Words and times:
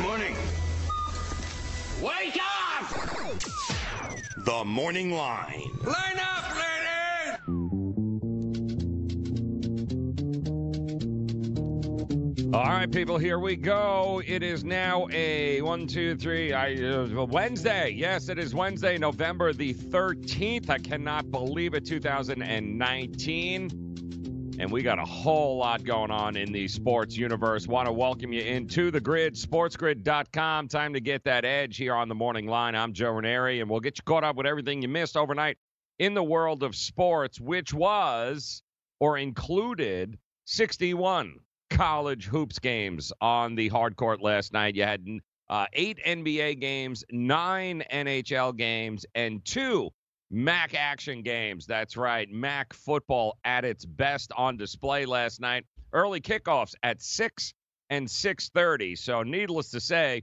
Good 0.00 0.08
morning. 0.08 0.34
Wake 2.00 2.40
up! 2.40 2.88
The 4.46 4.64
Morning 4.64 5.12
Line. 5.12 5.70
Line 5.84 6.18
up, 6.18 6.56
ladies! 6.56 7.36
All 12.54 12.64
right, 12.64 12.90
people, 12.90 13.18
here 13.18 13.38
we 13.38 13.56
go. 13.56 14.22
It 14.26 14.42
is 14.42 14.64
now 14.64 15.06
a 15.12 15.60
one, 15.60 15.86
two, 15.86 16.16
three, 16.16 16.54
I, 16.54 16.76
uh, 16.76 17.26
Wednesday. 17.26 17.92
Yes, 17.94 18.30
it 18.30 18.38
is 18.38 18.54
Wednesday, 18.54 18.96
November 18.96 19.52
the 19.52 19.74
13th. 19.74 20.70
I 20.70 20.78
cannot 20.78 21.30
believe 21.30 21.74
it, 21.74 21.84
2019. 21.84 23.89
And 24.60 24.70
we 24.70 24.82
got 24.82 24.98
a 24.98 25.06
whole 25.06 25.56
lot 25.56 25.84
going 25.84 26.10
on 26.10 26.36
in 26.36 26.52
the 26.52 26.68
sports 26.68 27.16
universe. 27.16 27.66
Want 27.66 27.86
to 27.86 27.92
welcome 27.92 28.30
you 28.30 28.42
into 28.42 28.90
the 28.90 29.00
grid, 29.00 29.32
sportsgrid.com. 29.32 30.68
Time 30.68 30.92
to 30.92 31.00
get 31.00 31.24
that 31.24 31.46
edge 31.46 31.78
here 31.78 31.94
on 31.94 32.10
the 32.10 32.14
morning 32.14 32.46
line. 32.46 32.74
I'm 32.74 32.92
Joe 32.92 33.12
Raineri, 33.12 33.62
and 33.62 33.70
we'll 33.70 33.80
get 33.80 33.96
you 33.96 34.02
caught 34.04 34.22
up 34.22 34.36
with 34.36 34.44
everything 34.44 34.82
you 34.82 34.88
missed 34.88 35.16
overnight 35.16 35.56
in 35.98 36.12
the 36.12 36.22
world 36.22 36.62
of 36.62 36.76
sports, 36.76 37.40
which 37.40 37.72
was 37.72 38.62
or 38.98 39.16
included 39.16 40.18
61 40.44 41.36
college 41.70 42.26
hoops 42.26 42.58
games 42.58 43.14
on 43.22 43.54
the 43.54 43.68
hard 43.68 43.96
court 43.96 44.20
last 44.20 44.52
night. 44.52 44.74
You 44.74 44.82
had 44.82 45.06
uh, 45.48 45.68
eight 45.72 46.00
NBA 46.06 46.60
games, 46.60 47.02
nine 47.10 47.82
NHL 47.90 48.54
games, 48.54 49.06
and 49.14 49.42
two 49.42 49.88
MAC 50.30 50.74
action 50.74 51.22
games. 51.22 51.66
That's 51.66 51.96
right. 51.96 52.30
MAC 52.30 52.72
football 52.72 53.38
at 53.44 53.64
its 53.64 53.84
best 53.84 54.32
on 54.36 54.56
display 54.56 55.04
last 55.06 55.40
night. 55.40 55.66
Early 55.92 56.20
kickoffs 56.20 56.74
at 56.82 57.02
6 57.02 57.52
and 57.90 58.08
6:30. 58.08 58.96
So 58.96 59.22
needless 59.22 59.70
to 59.70 59.80
say, 59.80 60.22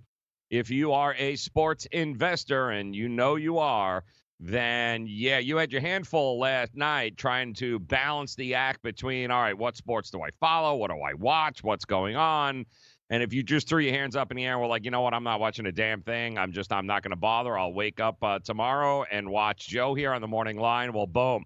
if 0.49 0.69
you 0.69 0.93
are 0.93 1.13
a 1.15 1.35
sports 1.35 1.85
investor 1.91 2.69
and 2.69 2.95
you 2.95 3.09
know 3.09 3.35
you 3.35 3.57
are, 3.57 4.05
then 4.39 5.07
yeah, 5.09 5.39
you 5.39 5.57
had 5.57 5.71
your 5.71 5.81
handful 5.81 6.39
last 6.39 6.75
night 6.75 7.17
trying 7.17 7.53
to 7.55 7.79
balance 7.79 8.35
the 8.35 8.53
act 8.53 8.81
between 8.83 9.31
all 9.31 9.41
right, 9.41 9.57
what 9.57 9.75
sports 9.75 10.09
do 10.11 10.21
I 10.21 10.29
follow? 10.39 10.75
What 10.75 10.91
do 10.91 10.99
I 11.01 11.15
watch? 11.15 11.63
What's 11.63 11.85
going 11.85 12.15
on? 12.15 12.65
And 13.09 13.23
if 13.23 13.33
you 13.33 13.41
just 13.41 13.69
threw 13.69 13.79
your 13.79 13.93
hands 13.93 14.17
up 14.17 14.31
in 14.31 14.37
the 14.37 14.45
air 14.45 14.59
were 14.59 14.67
like, 14.67 14.83
you 14.83 14.91
know 14.91 15.01
what, 15.01 15.13
I'm 15.13 15.23
not 15.23 15.39
watching 15.39 15.65
a 15.65 15.71
damn 15.71 16.01
thing. 16.01 16.37
I'm 16.37 16.51
just, 16.51 16.73
I'm 16.73 16.85
not 16.85 17.03
going 17.03 17.11
to 17.11 17.15
bother. 17.15 17.57
I'll 17.57 17.73
wake 17.73 18.01
up 18.01 18.21
uh, 18.21 18.39
tomorrow 18.39 19.05
and 19.09 19.29
watch 19.29 19.67
Joe 19.67 19.93
here 19.93 20.11
on 20.11 20.19
the 20.19 20.27
morning 20.27 20.59
line. 20.59 20.91
Well, 20.91 21.07
boom, 21.07 21.45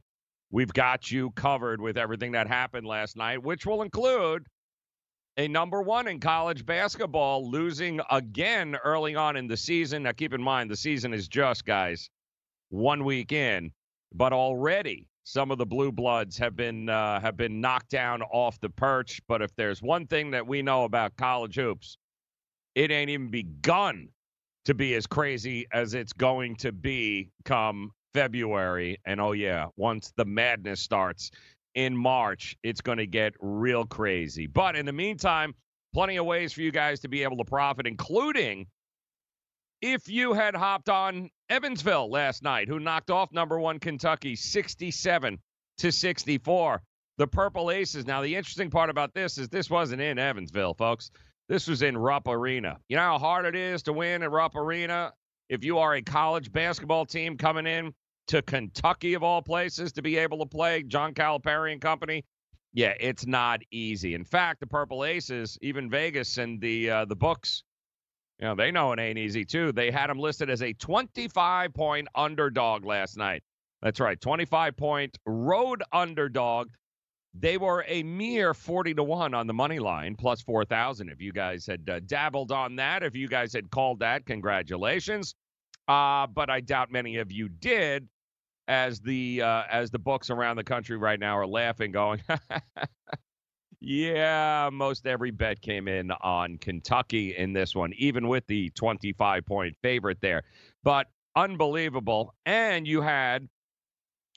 we've 0.50 0.74
got 0.74 1.12
you 1.12 1.30
covered 1.32 1.80
with 1.80 1.98
everything 1.98 2.32
that 2.32 2.48
happened 2.48 2.88
last 2.88 3.16
night, 3.16 3.44
which 3.44 3.66
will 3.66 3.84
include 3.84 4.44
a 5.38 5.48
number 5.48 5.84
one 5.84 6.08
in 6.08 6.20
college 6.20 6.66
basketball 6.66 7.50
losing 7.50 8.02
again 8.10 8.76
early 8.84 9.16
on 9.16 9.38
in 9.38 9.48
the 9.48 9.56
season. 9.56 10.04
Now, 10.04 10.14
keep 10.14 10.34
in 10.34 10.42
mind, 10.42 10.72
the 10.72 10.76
season 10.76 11.14
is 11.14 11.28
just, 11.28 11.64
guys, 11.64 12.10
one 12.70 13.04
week 13.04 13.32
in, 13.32 13.72
but 14.12 14.34
already 14.34 15.08
some 15.32 15.50
of 15.50 15.58
the 15.58 15.66
blue 15.66 15.94
bloods 15.94 16.38
have 16.38 16.58
been 16.58 16.90
uh, 16.90 17.22
have 17.22 17.38
been 17.38 17.62
knocked 17.62 17.90
down 17.90 18.22
off 18.22 18.60
the 18.60 18.70
perch. 18.70 19.22
But 19.30 19.42
if 19.42 19.56
there's 19.56 19.82
one 19.82 20.06
thing 20.06 20.32
that 20.32 20.46
we 20.46 20.62
know 20.62 20.84
about 20.84 21.16
college 21.16 21.56
hoops, 21.56 21.98
it 22.76 22.92
ain't 22.92 23.10
even 23.10 23.32
begun 23.32 24.10
to 24.66 24.74
be 24.74 24.94
as 24.94 25.08
crazy 25.08 25.66
as 25.72 25.94
it's 25.94 26.12
going 26.12 26.58
to 26.58 26.74
be 26.74 27.32
come 27.46 27.92
February. 28.14 28.98
And 29.06 29.22
oh 29.22 29.32
yeah, 29.32 29.68
once 29.78 30.12
the 30.18 30.26
madness 30.26 30.82
starts 30.82 31.32
in 31.76 31.96
March, 31.96 32.58
it's 32.62 32.82
going 32.82 32.98
to 32.98 33.08
get 33.08 33.34
real 33.40 33.86
crazy. 33.86 34.48
But 34.48 34.76
in 34.76 34.86
the 34.86 34.92
meantime, 34.92 35.56
plenty 35.94 36.18
of 36.18 36.26
ways 36.26 36.52
for 36.52 36.62
you 36.62 36.74
guys 36.74 37.00
to 37.00 37.08
be 37.08 37.24
able 37.24 37.38
to 37.38 37.46
profit, 37.46 37.88
including 37.88 38.68
if 39.82 40.08
you 40.08 40.34
had 40.34 40.56
hopped 40.56 40.90
on 40.90 41.30
Evansville 41.50 42.10
last 42.10 42.44
night, 42.44 42.68
who 42.68 42.80
knocked 42.80 43.10
off 43.10 43.32
number 43.32 43.60
one 43.60 43.80
Kentucky 43.80 44.36
67 44.36 45.40
to 45.80 45.92
64. 45.92 46.82
The 47.18 47.28
Purple 47.28 47.70
Aces. 47.70 48.06
Now, 48.08 48.22
the 48.22 48.36
interesting 48.36 48.70
part 48.70 48.90
about 48.90 49.14
this 49.14 49.38
is 49.38 49.50
this 49.50 49.70
wasn't 49.70 50.02
in 50.02 50.18
Evansville, 50.18 50.74
folks. 50.74 51.12
This 51.50 51.68
was 51.68 51.82
in 51.82 51.98
Rupp 51.98 52.28
Arena. 52.28 52.78
You 52.88 52.96
know 52.96 53.04
how 53.04 53.20
hard 53.20 53.46
it 53.46 53.56
is 53.56 53.84
to 53.84 53.94
win 53.94 54.24
at 54.24 54.32
Rupp 54.32 54.56
Arena 54.56 55.14
if 55.50 55.64
you 55.64 55.80
are 55.80 55.96
a 55.96 56.02
college 56.02 56.52
basketball 56.52 57.06
team 57.06 57.38
coming 57.38 57.68
in 57.68 57.94
to 58.28 58.42
Kentucky, 58.42 59.14
of 59.16 59.24
all 59.24 59.42
places, 59.42 59.92
to 59.94 60.02
be 60.02 60.18
able 60.18 60.40
to 60.40 60.46
play 60.46 60.84
John 60.84 61.14
Calipari 61.14 61.74
and 61.74 61.82
company? 61.82 62.24
Yeah, 62.74 62.94
it's 63.00 63.28
not 63.28 63.62
easy. 63.70 64.14
In 64.14 64.24
fact, 64.24 64.62
the 64.62 64.68
Purple 64.68 65.04
Aces, 65.04 65.58
even 65.62 65.90
Vegas 65.90 66.38
and 66.38 66.62
the 66.62 66.90
uh, 66.90 67.06
the 67.06 67.18
books 67.18 67.64
you 68.42 68.48
know, 68.48 68.56
they 68.56 68.72
know 68.72 68.94
it 68.94 69.00
ain't 69.00 69.20
easy, 69.20 69.46
too. 69.46 69.72
They 69.74 69.92
had 69.92 70.10
them 70.10 70.20
listed 70.20 70.50
as 70.50 70.64
a 70.64 70.74
25 70.74 71.74
point 71.74 72.10
underdog 72.16 72.86
last 72.86 73.18
night. 73.18 73.44
That's 73.84 74.00
right, 74.02 74.20
25 74.22 74.78
point 74.78 75.18
road 75.26 75.84
underdog 75.94 76.70
They 77.34 77.58
were 77.58 77.86
a 77.88 78.04
mere 78.04 78.54
40 78.54 78.96
to 78.96 79.04
1 79.04 79.34
on 79.34 79.48
the 79.48 79.54
money 79.54 79.80
line, 79.80 80.16
plus 80.18 80.42
4,000. 80.42 81.10
If 81.10 81.22
you 81.22 81.32
guys 81.34 81.66
had 81.66 81.90
uh, 81.90 82.02
dabbled 82.02 82.52
on 82.52 82.76
that, 82.78 83.04
if 83.04 83.16
you 83.16 83.28
guys 83.30 83.54
had 83.54 83.72
called 83.72 84.00
that, 84.00 84.26
congratulations. 84.26 85.36
Uh, 85.88 86.28
but 86.28 86.50
I 86.50 86.62
doubt 86.62 86.92
many 86.92 87.18
of 87.18 87.32
you 87.32 87.50
did, 87.50 88.08
as 88.68 89.02
the 89.02 89.42
uh, 89.44 89.64
as 89.72 89.92
the 89.92 90.00
books 90.00 90.30
around 90.32 90.58
the 90.58 90.64
country 90.66 90.98
right 90.98 91.20
now 91.20 91.38
are 91.38 91.48
laughing, 91.48 91.92
going, 91.92 92.22
"Yeah, 93.82 94.70
most 94.72 95.08
every 95.08 95.32
bet 95.32 95.62
came 95.62 95.88
in 95.88 96.12
on 96.12 96.58
Kentucky 96.60 97.36
in 97.36 97.54
this 97.54 97.76
one, 97.76 97.94
even 97.98 98.28
with 98.28 98.46
the 98.48 98.70
25 98.72 99.46
point 99.46 99.76
favorite 99.82 100.22
there." 100.22 100.44
But 100.84 101.08
unbelievable, 101.36 102.36
and 102.46 102.88
you 102.88 103.02
had 103.02 103.50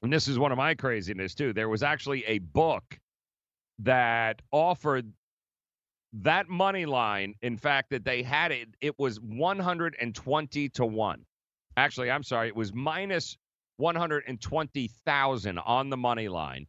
and 0.02 0.12
this 0.12 0.28
is 0.28 0.38
one 0.38 0.52
of 0.52 0.58
my 0.58 0.74
craziness 0.74 1.34
too. 1.34 1.52
There 1.52 1.68
was 1.68 1.82
actually 1.82 2.24
a 2.26 2.38
book 2.38 3.00
that 3.80 4.42
offered 4.50 5.12
that 6.12 6.48
money 6.48 6.86
line. 6.86 7.34
In 7.42 7.56
fact, 7.56 7.90
that 7.90 8.04
they 8.04 8.22
had 8.22 8.52
it, 8.52 8.68
it 8.80 8.98
was 8.98 9.20
120 9.20 10.68
to 10.68 10.86
1. 10.86 11.26
Actually, 11.76 12.10
I'm 12.10 12.22
sorry, 12.22 12.48
it 12.48 12.56
was 12.56 12.72
minus 12.74 13.36
120,000 13.78 15.58
on 15.58 15.90
the 15.90 15.96
money 15.96 16.28
line 16.28 16.66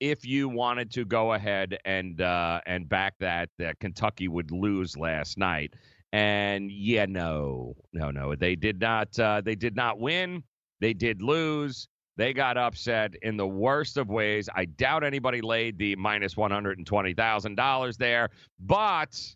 if 0.00 0.24
you 0.24 0.48
wanted 0.48 0.90
to 0.92 1.04
go 1.04 1.34
ahead 1.34 1.78
and 1.84 2.20
uh, 2.20 2.60
and 2.66 2.88
back 2.88 3.14
that 3.20 3.50
that 3.58 3.78
Kentucky 3.80 4.28
would 4.28 4.50
lose 4.50 4.96
last 4.96 5.38
night. 5.38 5.74
And 6.12 6.72
yeah, 6.72 7.06
no, 7.06 7.76
no, 7.92 8.10
no, 8.10 8.34
they 8.34 8.56
did 8.56 8.80
not. 8.80 9.16
Uh, 9.18 9.40
they 9.44 9.54
did 9.54 9.76
not 9.76 10.00
win. 10.00 10.42
They 10.80 10.92
did 10.92 11.22
lose. 11.22 11.86
They 12.16 12.32
got 12.32 12.56
upset 12.56 13.14
in 13.22 13.36
the 13.36 13.46
worst 13.46 13.96
of 13.96 14.08
ways. 14.08 14.48
I 14.54 14.64
doubt 14.64 15.04
anybody 15.04 15.40
laid 15.40 15.78
the 15.78 15.96
minus 15.96 16.34
$120,000 16.34 17.96
there, 17.96 18.28
but 18.58 19.34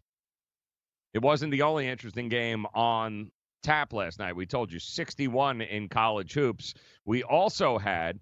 it 1.14 1.22
wasn't 1.22 1.52
the 1.52 1.62
only 1.62 1.88
interesting 1.88 2.28
game 2.28 2.66
on 2.74 3.30
tap 3.62 3.92
last 3.92 4.18
night. 4.18 4.36
We 4.36 4.44
told 4.44 4.72
you 4.72 4.78
61 4.78 5.62
in 5.62 5.88
college 5.88 6.34
hoops. 6.34 6.74
We 7.06 7.22
also 7.22 7.78
had 7.78 8.18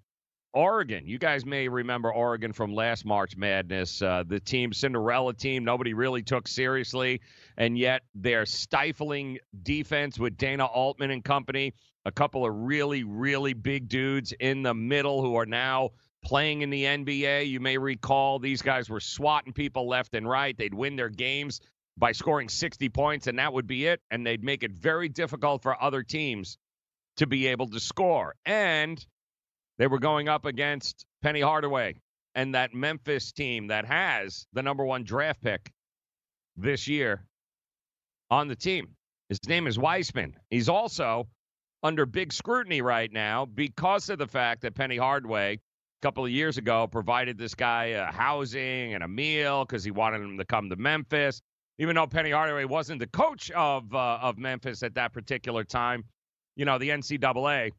Oregon. 0.52 1.06
You 1.06 1.19
guys 1.19 1.46
may 1.46 1.69
remember 1.69 2.12
Oregon 2.12 2.52
from 2.52 2.75
last 2.75 3.04
March 3.04 3.37
Madness. 3.37 4.02
Uh, 4.02 4.25
the 4.26 4.40
team, 4.40 4.72
Cinderella 4.72 5.34
team, 5.34 5.64
nobody 5.64 5.94
really 5.94 6.22
took 6.22 6.46
seriously, 6.46 7.20
and 7.56 7.78
yet 7.78 8.02
their 8.14 8.46
stifling 8.46 9.38
defense 9.62 10.19
with 10.19 10.37
Dana 10.37 10.66
Altman 10.66 11.10
and 11.10 11.25
company 11.25 11.75
a 12.04 12.12
couple 12.12 12.44
of 12.44 12.54
really, 12.54 13.04
really 13.04 13.52
big 13.54 13.88
dudes 13.88 14.32
in 14.32 14.62
the 14.62 14.75
middle 14.75 15.22
who 15.22 15.37
are 15.37 15.46
now 15.46 15.90
playing 16.25 16.62
in 16.62 16.70
the 16.70 16.84
NBA. 16.84 17.48
You 17.48 17.60
may 17.60 17.78
recall 17.78 18.38
these 18.38 18.62
guys 18.62 18.88
were 18.88 19.00
swatting 19.00 19.52
people 19.52 19.88
left 19.88 20.14
and 20.14 20.28
right. 20.28 20.56
They'd 20.56 20.75
win 20.75 20.96
their 20.96 21.08
games 21.08 21.60
by 21.96 22.12
scoring 22.12 22.48
60 22.48 22.88
points, 22.88 23.26
and 23.26 23.38
that 23.38 23.52
would 23.52 23.66
be 23.66 23.87
it. 23.87 24.00
And 24.10 24.26
they'd 24.26 24.43
make 24.43 24.62
it 24.62 24.72
very 24.72 25.08
difficult 25.08 25.62
for 25.62 25.81
other 25.81 26.02
teams 26.02 26.58
to 27.16 27.26
be 27.26 27.48
able 27.48 27.69
to 27.69 27.81
score. 27.81 28.34
And 28.46 29.05
they 29.78 29.86
were 29.86 29.98
going 29.98 30.28
up 30.28 30.44
against 30.44 31.06
Penny 31.22 31.40
Hardaway 31.40 31.94
and 32.34 32.54
that 32.54 32.74
Memphis 32.74 33.32
team 33.32 33.69
that 33.69 33.84
has 33.84 34.46
the 34.52 34.62
number 34.62 34.84
one 34.84 35.04
draft 35.04 35.42
pick 35.42 35.70
this 36.56 36.88
year 36.88 37.26
on 38.30 38.48
the 38.48 38.56
team. 38.56 38.88
His 39.28 39.38
name 39.46 39.66
is 39.66 39.78
Wiseman. 39.78 40.36
He's 40.50 40.69
also 40.69 41.28
under 41.82 42.06
big 42.06 42.32
scrutiny 42.32 42.80
right 42.80 43.10
now 43.12 43.44
because 43.44 44.08
of 44.08 44.19
the 44.19 44.26
fact 44.26 44.62
that 44.62 44.74
Penny 44.74 44.96
Hardaway 44.96 45.54
a 45.54 45.58
couple 46.02 46.24
of 46.24 46.30
years 46.30 46.58
ago 46.58 46.86
provided 46.86 47.38
this 47.38 47.54
guy 47.54 47.92
uh, 47.92 48.12
housing 48.12 48.94
and 48.94 49.02
a 49.02 49.08
meal 49.08 49.64
because 49.64 49.84
he 49.84 49.90
wanted 49.90 50.20
him 50.20 50.38
to 50.38 50.44
come 50.44 50.70
to 50.70 50.76
Memphis. 50.76 51.40
Even 51.78 51.96
though 51.96 52.06
Penny 52.06 52.30
Hardaway 52.30 52.64
wasn't 52.64 53.00
the 53.00 53.06
coach 53.06 53.50
of 53.52 53.92
uh, 53.94 54.19
of 54.20 54.38
Memphis 54.38 54.82
at 54.82 54.94
that 54.94 55.12
particular 55.12 55.64
time, 55.64 56.04
you 56.54 56.64
know 56.64 56.78
the 56.78 56.90
NCAA 56.90 57.72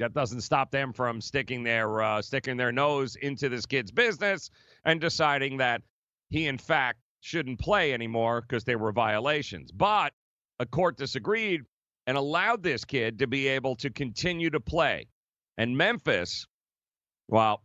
that 0.00 0.14
doesn't 0.14 0.40
stop 0.40 0.70
them 0.70 0.92
from 0.92 1.20
sticking 1.20 1.62
their 1.62 2.02
uh, 2.02 2.20
sticking 2.22 2.56
their 2.56 2.72
nose 2.72 3.16
into 3.16 3.48
this 3.48 3.66
kid's 3.66 3.92
business 3.92 4.50
and 4.84 5.00
deciding 5.00 5.58
that 5.58 5.82
he 6.30 6.46
in 6.46 6.58
fact 6.58 6.98
shouldn't 7.20 7.60
play 7.60 7.92
anymore 7.92 8.40
because 8.40 8.64
there 8.64 8.78
were 8.78 8.92
violations. 8.92 9.70
But 9.70 10.12
a 10.58 10.66
court 10.66 10.96
disagreed 10.96 11.62
and 12.06 12.16
allowed 12.16 12.62
this 12.62 12.84
kid 12.84 13.18
to 13.20 13.26
be 13.26 13.46
able 13.48 13.76
to 13.76 13.90
continue 13.90 14.50
to 14.50 14.60
play. 14.60 15.06
And 15.58 15.76
Memphis, 15.76 16.46
well, 17.28 17.62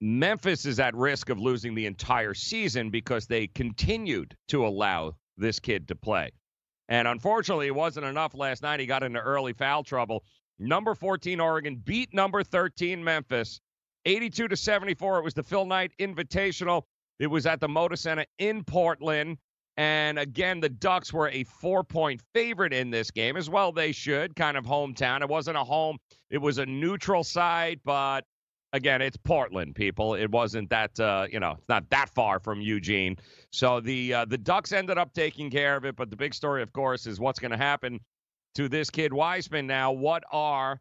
Memphis 0.00 0.66
is 0.66 0.78
at 0.78 0.94
risk 0.94 1.30
of 1.30 1.40
losing 1.40 1.74
the 1.74 1.86
entire 1.86 2.34
season 2.34 2.90
because 2.90 3.26
they 3.26 3.48
continued 3.48 4.36
to 4.48 4.66
allow 4.66 5.16
this 5.36 5.58
kid 5.58 5.88
to 5.88 5.96
play. 5.96 6.30
And 6.88 7.08
unfortunately, 7.08 7.66
it 7.66 7.74
wasn't 7.74 8.06
enough 8.06 8.34
last 8.34 8.62
night. 8.62 8.78
He 8.78 8.86
got 8.86 9.02
into 9.02 9.18
early 9.18 9.52
foul 9.52 9.82
trouble. 9.82 10.22
Number 10.58 10.94
14 10.94 11.40
Oregon 11.40 11.76
beat 11.76 12.14
number 12.14 12.42
13 12.42 13.02
Memphis 13.02 13.60
82 14.06 14.48
to 14.48 14.56
74. 14.56 15.18
It 15.18 15.24
was 15.24 15.34
the 15.34 15.42
Phil 15.42 15.66
Knight 15.66 15.92
Invitational. 15.98 16.82
It 17.18 17.26
was 17.26 17.46
at 17.46 17.60
the 17.60 17.68
Moda 17.68 17.98
Center 17.98 18.24
in 18.38 18.64
Portland. 18.64 19.38
And 19.76 20.18
again, 20.18 20.60
the 20.60 20.70
Ducks 20.70 21.12
were 21.12 21.28
a 21.28 21.44
four 21.44 21.84
point 21.84 22.22
favorite 22.32 22.72
in 22.72 22.90
this 22.90 23.10
game, 23.10 23.36
as 23.36 23.50
well 23.50 23.72
they 23.72 23.92
should, 23.92 24.34
kind 24.34 24.56
of 24.56 24.64
hometown. 24.64 25.20
It 25.20 25.28
wasn't 25.28 25.58
a 25.58 25.64
home, 25.64 25.98
it 26.30 26.38
was 26.38 26.56
a 26.58 26.64
neutral 26.64 27.24
side, 27.24 27.80
but 27.84 28.24
again, 28.72 29.02
it's 29.02 29.18
Portland, 29.18 29.74
people. 29.74 30.14
It 30.14 30.30
wasn't 30.30 30.70
that, 30.70 30.98
uh, 30.98 31.26
you 31.30 31.40
know, 31.40 31.56
it's 31.58 31.68
not 31.68 31.90
that 31.90 32.08
far 32.08 32.40
from 32.40 32.62
Eugene. 32.62 33.16
So 33.50 33.80
the 33.80 34.14
uh, 34.14 34.24
the 34.24 34.38
Ducks 34.38 34.72
ended 34.72 34.96
up 34.96 35.12
taking 35.12 35.50
care 35.50 35.76
of 35.76 35.84
it. 35.84 35.96
But 35.96 36.08
the 36.08 36.16
big 36.16 36.32
story, 36.32 36.62
of 36.62 36.72
course, 36.72 37.06
is 37.06 37.20
what's 37.20 37.38
going 37.38 37.50
to 37.50 37.58
happen 37.58 38.00
to 38.56 38.68
this 38.70 38.90
kid 38.90 39.12
Wiseman 39.12 39.66
now. 39.66 39.92
What 39.92 40.24
are 40.32 40.80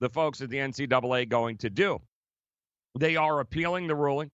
the 0.00 0.10
folks 0.10 0.40
at 0.40 0.50
the 0.50 0.58
NCAA 0.58 1.28
going 1.28 1.56
to 1.58 1.70
do? 1.70 2.00
They 2.98 3.16
are 3.16 3.40
appealing 3.40 3.86
the 3.86 3.94
ruling. 3.94 4.30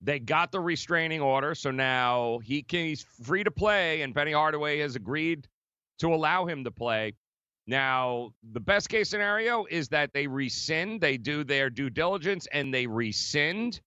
They 0.00 0.18
got 0.18 0.50
the 0.50 0.60
restraining 0.60 1.20
order, 1.20 1.54
so 1.54 1.70
now 1.70 2.38
he 2.42 2.62
can, 2.62 2.86
he's 2.86 3.04
free 3.24 3.44
to 3.44 3.50
play, 3.50 4.02
and 4.02 4.14
Penny 4.14 4.32
Hardaway 4.32 4.78
has 4.78 4.96
agreed 4.96 5.46
to 5.98 6.14
allow 6.14 6.46
him 6.46 6.64
to 6.64 6.70
play. 6.70 7.14
Now, 7.66 8.30
the 8.52 8.60
best 8.60 8.88
case 8.88 9.10
scenario 9.10 9.66
is 9.68 9.88
that 9.88 10.14
they 10.14 10.26
rescind, 10.26 11.02
they 11.02 11.18
do 11.18 11.44
their 11.44 11.68
due 11.68 11.90
diligence, 11.90 12.46
and 12.52 12.72
they 12.72 12.86
rescind 12.86 13.80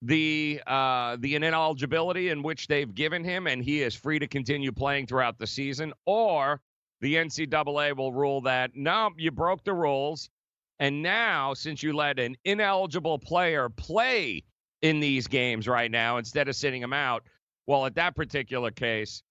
the 0.00 0.60
uh, 0.66 1.16
the 1.20 1.36
ineligibility 1.36 2.30
in 2.30 2.42
which 2.42 2.66
they've 2.66 2.92
given 2.92 3.22
him, 3.22 3.46
and 3.46 3.62
he 3.62 3.82
is 3.82 3.94
free 3.94 4.18
to 4.18 4.26
continue 4.26 4.72
playing 4.72 5.06
throughout 5.06 5.38
the 5.38 5.46
season. 5.46 5.92
Or 6.06 6.60
the 7.02 7.16
NCAA 7.16 7.96
will 7.96 8.12
rule 8.12 8.40
that 8.42 8.70
no, 8.74 9.10
you 9.18 9.32
broke 9.32 9.64
the 9.64 9.74
rules, 9.74 10.30
and 10.78 11.02
now 11.02 11.52
since 11.52 11.82
you 11.82 11.92
let 11.92 12.18
an 12.18 12.36
ineligible 12.44 13.18
player 13.18 13.68
play 13.68 14.44
in 14.82 15.00
these 15.00 15.26
games 15.26 15.66
right 15.68 15.90
now 15.90 16.16
instead 16.16 16.48
of 16.48 16.56
sitting 16.56 16.80
them 16.80 16.92
out. 16.92 17.24
Well, 17.66 17.86
at 17.86 17.96
that 17.96 18.14
particular 18.14 18.70
case, 18.70 19.22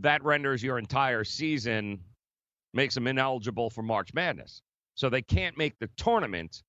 that 0.00 0.24
renders 0.24 0.62
your 0.62 0.78
entire 0.78 1.24
season, 1.24 2.00
makes 2.72 2.94
them 2.94 3.08
ineligible 3.08 3.70
for 3.70 3.82
March 3.82 4.14
Madness. 4.14 4.62
So 4.94 5.10
they 5.10 5.22
can't 5.22 5.58
make 5.58 5.78
the 5.80 5.90
tournament 5.96 6.62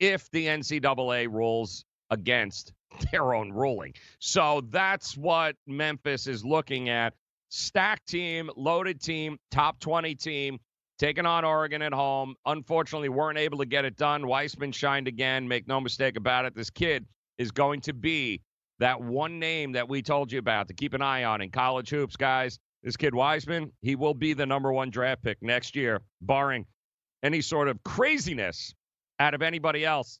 if 0.00 0.28
the 0.32 0.46
NCAA 0.46 1.32
rules 1.32 1.84
against 2.10 2.72
their 3.12 3.34
own 3.34 3.52
ruling. 3.52 3.94
So 4.18 4.62
that's 4.68 5.16
what 5.16 5.54
Memphis 5.66 6.26
is 6.26 6.44
looking 6.44 6.88
at. 6.88 7.14
Stacked 7.50 8.08
team, 8.08 8.50
loaded 8.56 9.00
team, 9.00 9.38
top 9.50 9.78
20 9.80 10.14
team, 10.14 10.58
taking 10.98 11.26
on 11.26 11.44
Oregon 11.44 11.82
at 11.82 11.92
home. 11.92 12.34
Unfortunately, 12.46 13.08
weren't 13.08 13.38
able 13.38 13.58
to 13.58 13.66
get 13.66 13.84
it 13.84 13.96
done. 13.96 14.26
Wiseman 14.26 14.72
shined 14.72 15.08
again. 15.08 15.46
Make 15.46 15.66
no 15.66 15.80
mistake 15.80 16.16
about 16.16 16.44
it. 16.44 16.54
This 16.54 16.70
kid 16.70 17.06
is 17.38 17.50
going 17.50 17.80
to 17.82 17.92
be 17.92 18.40
that 18.78 19.00
one 19.00 19.38
name 19.38 19.72
that 19.72 19.88
we 19.88 20.00
told 20.02 20.32
you 20.32 20.38
about 20.38 20.68
to 20.68 20.74
keep 20.74 20.94
an 20.94 21.02
eye 21.02 21.24
on 21.24 21.42
in 21.42 21.50
college 21.50 21.90
hoops, 21.90 22.16
guys. 22.16 22.58
This 22.82 22.96
kid 22.96 23.14
Wiseman, 23.14 23.72
he 23.82 23.94
will 23.94 24.14
be 24.14 24.32
the 24.32 24.46
number 24.46 24.72
one 24.72 24.90
draft 24.90 25.22
pick 25.22 25.42
next 25.42 25.76
year, 25.76 26.00
barring 26.22 26.64
any 27.22 27.42
sort 27.42 27.68
of 27.68 27.82
craziness 27.84 28.74
out 29.18 29.34
of 29.34 29.42
anybody 29.42 29.84
else. 29.84 30.18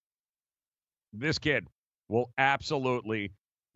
This 1.12 1.38
kid 1.38 1.66
will 2.08 2.30
absolutely 2.36 3.32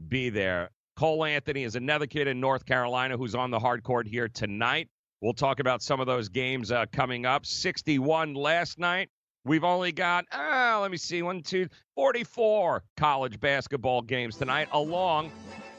be 0.09 0.29
there. 0.29 0.71
Cole 0.97 1.25
Anthony 1.25 1.65
is 1.65 1.75
another 1.75 2.07
kid 2.07 2.29
in 2.29 2.41
North 2.41 2.65
Carolina 2.65 3.17
who's 3.17 3.35
on 3.35 3.51
the 3.51 3.59
hard 3.59 3.83
court 3.83 4.07
here 4.07 4.29
tonight. 4.29 4.89
We'll 5.21 5.33
talk 5.33 5.61
about 5.61 5.83
some 5.83 6.01
of 6.01 6.07
those 6.07 6.29
games 6.29 6.71
uh, 6.71 6.87
coming 6.93 7.27
up. 7.27 7.47
61 7.47 8.35
last 8.35 8.79
night, 8.79 9.09
We've 9.47 9.65
only 9.65 9.93
got, 9.93 10.25
uh, 10.33 10.79
let 10.81 10.91
me 10.91 10.97
see, 10.97 11.21
one, 11.21 11.43
two, 11.43 11.69
44 11.97 12.83
college 12.97 13.39
basketball 13.39 14.01
games 14.01 14.39
tonight, 14.39 14.69
along 14.73 15.33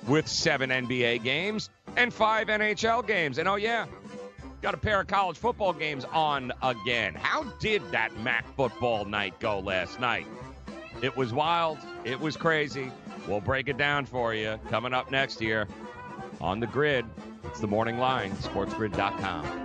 with 0.07 0.27
seven 0.27 0.69
NBA 0.69 1.23
games 1.23 1.71
and 1.97 2.13
five 2.13 2.47
NHL 2.47 3.07
games. 3.07 3.39
And 3.39 3.47
oh, 3.47 3.55
yeah, 3.55 3.87
got 4.61 4.75
a 4.75 4.77
pair 4.77 4.99
of 4.99 5.07
college 5.07 5.37
football 5.37 5.73
games 5.73 6.05
on 6.13 6.51
again. 6.61 7.15
How 7.15 7.41
did 7.59 7.81
that 7.89 8.15
MAC 8.19 8.45
football 8.55 9.03
night 9.03 9.39
go 9.39 9.57
last 9.57 9.99
night? 9.99 10.27
It 11.01 11.17
was 11.17 11.33
wild. 11.33 11.79
It 12.03 12.19
was 12.19 12.37
crazy. 12.37 12.91
We'll 13.27 13.41
break 13.41 13.67
it 13.67 13.77
down 13.77 14.05
for 14.05 14.33
you 14.33 14.59
coming 14.69 14.93
up 14.93 15.11
next 15.11 15.41
year 15.41 15.67
on 16.41 16.59
the 16.59 16.67
grid. 16.67 17.05
It's 17.45 17.59
the 17.59 17.67
morning 17.67 17.97
line, 17.97 18.31
sportsgrid.com. 18.33 19.64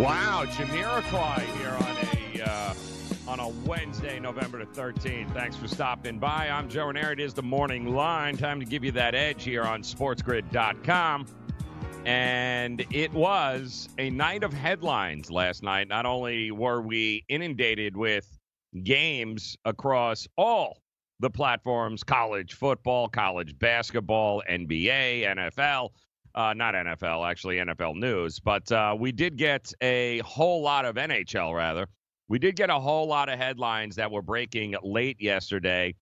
Wow, 0.00 0.46
Jamiroquai 0.46 1.40
here 1.58 1.68
on 1.68 2.40
a 2.40 2.50
uh, 2.50 2.74
on 3.28 3.38
a 3.38 3.48
Wednesday, 3.68 4.18
November 4.18 4.64
the 4.64 4.64
thirteenth. 4.64 5.30
Thanks 5.34 5.56
for 5.56 5.68
stopping 5.68 6.18
by. 6.18 6.48
I'm 6.48 6.70
Joe 6.70 6.86
Raineri. 6.86 7.12
It 7.12 7.20
is 7.20 7.34
the 7.34 7.42
morning 7.42 7.94
line. 7.94 8.38
Time 8.38 8.60
to 8.60 8.64
give 8.64 8.82
you 8.82 8.92
that 8.92 9.14
edge 9.14 9.44
here 9.44 9.62
on 9.62 9.82
SportsGrid.com. 9.82 11.26
And 12.06 12.86
it 12.90 13.12
was 13.12 13.90
a 13.98 14.08
night 14.08 14.42
of 14.42 14.54
headlines 14.54 15.30
last 15.30 15.62
night. 15.62 15.88
Not 15.88 16.06
only 16.06 16.50
were 16.50 16.80
we 16.80 17.26
inundated 17.28 17.94
with 17.94 18.26
games 18.82 19.58
across 19.66 20.26
all 20.38 20.80
the 21.18 21.28
platforms 21.28 22.02
college 22.04 22.54
football, 22.54 23.06
college 23.06 23.58
basketball, 23.58 24.42
NBA, 24.48 25.26
NFL. 25.26 25.90
Uh, 26.34 26.54
not 26.54 26.74
NFL, 26.74 27.28
actually, 27.28 27.56
NFL 27.56 27.96
news. 27.96 28.38
But 28.38 28.70
uh, 28.70 28.96
we 28.98 29.12
did 29.12 29.36
get 29.36 29.72
a 29.80 30.18
whole 30.20 30.62
lot 30.62 30.84
of 30.84 30.96
NHL, 30.96 31.54
rather. 31.54 31.86
We 32.28 32.38
did 32.38 32.54
get 32.54 32.70
a 32.70 32.78
whole 32.78 33.08
lot 33.08 33.28
of 33.28 33.38
headlines 33.38 33.96
that 33.96 34.10
were 34.10 34.22
breaking 34.22 34.76
late 34.82 35.20
yesterday 35.20 35.96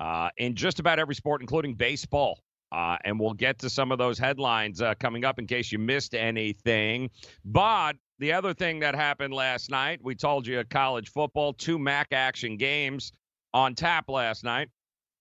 uh, 0.00 0.28
in 0.36 0.54
just 0.54 0.78
about 0.78 0.98
every 0.98 1.14
sport, 1.14 1.40
including 1.40 1.74
baseball. 1.74 2.38
Uh, 2.70 2.96
and 3.04 3.20
we'll 3.20 3.34
get 3.34 3.58
to 3.58 3.68
some 3.68 3.92
of 3.92 3.98
those 3.98 4.18
headlines 4.18 4.80
uh, 4.80 4.94
coming 4.94 5.24
up 5.24 5.38
in 5.38 5.46
case 5.46 5.70
you 5.70 5.78
missed 5.78 6.14
anything. 6.14 7.10
But 7.44 7.96
the 8.18 8.32
other 8.32 8.54
thing 8.54 8.80
that 8.80 8.94
happened 8.94 9.34
last 9.34 9.70
night, 9.70 10.00
we 10.02 10.14
told 10.14 10.46
you 10.46 10.62
college 10.64 11.10
football, 11.10 11.52
two 11.52 11.78
MAC 11.78 12.08
action 12.12 12.56
games 12.56 13.12
on 13.52 13.74
tap 13.74 14.08
last 14.08 14.42
night. 14.44 14.68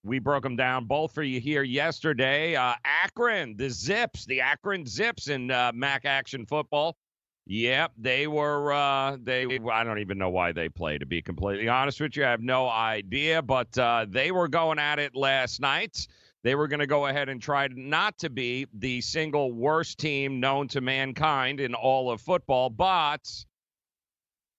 We 0.04 0.20
broke 0.20 0.44
them 0.44 0.56
down 0.56 0.86
both 0.86 1.14
for 1.14 1.22
you 1.22 1.40
here 1.40 1.62
yesterday. 1.62 2.56
Uh, 2.56 2.74
Akron, 2.84 3.56
the 3.56 3.70
Zips, 3.70 4.26
the 4.26 4.42
Akron 4.42 4.86
Zips 4.86 5.28
in 5.28 5.52
uh, 5.52 5.72
MAC 5.76 6.06
action 6.06 6.46
football. 6.46 6.98
Yep, 7.46 7.94
they 7.98 8.28
were. 8.28 8.74
Uh, 8.74 9.18
they. 9.22 9.60
I 9.72 9.84
don't 9.84 10.00
even 10.00 10.18
know 10.18 10.30
why 10.30 10.52
they 10.52 10.70
play. 10.70 10.98
To 10.98 11.06
be 11.06 11.22
completely 11.22 11.68
honest 11.68 12.00
with 12.00 12.16
you, 12.16 12.26
I 12.26 12.30
have 12.32 12.42
no 12.42 12.68
idea. 12.68 13.42
But 13.42 13.78
uh, 13.78 14.06
they 14.10 14.32
were 14.32 14.48
going 14.48 14.80
at 14.80 15.00
it 15.00 15.16
last 15.16 15.60
night. 15.60 16.08
They 16.44 16.56
were 16.56 16.68
going 16.68 16.80
to 16.80 16.88
go 16.88 17.06
ahead 17.06 17.30
and 17.30 17.42
try 17.42 17.68
not 17.72 18.18
to 18.20 18.30
be 18.30 18.68
the 18.74 19.02
single 19.02 19.52
worst 19.52 20.00
team 20.00 20.40
known 20.40 20.68
to 20.70 20.82
mankind 20.82 21.60
in 21.60 21.76
all 21.76 22.10
of 22.12 22.22
football. 22.22 22.70
But 22.70 23.30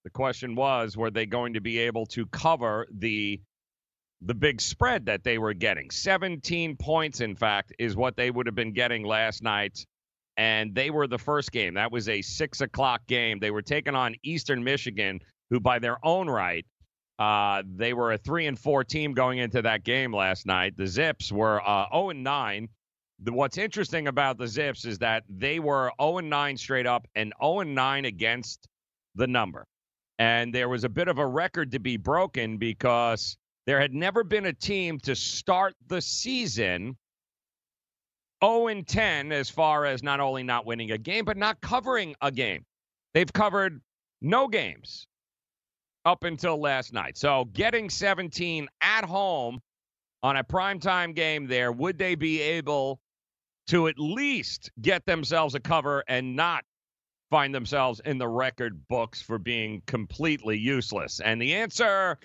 the 0.04 0.10
question 0.10 0.54
was, 0.54 0.96
were 0.96 1.10
they 1.10 1.26
going 1.26 1.54
to 1.54 1.60
be 1.60 1.78
able 1.78 2.06
to 2.06 2.26
cover 2.26 2.86
the 2.92 3.40
the 4.24 4.34
big 4.34 4.60
spread 4.60 5.06
that 5.06 5.24
they 5.24 5.38
were 5.38 5.54
getting. 5.54 5.90
17 5.90 6.76
points, 6.76 7.20
in 7.20 7.34
fact, 7.34 7.72
is 7.78 7.96
what 7.96 8.16
they 8.16 8.30
would 8.30 8.46
have 8.46 8.54
been 8.54 8.72
getting 8.72 9.04
last 9.04 9.42
night. 9.42 9.84
And 10.36 10.74
they 10.74 10.90
were 10.90 11.06
the 11.06 11.18
first 11.18 11.52
game. 11.52 11.74
That 11.74 11.92
was 11.92 12.08
a 12.08 12.22
six 12.22 12.60
o'clock 12.60 13.06
game. 13.06 13.38
They 13.38 13.50
were 13.50 13.62
taking 13.62 13.94
on 13.94 14.14
Eastern 14.22 14.64
Michigan, 14.64 15.20
who, 15.50 15.60
by 15.60 15.78
their 15.78 15.98
own 16.04 16.28
right, 16.28 16.64
uh, 17.18 17.62
they 17.66 17.92
were 17.92 18.12
a 18.12 18.18
three 18.18 18.46
and 18.46 18.58
four 18.58 18.84
team 18.84 19.12
going 19.12 19.38
into 19.38 19.62
that 19.62 19.84
game 19.84 20.14
last 20.14 20.46
night. 20.46 20.76
The 20.76 20.86
Zips 20.86 21.30
were 21.30 21.60
uh, 21.60 21.86
0 21.92 22.10
and 22.10 22.24
9. 22.24 22.68
The, 23.24 23.32
what's 23.32 23.58
interesting 23.58 24.08
about 24.08 24.38
the 24.38 24.48
Zips 24.48 24.84
is 24.84 24.98
that 24.98 25.24
they 25.28 25.58
were 25.58 25.92
0 26.00 26.18
and 26.18 26.30
9 26.30 26.56
straight 26.56 26.86
up 26.86 27.06
and 27.14 27.32
0 27.40 27.60
and 27.60 27.74
9 27.74 28.04
against 28.06 28.66
the 29.14 29.26
number. 29.26 29.66
And 30.18 30.54
there 30.54 30.68
was 30.68 30.84
a 30.84 30.88
bit 30.88 31.08
of 31.08 31.18
a 31.18 31.26
record 31.26 31.72
to 31.72 31.78
be 31.78 31.96
broken 31.96 32.56
because 32.56 33.36
there 33.66 33.80
had 33.80 33.94
never 33.94 34.24
been 34.24 34.46
a 34.46 34.52
team 34.52 34.98
to 35.00 35.14
start 35.14 35.74
the 35.86 36.00
season 36.00 36.96
0 38.42 38.82
10 38.82 39.32
as 39.32 39.48
far 39.48 39.86
as 39.86 40.02
not 40.02 40.20
only 40.20 40.42
not 40.42 40.66
winning 40.66 40.90
a 40.90 40.98
game, 40.98 41.24
but 41.24 41.36
not 41.36 41.60
covering 41.60 42.14
a 42.20 42.30
game. 42.30 42.64
They've 43.14 43.32
covered 43.32 43.80
no 44.20 44.48
games 44.48 45.06
up 46.04 46.24
until 46.24 46.60
last 46.60 46.92
night. 46.92 47.16
So 47.16 47.44
getting 47.52 47.88
17 47.88 48.68
at 48.80 49.04
home 49.04 49.60
on 50.22 50.36
a 50.36 50.44
primetime 50.44 51.14
game 51.14 51.46
there, 51.46 51.70
would 51.70 51.98
they 51.98 52.14
be 52.16 52.40
able 52.40 53.00
to 53.68 53.86
at 53.86 53.98
least 53.98 54.70
get 54.80 55.06
themselves 55.06 55.54
a 55.54 55.60
cover 55.60 56.02
and 56.08 56.34
not 56.34 56.64
find 57.30 57.54
themselves 57.54 58.00
in 58.04 58.18
the 58.18 58.28
record 58.28 58.86
books 58.88 59.22
for 59.22 59.38
being 59.38 59.82
completely 59.86 60.58
useless? 60.58 61.20
And 61.20 61.40
the 61.40 61.54
answer, 61.54 62.18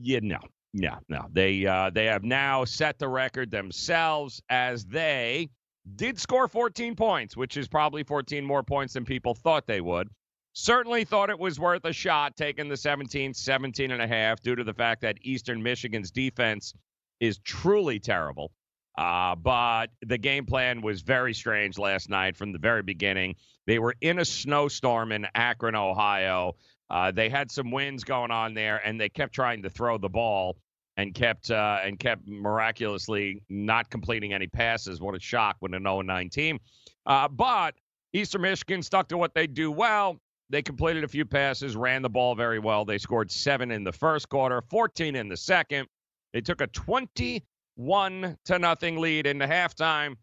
yeah, 0.00 0.20
no. 0.22 0.38
no, 0.72 0.98
no. 1.08 1.26
They 1.32 1.66
uh, 1.66 1.90
they 1.90 2.06
have 2.06 2.24
now 2.24 2.64
set 2.64 2.98
the 2.98 3.08
record 3.08 3.50
themselves 3.50 4.42
as 4.48 4.84
they 4.84 5.50
did 5.96 6.18
score 6.20 6.48
14 6.48 6.94
points, 6.94 7.36
which 7.36 7.56
is 7.56 7.68
probably 7.68 8.02
14 8.02 8.44
more 8.44 8.62
points 8.62 8.94
than 8.94 9.04
people 9.04 9.34
thought 9.34 9.66
they 9.66 9.80
would. 9.80 10.08
Certainly 10.52 11.04
thought 11.04 11.30
it 11.30 11.38
was 11.38 11.60
worth 11.60 11.84
a 11.84 11.92
shot 11.92 12.36
taking 12.36 12.68
the 12.68 12.76
17, 12.76 13.34
17 13.34 13.90
and 13.90 14.02
a 14.02 14.06
half 14.06 14.40
due 14.40 14.56
to 14.56 14.64
the 14.64 14.74
fact 14.74 15.02
that 15.02 15.18
Eastern 15.22 15.62
Michigan's 15.62 16.10
defense 16.10 16.74
is 17.20 17.38
truly 17.38 18.00
terrible. 18.00 18.50
Uh, 18.98 19.36
but 19.36 19.86
the 20.02 20.18
game 20.18 20.44
plan 20.44 20.82
was 20.82 21.02
very 21.02 21.32
strange 21.32 21.78
last 21.78 22.10
night 22.10 22.36
from 22.36 22.52
the 22.52 22.58
very 22.58 22.82
beginning. 22.82 23.36
They 23.66 23.78
were 23.78 23.94
in 24.00 24.18
a 24.18 24.24
snowstorm 24.24 25.12
in 25.12 25.26
Akron, 25.34 25.76
Ohio. 25.76 26.56
Uh, 26.90 27.10
they 27.10 27.28
had 27.28 27.50
some 27.50 27.70
wins 27.70 28.04
going 28.04 28.30
on 28.30 28.52
there, 28.54 28.80
and 28.84 29.00
they 29.00 29.08
kept 29.08 29.32
trying 29.32 29.62
to 29.62 29.70
throw 29.70 29.96
the 29.96 30.08
ball 30.08 30.56
and 30.96 31.14
kept 31.14 31.50
uh, 31.50 31.78
and 31.82 31.98
kept 31.98 32.26
miraculously 32.26 33.42
not 33.48 33.88
completing 33.90 34.32
any 34.32 34.48
passes. 34.48 35.00
What 35.00 35.14
a 35.14 35.20
shock 35.20 35.56
with 35.60 35.72
an 35.72 35.84
0-9 35.84 36.30
team! 36.30 36.58
Uh, 37.06 37.28
but 37.28 37.74
Eastern 38.12 38.42
Michigan 38.42 38.82
stuck 38.82 39.08
to 39.08 39.16
what 39.16 39.34
they 39.34 39.46
do 39.46 39.70
well. 39.70 40.20
They 40.50 40.62
completed 40.62 41.04
a 41.04 41.08
few 41.08 41.24
passes, 41.24 41.76
ran 41.76 42.02
the 42.02 42.10
ball 42.10 42.34
very 42.34 42.58
well. 42.58 42.84
They 42.84 42.98
scored 42.98 43.30
seven 43.30 43.70
in 43.70 43.84
the 43.84 43.92
first 43.92 44.28
quarter, 44.28 44.60
14 44.68 45.14
in 45.14 45.28
the 45.28 45.36
second. 45.36 45.86
They 46.32 46.40
took 46.40 46.60
a 46.60 46.66
21 46.66 48.36
to 48.46 48.58
nothing 48.58 48.98
lead 48.98 49.26
into 49.26 49.46
halftime. 49.46 50.16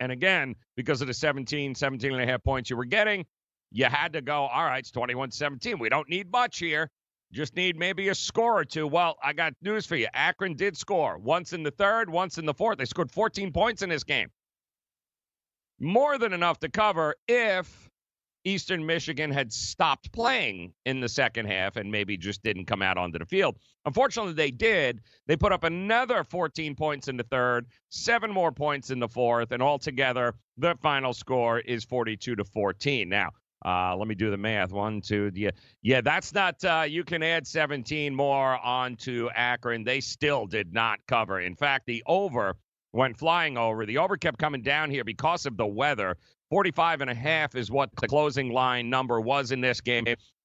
And 0.00 0.10
again, 0.10 0.56
because 0.76 1.02
of 1.02 1.08
the 1.08 1.14
17, 1.14 1.74
17 1.74 2.12
and 2.12 2.22
a 2.22 2.26
half 2.26 2.42
points 2.42 2.70
you 2.70 2.76
were 2.76 2.86
getting, 2.86 3.26
you 3.74 3.86
had 3.86 4.12
to 4.12 4.22
go, 4.22 4.46
all 4.46 4.64
right, 4.64 4.78
it's 4.78 4.92
21 4.92 5.32
17. 5.32 5.80
We 5.80 5.88
don't 5.88 6.08
need 6.08 6.30
much 6.30 6.60
here. 6.60 6.88
Just 7.32 7.56
need 7.56 7.76
maybe 7.76 8.08
a 8.08 8.14
score 8.14 8.60
or 8.60 8.64
two. 8.64 8.86
Well, 8.86 9.16
I 9.20 9.32
got 9.32 9.54
news 9.62 9.84
for 9.84 9.96
you. 9.96 10.06
Akron 10.14 10.54
did 10.54 10.76
score 10.76 11.18
once 11.18 11.52
in 11.52 11.64
the 11.64 11.72
third, 11.72 12.08
once 12.08 12.38
in 12.38 12.46
the 12.46 12.54
fourth. 12.54 12.78
They 12.78 12.84
scored 12.84 13.10
14 13.10 13.52
points 13.52 13.82
in 13.82 13.88
this 13.88 14.04
game. 14.04 14.28
More 15.80 16.18
than 16.18 16.32
enough 16.32 16.60
to 16.60 16.68
cover 16.68 17.16
if 17.26 17.90
Eastern 18.44 18.86
Michigan 18.86 19.32
had 19.32 19.52
stopped 19.52 20.12
playing 20.12 20.72
in 20.86 21.00
the 21.00 21.08
second 21.08 21.46
half 21.46 21.74
and 21.74 21.90
maybe 21.90 22.16
just 22.16 22.44
didn't 22.44 22.66
come 22.66 22.80
out 22.80 22.96
onto 22.96 23.18
the 23.18 23.26
field. 23.26 23.56
Unfortunately, 23.86 24.34
they 24.34 24.52
did. 24.52 25.00
They 25.26 25.36
put 25.36 25.50
up 25.50 25.64
another 25.64 26.22
14 26.22 26.76
points 26.76 27.08
in 27.08 27.16
the 27.16 27.24
third, 27.24 27.66
seven 27.88 28.30
more 28.30 28.52
points 28.52 28.90
in 28.90 29.00
the 29.00 29.08
fourth, 29.08 29.50
and 29.50 29.60
altogether, 29.60 30.34
the 30.58 30.76
final 30.80 31.12
score 31.12 31.58
is 31.58 31.84
42 31.84 32.36
to 32.36 32.44
14. 32.44 33.08
Now, 33.08 33.30
uh, 33.64 33.96
let 33.96 34.06
me 34.08 34.14
do 34.14 34.30
the 34.30 34.36
math. 34.36 34.72
One, 34.72 35.00
two, 35.00 35.30
yeah, 35.34 35.50
yeah. 35.82 36.00
That's 36.00 36.34
not. 36.34 36.62
Uh, 36.64 36.84
you 36.86 37.04
can 37.04 37.22
add 37.22 37.46
17 37.46 38.14
more 38.14 38.58
onto 38.58 39.28
Akron. 39.34 39.84
They 39.84 40.00
still 40.00 40.46
did 40.46 40.72
not 40.72 41.00
cover. 41.06 41.40
In 41.40 41.54
fact, 41.54 41.86
the 41.86 42.02
over 42.06 42.56
went 42.92 43.18
flying 43.18 43.56
over. 43.56 43.86
The 43.86 43.98
over 43.98 44.16
kept 44.16 44.38
coming 44.38 44.62
down 44.62 44.90
here 44.90 45.04
because 45.04 45.46
of 45.46 45.56
the 45.56 45.66
weather. 45.66 46.16
45 46.50 47.00
and 47.00 47.10
a 47.10 47.14
half 47.14 47.54
is 47.54 47.70
what 47.70 47.90
the 48.00 48.06
closing 48.06 48.52
line 48.52 48.90
number 48.90 49.20
was 49.20 49.50
in 49.50 49.60
this 49.60 49.80
game. 49.80 50.04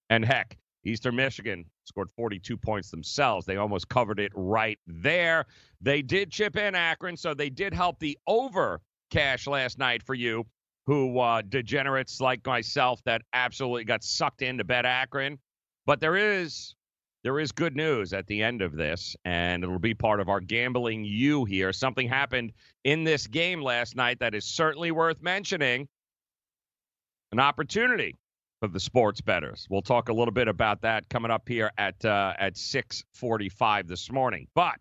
And 0.10 0.26
heck, 0.26 0.58
Eastern 0.86 1.16
Michigan 1.16 1.66
scored 1.84 2.10
42 2.16 2.58
points 2.58 2.90
themselves. 2.90 3.46
They 3.46 3.58
almost 3.58 3.90
covered 3.90 4.20
it 4.20 4.32
right 4.34 4.80
there. 4.88 5.46
They 5.82 6.02
did 6.02 6.32
chip 6.32 6.56
in 6.56 6.74
Akron, 6.74 7.18
so 7.18 7.34
they 7.34 7.50
did 7.50 7.74
help 7.74 8.00
the 8.00 8.18
over 8.26 8.82
cash 9.12 9.46
last 9.46 9.78
night 9.78 10.04
for 10.04 10.16
you 10.16 10.46
who 10.90 11.20
uh, 11.20 11.44
degenerates 11.48 12.20
like 12.20 12.44
myself 12.48 13.00
that 13.04 13.22
absolutely 13.34 13.84
got 13.84 14.04
sucked 14.04 14.42
into 14.42 14.64
bet 14.64 14.88
Akron. 14.88 15.38
But 15.86 16.00
there 16.00 16.18
is 16.18 16.74
there 17.24 17.40
is 17.40 17.52
good 17.52 17.76
news 17.76 18.12
at 18.12 18.26
the 18.26 18.42
end 18.42 18.64
of 18.64 18.76
this, 18.76 19.16
and 19.24 19.64
it'll 19.64 19.78
be 19.78 19.94
part 19.94 20.20
of 20.20 20.30
our 20.30 20.40
gambling 20.40 21.04
you 21.04 21.46
here. 21.46 21.72
Something 21.74 22.08
happened 22.08 22.54
in 22.86 23.04
this 23.04 23.28
game 23.28 23.62
last 23.62 23.96
night 23.96 24.20
that 24.20 24.34
is 24.34 24.46
certainly 24.46 24.90
worth 24.90 25.22
mentioning. 25.22 25.88
An 27.32 27.40
opportunity 27.40 28.16
for 28.60 28.68
the 28.68 28.80
sports 28.80 29.22
betters. 29.22 29.68
We'll 29.70 29.84
talk 29.84 30.10
a 30.10 30.14
little 30.14 30.34
bit 30.34 30.48
about 30.48 30.82
that 30.82 31.08
coming 31.08 31.30
up 31.30 31.48
here 31.48 31.70
at 31.78 32.04
uh, 32.04 32.34
at 32.40 32.56
6:45 32.56 33.88
this 33.88 34.12
morning. 34.12 34.48
But 34.56 34.80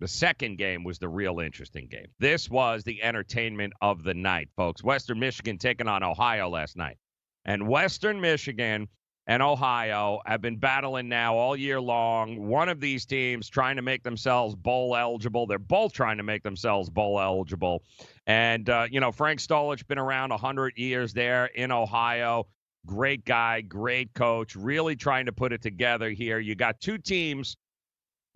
the 0.00 0.08
second 0.08 0.56
game 0.56 0.82
was 0.82 0.98
the 0.98 1.08
real 1.08 1.40
interesting 1.40 1.86
game. 1.86 2.06
This 2.18 2.50
was 2.50 2.82
the 2.82 3.02
entertainment 3.02 3.74
of 3.82 4.02
the 4.02 4.14
night, 4.14 4.48
folks. 4.56 4.82
Western 4.82 5.20
Michigan 5.20 5.58
taking 5.58 5.88
on 5.88 6.02
Ohio 6.02 6.48
last 6.48 6.76
night. 6.76 6.96
And 7.44 7.68
Western 7.68 8.20
Michigan 8.20 8.88
and 9.26 9.42
Ohio 9.42 10.20
have 10.24 10.40
been 10.40 10.56
battling 10.56 11.08
now 11.08 11.36
all 11.36 11.54
year 11.54 11.80
long. 11.80 12.48
One 12.48 12.70
of 12.70 12.80
these 12.80 13.04
teams 13.04 13.48
trying 13.48 13.76
to 13.76 13.82
make 13.82 14.02
themselves 14.02 14.54
bowl 14.56 14.96
eligible. 14.96 15.46
They're 15.46 15.58
both 15.58 15.92
trying 15.92 16.16
to 16.16 16.22
make 16.22 16.42
themselves 16.42 16.88
bowl 16.88 17.20
eligible. 17.20 17.82
And, 18.26 18.68
uh, 18.70 18.86
you 18.90 19.00
know, 19.00 19.12
Frank 19.12 19.40
Solich 19.40 19.86
been 19.86 19.98
around 19.98 20.30
100 20.30 20.78
years 20.78 21.12
there 21.12 21.46
in 21.46 21.70
Ohio. 21.70 22.46
Great 22.86 23.26
guy, 23.26 23.60
great 23.60 24.14
coach, 24.14 24.56
really 24.56 24.96
trying 24.96 25.26
to 25.26 25.32
put 25.32 25.52
it 25.52 25.60
together 25.60 26.08
here. 26.08 26.38
You 26.38 26.54
got 26.54 26.80
two 26.80 26.96
teams 26.96 27.58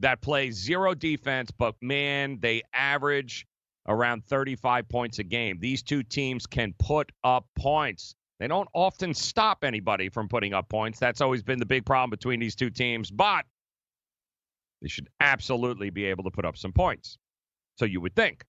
that 0.05 0.21
play 0.21 0.51
zero 0.51 0.95
defense, 0.95 1.51
but 1.51 1.75
man, 1.81 2.38
they 2.40 2.62
average 2.75 3.47
around 3.88 4.25
35 4.27 4.87
points 4.88 5.19
a 5.19 5.25
game. 5.25 5.59
These 5.61 5.83
two 5.83 6.03
teams 6.03 6.47
can 6.47 6.75
put 6.79 7.11
up 7.23 7.47
points. 7.57 8.14
They 8.38 8.47
don't 8.47 8.69
often 8.75 9.14
stop 9.14 9.64
anybody 9.64 10.11
from 10.11 10.29
putting 10.29 10.53
up 10.53 10.69
points. 10.69 10.99
That's 10.99 11.23
always 11.23 11.43
been 11.43 11.59
the 11.59 11.67
big 11.67 11.87
problem 11.87 12.11
between 12.11 12.38
these 12.38 12.55
two 12.55 12.69
teams, 12.69 13.11
but 13.11 13.47
they 14.83 14.88
should 14.88 15.09
absolutely 15.21 15.88
be 15.88 16.05
able 16.05 16.25
to 16.25 16.31
put 16.31 16.45
up 16.45 16.59
some 16.59 16.73
points. 16.73 17.17
So 17.77 17.87
you 17.87 18.01
would 18.03 18.14
think. 18.14 18.45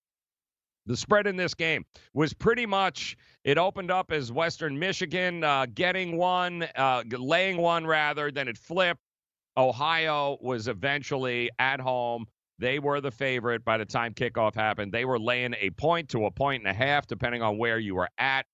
The 0.88 0.98
spread 0.98 1.26
in 1.26 1.38
this 1.38 1.54
game 1.54 1.86
was 2.14 2.34
pretty 2.34 2.66
much 2.66 3.18
it 3.44 3.58
opened 3.58 3.92
up 3.92 4.12
as 4.12 4.32
Western 4.32 4.78
Michigan 4.78 5.44
uh, 5.44 5.66
getting 5.74 6.18
one, 6.18 6.68
uh, 6.76 7.04
laying 7.18 7.58
one 7.58 7.88
rather, 7.88 8.30
then 8.30 8.48
it 8.48 8.58
flipped. 8.58 9.02
Ohio 9.58 10.38
was 10.42 10.68
eventually 10.68 11.50
at 11.60 11.80
home. 11.80 12.26
They 12.60 12.80
were 12.80 13.02
the 13.02 13.12
favorite 13.12 13.66
by 13.66 13.78
the 13.78 13.86
time 13.86 14.14
kickoff 14.14 14.56
happened. 14.56 14.92
They 14.92 15.06
were 15.06 15.20
laying 15.20 15.56
a 15.60 15.70
point 15.72 16.10
to 16.10 16.26
a 16.26 16.32
point 16.32 16.64
and 16.64 16.72
a 16.72 16.74
half, 16.74 17.08
depending 17.08 17.42
on 17.42 17.58
where 17.58 17.80
you 17.80 17.96
were 17.96 18.10
at. 18.18 18.46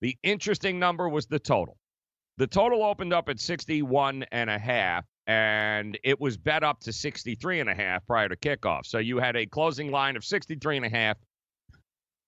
The 0.00 0.16
interesting 0.22 0.78
number 0.78 1.08
was 1.08 1.26
the 1.26 1.38
total. 1.38 1.76
The 2.38 2.46
total 2.46 2.82
opened 2.82 3.12
up 3.12 3.28
at 3.28 3.38
61 3.38 4.24
and 4.32 4.48
a 4.48 4.58
half, 4.58 5.04
and 5.26 5.98
it 6.02 6.20
was 6.20 6.36
bet 6.36 6.62
up 6.64 6.80
to 6.80 6.92
63 6.92 7.60
and 7.60 7.68
a 7.68 7.74
half 7.74 8.06
prior 8.06 8.28
to 8.28 8.36
kickoff. 8.36 8.86
So 8.86 8.98
you 8.98 9.18
had 9.18 9.36
a 9.36 9.46
closing 9.46 9.90
line 9.90 10.16
of 10.16 10.24
63 10.24 10.78
and 10.78 10.86
a 10.86 10.88
half, 10.88 11.18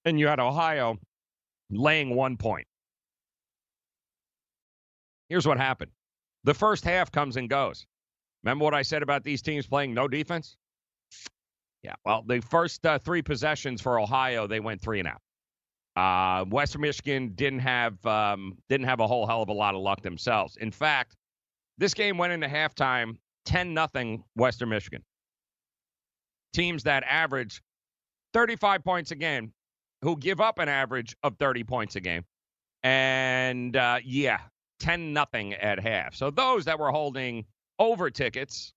and 0.05 0.19
you 0.21 0.27
had 0.27 0.41
Ohio 0.41 0.99
laying 1.71 2.15
one 2.15 2.37
point. 2.37 2.67
Here's 5.29 5.47
what 5.47 5.57
happened. 5.57 5.93
The 6.45 6.53
first 6.53 6.85
half 6.85 7.11
comes 7.11 7.37
and 7.37 7.49
goes. 7.49 7.87
Remember 8.45 8.65
what 8.65 8.75
I 8.75 8.83
said 8.83 9.03
about 9.03 9.25
these 9.25 9.43
teams 9.43 9.67
playing 9.67 9.95
no 9.95 10.09
defense? 10.09 10.57
Yeah. 11.83 11.95
Well, 12.05 12.23
the 12.27 12.41
first 12.41 12.85
uh, 12.87 12.99
three 12.99 13.23
possessions 13.23 13.81
for 13.81 13.99
Ohio, 13.99 14.47
they 14.47 14.61
went 14.61 14.81
three 14.81 15.01
and 15.01 15.09
out. 15.09 15.21
Uh, 15.95 16.45
Western 16.47 16.81
Michigan 16.81 17.33
didn't 17.35 17.59
have 17.59 18.05
um, 18.07 18.57
didn't 18.69 18.87
have 18.87 19.01
a 19.01 19.07
whole 19.07 19.27
hell 19.27 19.43
of 19.43 19.49
a 19.49 19.53
lot 19.53 19.75
of 19.75 19.83
luck 19.83 20.01
themselves. 20.01 20.57
In 20.57 20.71
fact, 20.71 21.17
this 21.79 21.93
game 21.93 22.17
went 22.17 22.33
into 22.33 22.47
halftime 22.47 23.17
10 23.45 23.75
nothing 23.75 24.25
Western 24.35 24.69
Michigan. 24.69 25.03
Teams 26.53 26.85
that 26.85 27.05
average 27.05 27.63
35 28.33 28.85
points 28.85 29.11
a 29.11 29.15
game, 29.15 29.53
who 30.03 30.17
give 30.17 30.41
up 30.41 30.59
an 30.59 30.69
average 30.69 31.17
of 31.23 31.37
30 31.39 31.65
points 31.65 31.97
a 31.97 32.01
game. 32.01 32.25
And 32.83 33.77
uh, 33.77 33.99
yeah, 34.05 34.39
10 34.81 35.13
nothing 35.13 35.55
at 35.55 35.79
half. 35.79 36.15
So 36.15 36.31
those 36.31 36.65
that 36.65 36.79
were 36.79 36.91
holding 36.91 37.45
over 37.79 38.11
tickets, 38.11 38.73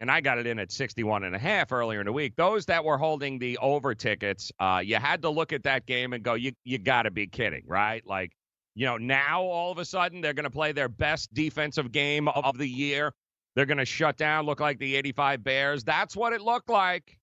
and 0.00 0.10
I 0.10 0.20
got 0.20 0.38
it 0.38 0.46
in 0.46 0.58
at 0.58 0.70
61 0.70 1.24
and 1.24 1.34
a 1.34 1.38
half 1.38 1.72
earlier 1.72 2.00
in 2.00 2.06
the 2.06 2.12
week. 2.12 2.34
Those 2.36 2.66
that 2.66 2.84
were 2.84 2.98
holding 2.98 3.38
the 3.38 3.56
over 3.58 3.94
tickets, 3.94 4.52
uh, 4.58 4.82
you 4.84 4.96
had 4.96 5.22
to 5.22 5.30
look 5.30 5.52
at 5.52 5.62
that 5.62 5.86
game 5.86 6.12
and 6.12 6.22
go, 6.22 6.34
you 6.34 6.52
you 6.64 6.78
got 6.78 7.02
to 7.02 7.10
be 7.10 7.26
kidding, 7.26 7.62
right? 7.66 8.06
Like, 8.06 8.32
you 8.74 8.86
know, 8.86 8.98
now 8.98 9.42
all 9.42 9.72
of 9.72 9.78
a 9.78 9.84
sudden 9.84 10.20
they're 10.20 10.34
going 10.34 10.44
to 10.44 10.50
play 10.50 10.72
their 10.72 10.88
best 10.88 11.32
defensive 11.32 11.92
game 11.92 12.28
of 12.28 12.58
the 12.58 12.68
year. 12.68 13.12
They're 13.54 13.66
going 13.66 13.78
to 13.78 13.84
shut 13.84 14.16
down, 14.16 14.46
look 14.46 14.60
like 14.60 14.78
the 14.78 14.96
85 14.96 15.44
Bears. 15.44 15.84
That's 15.84 16.16
what 16.16 16.32
it 16.32 16.40
looked 16.40 16.68
like. 16.68 17.18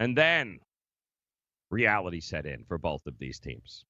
And 0.00 0.16
then 0.16 0.58
reality 1.70 2.20
set 2.20 2.44
in 2.44 2.64
for 2.64 2.76
both 2.76 3.06
of 3.06 3.18
these 3.18 3.38
teams. 3.38 3.84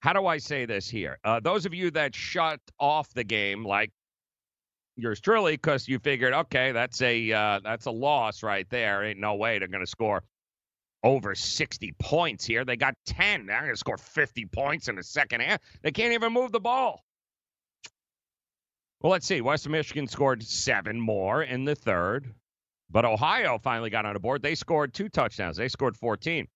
How 0.00 0.12
do 0.12 0.26
I 0.26 0.38
say 0.38 0.64
this 0.64 0.88
here? 0.88 1.18
Uh, 1.24 1.40
those 1.40 1.66
of 1.66 1.74
you 1.74 1.90
that 1.92 2.14
shut 2.14 2.60
off 2.78 3.12
the 3.14 3.24
game, 3.24 3.64
like 3.64 3.90
yours 4.96 5.20
truly, 5.20 5.52
because 5.52 5.88
you 5.88 5.98
figured, 5.98 6.32
okay, 6.32 6.72
that's 6.72 7.02
a 7.02 7.32
uh, 7.32 7.60
that's 7.64 7.86
a 7.86 7.90
loss 7.90 8.42
right 8.42 8.68
there. 8.70 9.04
Ain't 9.04 9.18
no 9.18 9.34
way 9.34 9.58
they're 9.58 9.68
to 9.68 9.86
score 9.86 10.22
over 11.02 11.34
60 11.34 11.94
points 11.98 12.44
here. 12.44 12.64
They 12.64 12.76
got 12.76 12.94
10. 13.06 13.46
They're 13.46 13.70
to 13.70 13.76
score 13.76 13.96
50 13.96 14.46
points 14.46 14.88
in 14.88 14.96
the 14.96 15.02
second 15.02 15.40
half. 15.40 15.60
They 15.82 15.92
can't 15.92 16.12
even 16.12 16.32
move 16.32 16.52
the 16.52 16.60
ball. 16.60 17.04
Well, 19.00 19.12
let's 19.12 19.26
see. 19.26 19.40
Western 19.40 19.72
Michigan 19.72 20.08
scored 20.08 20.42
seven 20.42 21.00
more 21.00 21.42
in 21.42 21.64
the 21.64 21.76
third, 21.76 22.34
but 22.90 23.04
Ohio 23.04 23.58
finally 23.58 23.90
got 23.90 24.06
on 24.06 24.14
the 24.14 24.20
board. 24.20 24.42
They 24.42 24.56
scored 24.56 24.92
two 24.92 25.08
touchdowns. 25.08 25.56
They 25.56 25.68
scored 25.68 25.96
14. 25.96 26.48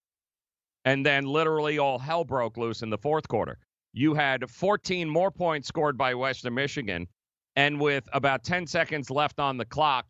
And 0.85 1.07
then 1.07 1.25
literally 1.25 1.79
all 1.79 1.99
hell 1.99 2.25
broke 2.25 2.57
loose 2.57 2.83
in 2.83 2.91
the 2.91 2.99
fourth 2.99 3.29
quarter. 3.29 3.59
You 3.93 4.15
had 4.15 4.51
14 4.51 5.09
more 5.09 5.31
points 5.31 5.69
scored 5.69 5.97
by 5.97 6.15
Western 6.15 6.55
Michigan. 6.55 7.07
And 7.55 7.81
with 7.81 8.09
about 8.13 8.45
10 8.45 8.67
seconds 8.67 9.11
left 9.11 9.39
on 9.39 9.59
the 9.59 9.65
clock 9.65 10.07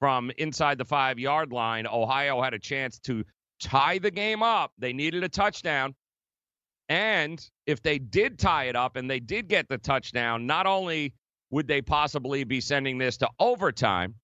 from 0.00 0.30
inside 0.38 0.78
the 0.78 0.84
five 0.84 1.18
yard 1.18 1.52
line, 1.52 1.86
Ohio 1.86 2.42
had 2.42 2.52
a 2.52 2.58
chance 2.58 2.98
to 3.00 3.24
tie 3.60 3.98
the 3.98 4.10
game 4.10 4.42
up. 4.42 4.72
They 4.78 4.92
needed 4.92 5.22
a 5.22 5.28
touchdown. 5.28 5.94
And 6.88 7.42
if 7.66 7.82
they 7.82 7.98
did 7.98 8.38
tie 8.38 8.64
it 8.64 8.76
up 8.76 8.96
and 8.96 9.08
they 9.08 9.20
did 9.20 9.48
get 9.48 9.68
the 9.68 9.78
touchdown, 9.78 10.46
not 10.46 10.66
only 10.66 11.14
would 11.50 11.68
they 11.68 11.80
possibly 11.80 12.44
be 12.44 12.60
sending 12.60 12.98
this 12.98 13.16
to 13.18 13.30
overtime, 13.38 14.16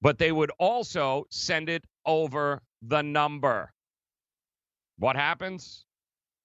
but 0.00 0.18
they 0.18 0.32
would 0.32 0.50
also 0.58 1.26
send 1.30 1.68
it 1.68 1.84
over 2.06 2.62
the 2.82 3.02
number. 3.02 3.72
What 5.02 5.16
happens? 5.16 5.84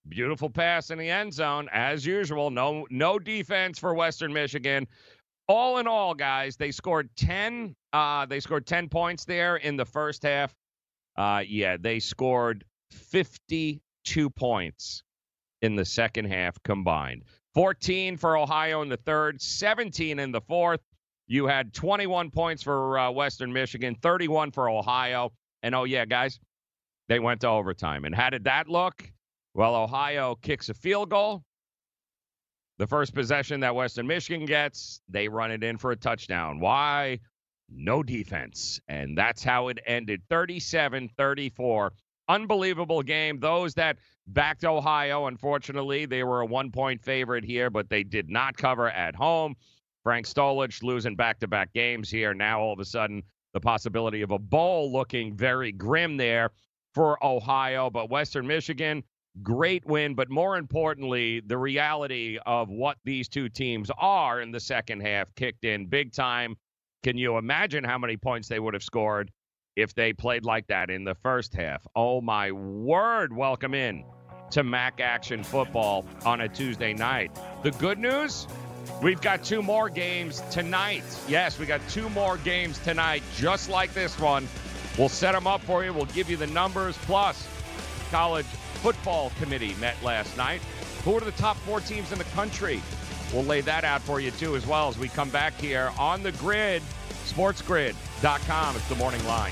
Beautiful 0.10 0.50
pass 0.50 0.89
in 0.89 0.98
the 0.98 1.12
end 1.12 1.32
zone 1.32 1.70
as 1.72 2.04
usual. 2.04 2.50
No 2.50 2.88
no 2.89 3.20
defense 3.20 3.78
for 3.78 3.93
Western 3.93 4.34
Michigan. 4.34 4.88
All 5.48 5.78
in 5.78 5.86
all, 5.86 6.15
guys, 6.15 6.58
they 6.58 6.72
scored 6.72 7.08
10 7.17 7.76
uh 7.93 8.26
they 8.26 8.39
scored 8.39 8.65
10 8.65 8.89
points 8.89 9.26
there 9.26 9.58
in 9.58 9.78
the 9.78 9.86
first 9.86 10.24
half. 10.24 10.56
Uh 11.15 11.43
yeah, 11.48 11.78
they 11.80 12.00
scored 12.00 12.65
52 12.89 14.30
points 14.32 15.04
in 15.62 15.76
the 15.76 15.86
second 15.86 16.26
half 16.26 16.58
combined. 16.63 17.26
14 17.54 18.17
for 18.17 18.38
Ohio 18.38 18.82
in 18.82 18.89
the 18.89 18.98
third, 18.98 19.39
17 19.39 20.17
in 20.17 20.32
the 20.32 20.41
fourth. 20.41 20.82
You 21.28 21.46
had 21.46 21.76
21 21.76 22.32
points 22.32 22.63
for 22.63 22.98
uh, 22.98 23.12
Western 23.12 23.54
Michigan, 23.54 23.96
31 24.02 24.50
for 24.50 24.67
Ohio. 24.67 25.32
And 25.62 25.76
oh, 25.76 25.84
yeah, 25.84 26.06
guys, 26.06 26.39
they 27.08 27.20
went 27.20 27.41
to 27.41 27.48
overtime. 27.48 28.06
And 28.06 28.13
how 28.13 28.30
did 28.30 28.43
that 28.46 28.67
look? 28.67 29.12
Well, 29.54 29.76
Ohio 29.76 30.36
kicks 30.36 30.70
a 30.70 30.74
field 30.74 31.10
goal. 31.10 31.43
The 32.78 32.88
first 32.88 33.15
possession 33.15 33.62
that 33.62 33.76
Western 33.76 34.06
Michigan 34.06 34.46
gets, 34.46 35.02
they 35.10 35.28
run 35.28 35.52
it 35.52 35.63
in 35.63 35.78
for 35.78 35.91
a 35.91 35.96
touchdown. 35.96 36.60
Why? 36.60 37.20
No 37.70 38.04
defense. 38.04 38.80
And 38.88 39.17
that's 39.17 39.43
how 39.43 39.70
it 39.70 39.80
ended 39.86 40.22
37 40.30 41.10
34. 41.17 41.93
Unbelievable 42.30 43.02
game. 43.02 43.39
Those 43.39 43.74
that 43.76 43.98
backed 44.28 44.65
Ohio, 44.65 45.26
unfortunately, 45.26 46.06
they 46.06 46.24
were 46.24 46.41
a 46.41 46.46
one 46.46 46.72
point 46.72 47.02
favorite 47.02 47.43
here, 47.43 47.70
but 47.70 47.89
they 47.89 48.04
did 48.04 48.30
not 48.30 48.58
cover 48.58 48.89
at 48.89 49.15
home. 49.15 49.56
Frank 50.04 50.26
Solich 50.26 50.84
losing 50.84 51.15
back 51.15 51.39
to 51.39 51.48
back 51.48 51.74
games 51.74 52.10
here. 52.10 52.34
Now, 52.34 52.62
all 52.62 52.74
of 52.74 52.80
a 52.80 52.86
sudden, 52.86 53.24
the 53.54 53.60
possibility 53.60 54.22
of 54.22 54.32
a 54.32 54.39
bowl 54.39 54.91
looking 54.91 55.36
very 55.36 55.72
grim 55.72 56.15
there 56.15 56.52
for 56.98 57.24
Ohio. 57.24 57.92
But 57.92 58.10
Western 58.10 58.48
Michigan, 58.48 59.04
great 59.44 59.86
win. 59.86 60.16
But 60.16 60.32
more 60.32 60.58
importantly, 60.58 61.42
the 61.46 61.58
reality 61.58 62.40
of 62.48 62.70
what 62.70 62.98
these 63.06 63.30
two 63.30 63.50
teams 63.50 63.92
are 64.00 64.42
in 64.42 64.52
the 64.52 64.60
second 64.60 65.02
half 65.02 65.34
kicked 65.36 65.64
in 65.64 65.86
big 65.86 66.12
time. 66.12 66.56
Can 67.04 67.16
you 67.16 67.38
imagine 67.38 67.84
how 67.84 68.00
many 68.00 68.18
points 68.18 68.48
they 68.48 68.60
would 68.60 68.74
have 68.74 68.82
scored 68.82 69.30
if 69.76 69.94
they 69.94 70.12
played 70.12 70.44
like 70.44 70.66
that 70.68 70.90
in 70.90 71.04
the 71.04 71.14
first 71.14 71.54
half? 71.54 71.86
Oh, 71.96 72.20
my 72.20 72.52
word. 72.52 73.32
Welcome 73.32 73.76
in 73.76 74.04
to 74.50 74.64
MAC 74.64 75.00
Action 75.00 75.44
Football 75.44 76.04
on 76.26 76.42
a 76.42 76.50
Tuesday 76.50 76.96
night. 76.96 77.30
The 77.62 77.72
good 77.72 78.00
news 78.00 78.48
we've 79.04 79.22
got 79.22 79.44
two 79.44 79.62
more 79.62 79.90
games 79.90 80.42
tonight. 80.50 81.04
Yes, 81.28 81.60
we 81.60 81.68
got 81.68 81.88
two 81.90 82.10
more 82.10 82.38
games 82.38 82.80
tonight, 82.80 83.22
just 83.36 83.70
like 83.70 83.94
this 83.94 84.20
one. 84.20 84.48
We'll 84.98 85.10
set 85.10 85.34
them 85.34 85.48
up 85.48 85.62
for 85.62 85.84
you. 85.84 85.94
We'll 85.94 86.06
give 86.06 86.30
you 86.30 86.38
the 86.38 86.48
numbers. 86.48 86.98
Plus, 87.00 87.48
college 88.10 88.46
football 88.82 89.32
committee 89.40 89.76
met 89.80 90.02
last 90.04 90.36
night. 90.38 90.62
Who 91.04 91.16
are 91.16 91.22
the 91.22 91.32
top 91.32 91.58
four 91.58 91.80
teams 91.82 92.12
in 92.12 92.18
the 92.18 92.24
country? 92.26 92.82
We'll 93.34 93.44
lay 93.44 93.62
that 93.62 93.84
out 93.84 94.02
for 94.02 94.20
you 94.20 94.32
too, 94.32 94.56
as 94.56 94.66
well 94.66 94.88
as 94.88 94.98
we 94.98 95.10
come 95.10 95.30
back 95.30 95.54
here 95.60 95.92
on 96.00 96.24
the 96.24 96.32
grid, 96.34 96.82
sportsgrid.com. 97.26 98.76
It's 98.76 98.90
the 98.90 98.96
morning 98.96 99.26
line. 99.26 99.52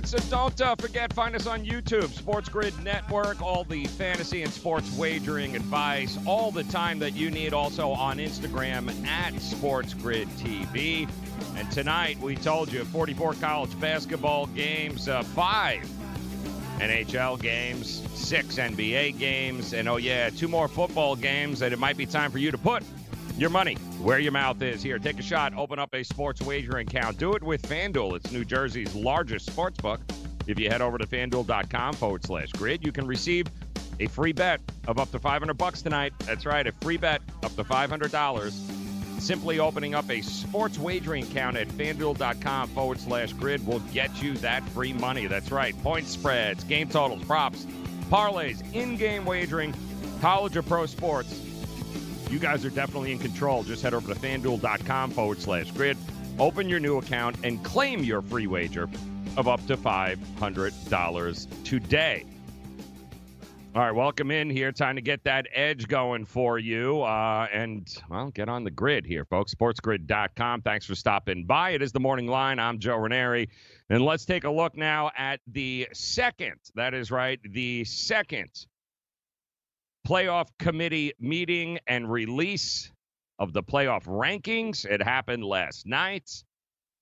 Right, 0.00 0.08
so 0.08 0.18
don't 0.30 0.60
uh, 0.60 0.74
forget, 0.76 1.12
find 1.12 1.34
us 1.34 1.46
on 1.46 1.64
YouTube, 1.64 2.08
Sports 2.08 2.48
Grid 2.48 2.74
Network, 2.82 3.42
all 3.42 3.64
the 3.64 3.84
fantasy 3.86 4.42
and 4.42 4.52
sports 4.52 4.90
wagering 4.96 5.56
advice, 5.56 6.18
all 6.26 6.50
the 6.50 6.64
time 6.64 6.98
that 7.00 7.14
you 7.14 7.30
need. 7.30 7.52
Also 7.52 7.90
on 7.90 8.18
Instagram 8.18 8.90
at 9.06 9.38
Sports 9.40 9.94
Grid 9.94 10.28
TV. 10.30 11.08
And 11.56 11.70
tonight, 11.70 12.18
we 12.20 12.36
told 12.36 12.72
you 12.72 12.84
44 12.84 13.34
college 13.34 13.78
basketball 13.80 14.46
games, 14.46 15.08
uh, 15.08 15.22
five 15.22 15.86
NHL 16.78 17.40
games, 17.40 18.02
six 18.14 18.56
NBA 18.56 19.18
games, 19.18 19.74
and 19.74 19.88
oh, 19.88 19.96
yeah, 19.96 20.30
two 20.30 20.48
more 20.48 20.68
football 20.68 21.16
games 21.16 21.58
that 21.58 21.72
it 21.72 21.78
might 21.78 21.96
be 21.96 22.06
time 22.06 22.30
for 22.30 22.38
you 22.38 22.50
to 22.50 22.58
put 22.58 22.82
your 23.40 23.50
money 23.50 23.74
where 24.02 24.18
your 24.18 24.32
mouth 24.32 24.60
is. 24.60 24.82
Here, 24.82 24.98
take 24.98 25.18
a 25.18 25.22
shot. 25.22 25.54
Open 25.56 25.78
up 25.78 25.94
a 25.94 26.02
sports 26.02 26.42
wagering 26.42 26.86
account. 26.86 27.16
Do 27.16 27.34
it 27.34 27.42
with 27.42 27.62
FanDuel. 27.62 28.16
It's 28.16 28.30
New 28.30 28.44
Jersey's 28.44 28.94
largest 28.94 29.46
sports 29.46 29.78
book. 29.78 30.00
If 30.46 30.58
you 30.58 30.68
head 30.68 30.82
over 30.82 30.98
to 30.98 31.06
fanduel.com 31.06 31.94
forward 31.94 32.24
slash 32.24 32.50
grid, 32.52 32.84
you 32.84 32.92
can 32.92 33.06
receive 33.06 33.46
a 33.98 34.06
free 34.06 34.32
bet 34.32 34.60
of 34.86 34.98
up 34.98 35.10
to 35.12 35.18
500 35.18 35.54
bucks 35.54 35.82
tonight. 35.82 36.12
That's 36.20 36.44
right, 36.44 36.66
a 36.66 36.72
free 36.72 36.96
bet 36.96 37.22
up 37.42 37.54
to 37.56 37.64
$500. 37.64 38.50
Simply 39.20 39.58
opening 39.58 39.94
up 39.94 40.10
a 40.10 40.22
sports 40.22 40.78
wagering 40.78 41.24
account 41.24 41.56
at 41.56 41.68
fanduel.com 41.68 42.68
forward 42.70 42.98
slash 43.00 43.32
grid 43.34 43.66
will 43.66 43.80
get 43.92 44.22
you 44.22 44.34
that 44.38 44.66
free 44.70 44.94
money. 44.94 45.26
That's 45.26 45.50
right. 45.50 45.80
Point 45.82 46.06
spreads, 46.08 46.64
game 46.64 46.88
totals, 46.88 47.22
props, 47.24 47.66
parlays, 48.10 48.62
in 48.74 48.96
game 48.96 49.26
wagering, 49.26 49.74
college 50.20 50.56
or 50.56 50.62
pro 50.62 50.86
sports 50.86 51.49
you 52.30 52.38
guys 52.38 52.64
are 52.64 52.70
definitely 52.70 53.12
in 53.12 53.18
control. 53.18 53.62
Just 53.62 53.82
head 53.82 53.94
over 53.94 54.12
to 54.12 54.18
fanduel.com 54.18 55.10
forward 55.10 55.40
slash 55.40 55.70
grid, 55.72 55.96
open 56.38 56.68
your 56.68 56.80
new 56.80 56.98
account, 56.98 57.36
and 57.44 57.62
claim 57.64 58.04
your 58.04 58.22
free 58.22 58.46
wager 58.46 58.88
of 59.36 59.48
up 59.48 59.64
to 59.66 59.76
$500 59.76 61.64
today. 61.64 62.24
All 63.72 63.82
right, 63.82 63.94
welcome 63.94 64.32
in 64.32 64.50
here. 64.50 64.72
Time 64.72 64.96
to 64.96 65.00
get 65.00 65.22
that 65.22 65.46
edge 65.54 65.86
going 65.86 66.24
for 66.24 66.58
you. 66.58 67.02
Uh, 67.02 67.46
and, 67.52 67.88
well, 68.08 68.30
get 68.30 68.48
on 68.48 68.64
the 68.64 68.70
grid 68.70 69.06
here, 69.06 69.24
folks. 69.24 69.54
SportsGrid.com. 69.54 70.62
Thanks 70.62 70.86
for 70.86 70.96
stopping 70.96 71.44
by. 71.46 71.70
It 71.70 71.80
is 71.80 71.92
the 71.92 72.00
morning 72.00 72.26
line. 72.26 72.58
I'm 72.58 72.80
Joe 72.80 72.96
Raineri. 72.96 73.48
And 73.88 74.04
let's 74.04 74.24
take 74.24 74.42
a 74.42 74.50
look 74.50 74.76
now 74.76 75.12
at 75.16 75.38
the 75.46 75.86
second, 75.92 76.56
that 76.74 76.94
is 76.94 77.12
right, 77.12 77.38
the 77.44 77.84
second 77.84 78.66
playoff 80.06 80.48
committee 80.58 81.12
meeting 81.18 81.78
and 81.86 82.10
release 82.10 82.90
of 83.38 83.52
the 83.52 83.62
playoff 83.62 84.04
rankings. 84.04 84.84
It 84.84 85.02
happened 85.02 85.44
last 85.44 85.86
night. 85.86 86.44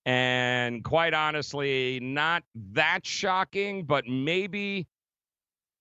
And 0.07 0.83
quite 0.85 1.13
honestly, 1.13 2.01
not 2.01 2.43
that 2.73 3.05
shocking, 3.05 3.85
but 3.85 4.07
maybe 4.07 4.87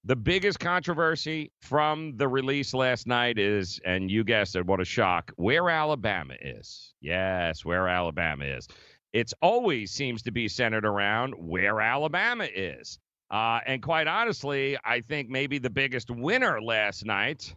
the 0.04 0.16
biggest 0.16 0.60
controversy 0.60 1.52
from 1.62 2.16
the 2.18 2.28
release 2.28 2.74
last 2.74 3.08
night 3.08 3.38
is, 3.38 3.80
and 3.86 4.10
you 4.10 4.24
guessed 4.24 4.56
it, 4.56 4.66
what 4.66 4.82
a 4.82 4.86
shock, 4.86 5.32
where 5.36 5.70
Alabama 5.70 6.34
is. 6.42 6.94
Yes, 7.02 7.64
where 7.64 7.88
Alabama 7.88 8.46
is. 8.46 8.68
It's 9.14 9.34
always 9.42 9.92
seems 9.92 10.22
to 10.24 10.32
be 10.32 10.48
centered 10.48 10.86
around 10.86 11.34
where 11.34 11.82
Alabama 11.82 12.46
is. 12.46 13.00
Uh, 13.30 13.60
and 13.66 13.82
quite 13.82 14.08
honestly, 14.08 14.78
I 14.86 15.02
think 15.02 15.30
maybe 15.30 15.60
the 15.60 15.70
biggest 15.70 16.10
winner 16.10 16.62
last 16.62 17.06
night 17.06 17.54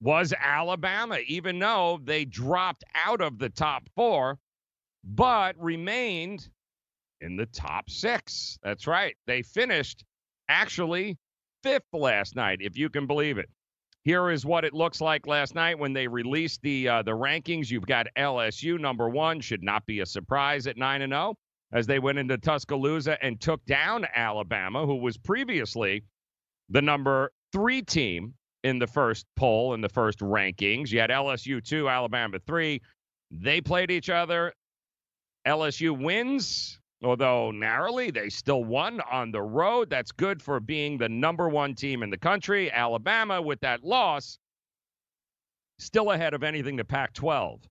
was 0.00 0.34
Alabama, 0.38 1.18
even 1.28 1.58
though 1.58 2.00
they 2.02 2.24
dropped 2.24 2.82
out 2.94 3.20
of 3.20 3.38
the 3.38 3.48
top 3.48 3.88
four, 3.94 4.38
but 5.04 5.54
remained 5.58 6.48
in 7.20 7.36
the 7.36 7.46
top 7.46 7.88
six. 7.88 8.58
That's 8.64 8.88
right. 8.88 9.16
They 9.26 9.42
finished 9.42 10.04
actually 10.48 11.16
fifth 11.62 11.86
last 11.92 12.34
night, 12.34 12.58
if 12.60 12.76
you 12.76 12.90
can 12.90 13.06
believe 13.06 13.38
it. 13.38 13.48
Here 14.02 14.30
is 14.30 14.44
what 14.44 14.64
it 14.64 14.74
looks 14.74 15.00
like 15.00 15.28
last 15.28 15.54
night 15.54 15.78
when 15.78 15.92
they 15.92 16.08
released 16.08 16.60
the 16.62 16.88
uh, 16.88 17.02
the 17.02 17.12
rankings. 17.12 17.70
You've 17.70 17.86
got 17.86 18.08
LSU 18.18 18.80
number 18.80 19.08
one, 19.08 19.40
should 19.40 19.62
not 19.62 19.86
be 19.86 20.00
a 20.00 20.06
surprise 20.06 20.66
at 20.66 20.76
nine 20.76 21.02
and 21.02 21.12
zero 21.12 21.36
as 21.72 21.86
they 21.86 21.98
went 21.98 22.18
into 22.18 22.36
Tuscaloosa 22.36 23.22
and 23.24 23.40
took 23.40 23.64
down 23.64 24.06
Alabama, 24.14 24.86
who 24.86 24.96
was 24.96 25.16
previously 25.16 26.04
the 26.68 26.82
number 26.82 27.32
three 27.52 27.82
team 27.82 28.34
in 28.62 28.78
the 28.78 28.86
first 28.86 29.26
poll 29.36 29.74
in 29.74 29.80
the 29.80 29.88
first 29.88 30.20
rankings. 30.20 30.90
You 30.90 31.00
had 31.00 31.10
LSU 31.10 31.64
two, 31.64 31.88
Alabama 31.88 32.38
three. 32.46 32.80
They 33.30 33.60
played 33.60 33.90
each 33.90 34.10
other. 34.10 34.52
LSU 35.46 35.98
wins, 35.98 36.78
although 37.02 37.50
narrowly, 37.50 38.10
they 38.10 38.28
still 38.28 38.62
won 38.62 39.00
on 39.10 39.32
the 39.32 39.42
road. 39.42 39.90
That's 39.90 40.12
good 40.12 40.40
for 40.40 40.60
being 40.60 40.98
the 40.98 41.08
number 41.08 41.48
one 41.48 41.74
team 41.74 42.02
in 42.02 42.10
the 42.10 42.18
country. 42.18 42.70
Alabama, 42.70 43.42
with 43.42 43.60
that 43.60 43.82
loss, 43.82 44.38
still 45.78 46.12
ahead 46.12 46.34
of 46.34 46.44
anything 46.44 46.76
the 46.76 46.84
Pac 46.84 47.12
12 47.14 47.62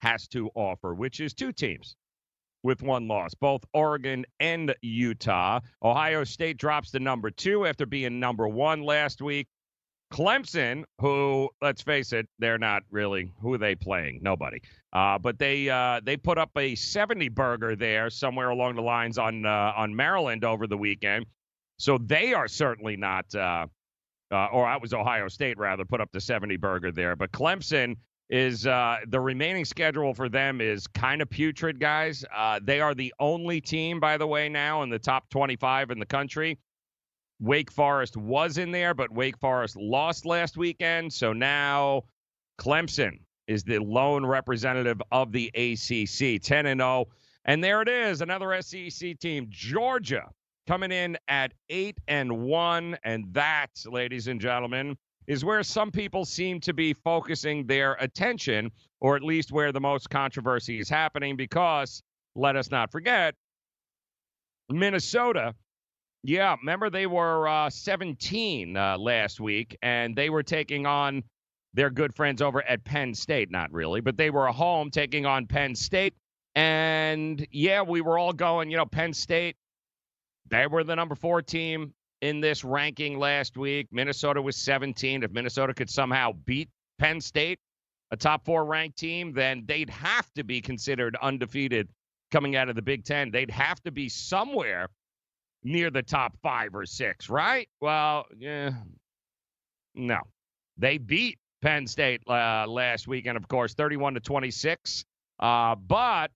has 0.00 0.26
to 0.28 0.50
offer, 0.54 0.94
which 0.94 1.20
is 1.20 1.34
two 1.34 1.52
teams 1.52 1.94
with 2.62 2.82
one 2.82 3.08
loss, 3.08 3.34
both 3.34 3.64
Oregon 3.72 4.24
and 4.38 4.74
Utah. 4.82 5.60
Ohio 5.82 6.24
State 6.24 6.58
drops 6.58 6.90
to 6.92 7.00
number 7.00 7.30
two 7.30 7.66
after 7.66 7.86
being 7.86 8.20
number 8.20 8.48
one 8.48 8.82
last 8.82 9.22
week. 9.22 9.48
Clemson, 10.12 10.84
who 11.00 11.48
let's 11.62 11.82
face 11.82 12.12
it, 12.12 12.28
they're 12.38 12.58
not 12.58 12.82
really 12.90 13.32
who 13.40 13.56
they 13.56 13.76
playing? 13.76 14.18
Nobody. 14.22 14.60
Uh, 14.92 15.18
but 15.18 15.38
they 15.38 15.68
uh, 15.70 16.00
they 16.02 16.16
put 16.16 16.36
up 16.36 16.50
a 16.56 16.74
70 16.74 17.28
burger 17.28 17.76
there 17.76 18.10
somewhere 18.10 18.50
along 18.50 18.74
the 18.74 18.82
lines 18.82 19.18
on 19.18 19.46
uh, 19.46 19.72
on 19.76 19.94
Maryland 19.94 20.44
over 20.44 20.66
the 20.66 20.76
weekend. 20.76 21.26
So 21.78 21.96
they 21.98 22.34
are 22.34 22.48
certainly 22.48 22.96
not. 22.96 23.32
Uh, 23.34 23.66
uh, 24.32 24.46
or 24.52 24.66
that 24.66 24.80
was 24.80 24.94
Ohio 24.94 25.26
State 25.26 25.58
rather 25.58 25.84
put 25.84 26.00
up 26.00 26.08
the 26.12 26.20
70 26.20 26.56
burger 26.56 26.92
there. 26.92 27.16
But 27.16 27.32
Clemson 27.32 27.96
is 28.30 28.66
uh, 28.66 28.98
the 29.08 29.20
remaining 29.20 29.64
schedule 29.64 30.14
for 30.14 30.28
them 30.28 30.60
is 30.60 30.86
kind 30.86 31.20
of 31.20 31.28
putrid, 31.28 31.78
guys. 31.78 32.24
Uh, 32.34 32.60
they 32.62 32.80
are 32.80 32.94
the 32.94 33.12
only 33.20 33.60
team, 33.60 34.00
by 34.00 34.16
the 34.16 34.26
way, 34.26 34.48
now 34.48 34.82
in 34.82 34.88
the 34.88 34.98
top 34.98 35.28
25 35.30 35.90
in 35.90 35.98
the 35.98 36.06
country 36.06 36.58
Wake 37.40 37.72
Forest 37.72 38.16
was 38.16 38.58
in 38.58 38.70
there, 38.70 38.92
but 38.92 39.10
Wake 39.10 39.38
Forest 39.38 39.76
lost 39.76 40.26
last 40.26 40.56
weekend. 40.58 41.12
So 41.12 41.32
now 41.32 42.02
Clemson 42.58 43.20
is 43.46 43.64
the 43.64 43.78
lone 43.78 44.24
representative 44.24 45.00
of 45.10 45.32
the 45.32 45.50
ACC, 45.54 46.40
10 46.42 46.66
and 46.66 46.80
0. 46.80 47.06
And 47.46 47.64
there 47.64 47.80
it 47.80 47.88
is, 47.88 48.20
another 48.20 48.60
SEC 48.60 49.18
team, 49.18 49.46
Georgia, 49.48 50.28
coming 50.68 50.92
in 50.92 51.16
at 51.28 51.52
8 51.70 51.96
and 52.06 52.42
1, 52.42 52.98
and 53.02 53.24
that, 53.32 53.70
ladies 53.86 54.28
and 54.28 54.38
gentlemen, 54.38 54.96
is 55.30 55.44
where 55.44 55.62
some 55.62 55.90
people 55.90 56.24
seem 56.24 56.60
to 56.60 56.74
be 56.74 56.92
focusing 56.92 57.66
their 57.66 57.94
attention, 58.00 58.70
or 59.00 59.16
at 59.16 59.22
least 59.22 59.52
where 59.52 59.72
the 59.72 59.80
most 59.80 60.10
controversy 60.10 60.80
is 60.80 60.88
happening 60.88 61.36
because 61.36 62.02
let 62.34 62.56
us 62.56 62.70
not 62.70 62.90
forget 62.90 63.34
Minnesota 64.68 65.54
yeah, 66.22 66.54
remember 66.60 66.90
they 66.90 67.06
were 67.06 67.48
uh, 67.48 67.70
17 67.70 68.76
uh, 68.76 68.98
last 68.98 69.40
week, 69.40 69.76
and 69.82 70.14
they 70.14 70.28
were 70.28 70.42
taking 70.42 70.84
on 70.84 71.22
their 71.72 71.88
good 71.88 72.14
friends 72.14 72.42
over 72.42 72.62
at 72.62 72.84
Penn 72.84 73.14
State. 73.14 73.50
Not 73.50 73.72
really, 73.72 74.00
but 74.00 74.16
they 74.16 74.30
were 74.30 74.46
home 74.48 74.90
taking 74.90 75.24
on 75.24 75.46
Penn 75.46 75.74
State. 75.74 76.14
And 76.54 77.46
yeah, 77.52 77.82
we 77.82 78.00
were 78.00 78.18
all 78.18 78.32
going, 78.32 78.70
you 78.70 78.76
know, 78.76 78.84
Penn 78.84 79.14
State, 79.14 79.56
they 80.50 80.66
were 80.66 80.84
the 80.84 80.96
number 80.96 81.14
four 81.14 81.40
team 81.42 81.94
in 82.20 82.40
this 82.40 82.64
ranking 82.64 83.18
last 83.18 83.56
week. 83.56 83.88
Minnesota 83.90 84.40
was 84.40 84.56
17. 84.56 85.22
If 85.22 85.30
Minnesota 85.32 85.74
could 85.74 85.90
somehow 85.90 86.32
beat 86.44 86.68
Penn 86.98 87.20
State, 87.20 87.58
a 88.10 88.16
top 88.16 88.44
four 88.44 88.64
ranked 88.64 88.98
team, 88.98 89.32
then 89.32 89.64
they'd 89.66 89.90
have 89.90 90.30
to 90.34 90.44
be 90.44 90.60
considered 90.60 91.16
undefeated 91.22 91.88
coming 92.30 92.56
out 92.56 92.68
of 92.68 92.76
the 92.76 92.82
Big 92.82 93.04
Ten. 93.04 93.30
They'd 93.30 93.50
have 93.50 93.80
to 93.82 93.90
be 93.90 94.08
somewhere 94.08 94.88
near 95.62 95.90
the 95.90 96.02
top 96.02 96.36
five 96.42 96.74
or 96.74 96.86
six, 96.86 97.28
right? 97.28 97.68
Well, 97.80 98.26
yeah, 98.36 98.72
no. 99.94 100.18
They 100.78 100.98
beat 100.98 101.38
Penn 101.60 101.86
State 101.86 102.22
uh, 102.28 102.66
last 102.66 103.06
weekend, 103.06 103.36
of 103.36 103.46
course, 103.48 103.74
31 103.74 104.14
to 104.14 104.20
26. 104.20 105.04
Uh, 105.38 105.74
but 105.74 106.30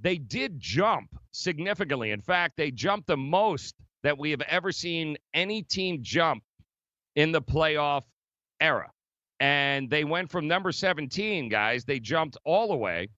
they 0.00 0.16
did 0.16 0.60
jump 0.60 1.08
significantly. 1.32 2.10
In 2.10 2.20
fact, 2.20 2.54
they 2.56 2.70
jumped 2.70 3.06
the 3.06 3.16
most 3.16 3.74
that 4.02 4.18
we 4.18 4.30
have 4.30 4.40
ever 4.42 4.72
seen 4.72 5.16
any 5.34 5.62
team 5.62 5.98
jump 6.02 6.42
in 7.16 7.32
the 7.32 7.42
playoff 7.42 8.02
era. 8.60 8.90
And 9.40 9.88
they 9.88 10.04
went 10.04 10.30
from 10.30 10.48
number 10.48 10.72
17, 10.72 11.48
guys, 11.48 11.84
they 11.84 12.00
jumped 12.00 12.36
all 12.44 12.68
the 12.68 12.76
way 12.76 13.08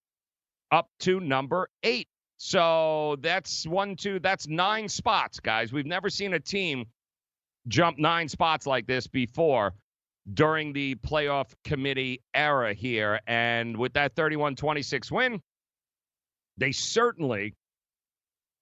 up 0.71 0.89
to 1.01 1.21
number 1.21 1.69
eight. 1.83 2.09
So 2.37 3.17
that's 3.21 3.67
one, 3.67 3.97
two, 3.97 4.19
that's 4.19 4.49
nine 4.49 4.89
spots, 4.89 5.41
guys. 5.41 5.73
We've 5.73 5.87
never 5.87 6.09
seen 6.09 6.35
a 6.35 6.41
team 6.41 6.87
jump 7.69 7.99
nine 7.99 8.29
spots 8.29 8.67
like 8.67 8.87
this 8.87 9.07
before 9.07 9.75
during 10.33 10.73
the 10.73 10.95
playoff 10.97 11.53
committee 11.65 12.23
era 12.35 12.73
here. 12.73 13.21
And 13.27 13.77
with 13.77 13.93
that 13.95 14.15
31 14.15 14.57
26 14.57 15.13
win, 15.13 15.43
they 16.57 16.73
certainly 16.73 17.55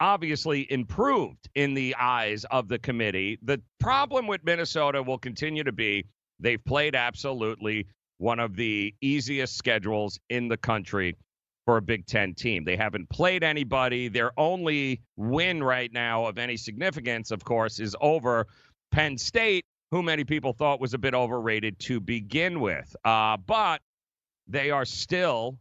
obviously 0.01 0.71
improved 0.71 1.49
in 1.55 1.75
the 1.75 1.95
eyes 1.97 2.45
of 2.51 2.69
the 2.69 2.79
committee. 2.79 3.39
The 3.43 3.61
problem 3.81 4.27
with 4.27 4.45
Minnesota 4.45 5.03
will 5.03 5.19
continue 5.19 5.65
to 5.65 5.73
be 5.73 6.07
they've 6.41 6.65
played 6.65 6.95
absolutely 6.95 7.87
one 8.19 8.39
of 8.39 8.57
the 8.57 8.95
easiest 9.01 9.57
schedules 9.57 10.19
in 10.29 10.49
the 10.49 10.57
country 10.57 11.17
for 11.65 11.77
a 11.77 11.83
Big 11.83 12.07
Ten 12.07 12.35
team. 12.35 12.65
They 12.65 12.77
haven't 12.77 13.11
played 13.11 13.45
anybody. 13.45 14.09
Their 14.09 14.33
only 14.39 15.03
win 15.17 15.63
right 15.63 15.93
now 15.93 16.25
of 16.25 16.39
any 16.39 16.57
significance, 16.57 17.31
of 17.31 17.45
course, 17.45 17.79
is 17.79 17.95
over 18.01 18.47
Penn 18.91 19.19
State, 19.19 19.65
who 19.91 20.03
many 20.03 20.25
people 20.25 20.53
thought 20.53 20.81
was 20.81 20.95
a 20.95 20.99
bit 20.99 21.15
overrated 21.15 21.79
to 21.81 22.01
begin 22.01 22.61
with. 22.61 22.95
Uh, 23.05 23.37
but 23.37 23.81
they 24.47 24.71
are 24.71 24.87
still 24.87 25.59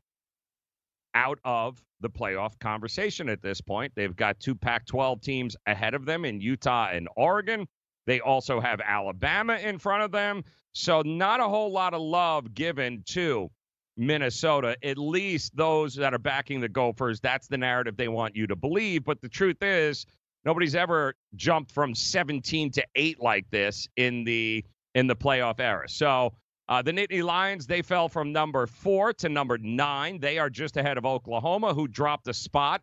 out 1.17 1.39
of 1.43 1.82
the 1.99 2.10
playoff 2.10 2.60
conversation 2.60 3.27
at 3.27 3.41
this 3.41 3.60
point. 3.60 3.91
They've 3.95 4.15
got 4.15 4.39
two 4.39 4.53
Pac 4.53 4.86
12 4.86 5.19
teams 5.19 5.56
ahead 5.65 5.95
of 5.95 6.06
them 6.06 6.25
in 6.25 6.39
Utah 6.39 6.89
and 6.91 7.10
Oregon. 7.17 7.67
They 8.06 8.19
also 8.19 8.60
have 8.60 8.80
Alabama 8.82 9.56
in 9.56 9.80
front 9.80 10.03
of 10.03 10.12
them. 10.12 10.43
So, 10.73 11.01
not 11.01 11.39
a 11.39 11.47
whole 11.47 11.71
lot 11.71 11.95
of 11.95 12.01
love 12.01 12.53
given 12.53 13.03
to 13.08 13.49
Minnesota, 13.97 14.77
at 14.84 14.99
least 14.99 15.58
those 15.58 15.95
that 15.95 16.13
are 16.13 16.19
backing 16.19 16.62
the 16.62 16.69
Gophers, 16.69 17.19
that's 17.19 17.47
the 17.47 17.58
narrative 17.58 17.97
they 17.97 18.08
want 18.08 18.36
you 18.36 18.45
to 18.45 18.56
believe. 18.56 19.03
But 19.03 19.19
the 19.21 19.27
truth 19.27 19.63
is, 19.63 20.06
nobody's 20.45 20.75
ever 20.75 21.15
jumped 21.36 21.71
from 21.71 21.95
17 21.95 22.71
to 22.73 22.86
8 22.95 23.19
like 23.19 23.49
this 23.49 23.88
in 23.97 24.23
the 24.23 24.63
in 24.93 25.08
the 25.08 25.15
playoff 25.15 25.60
era. 25.60 25.89
So 25.89 26.34
uh, 26.69 26.82
the 26.82 26.91
Nittany 26.91 27.23
Lions, 27.23 27.65
they 27.67 27.82
fell 27.82 28.10
from 28.10 28.32
number 28.32 28.67
four 28.67 29.13
to 29.13 29.30
number 29.30 29.58
nine. 29.58 30.19
They 30.19 30.38
are 30.38 30.49
just 30.49 30.77
ahead 30.77 30.97
of 30.97 31.06
Oklahoma, 31.06 31.73
who 31.73 31.88
dropped 31.88 32.27
a 32.27 32.34
spot 32.34 32.82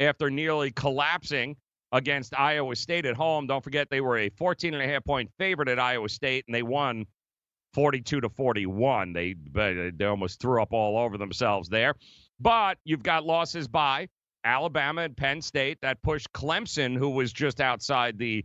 after 0.00 0.30
nearly 0.30 0.70
collapsing 0.70 1.56
against 1.92 2.34
Iowa 2.38 2.76
State 2.76 3.06
at 3.06 3.16
home. 3.16 3.46
Don't 3.46 3.62
forget, 3.62 3.88
they 3.90 4.00
were 4.00 4.18
a 4.18 4.28
14 4.30 4.74
and 4.74 4.82
a 4.82 4.86
half 4.86 5.04
point 5.04 5.30
favorite 5.38 5.68
at 5.68 5.78
Iowa 5.78 6.08
State, 6.08 6.44
and 6.46 6.54
they 6.54 6.62
won 6.62 7.06
42 7.74 8.20
to 8.20 8.28
41. 8.28 9.12
They 9.12 9.34
they 9.52 10.04
almost 10.04 10.40
threw 10.40 10.62
up 10.62 10.72
all 10.72 10.98
over 10.98 11.18
themselves 11.18 11.68
there. 11.68 11.94
But 12.40 12.78
you've 12.84 13.02
got 13.02 13.24
losses 13.24 13.68
by 13.68 14.08
Alabama 14.44 15.02
and 15.02 15.16
Penn 15.16 15.42
State 15.42 15.78
that 15.82 16.02
pushed 16.02 16.32
Clemson, 16.32 16.96
who 16.96 17.10
was 17.10 17.32
just 17.32 17.60
outside 17.60 18.18
the 18.18 18.44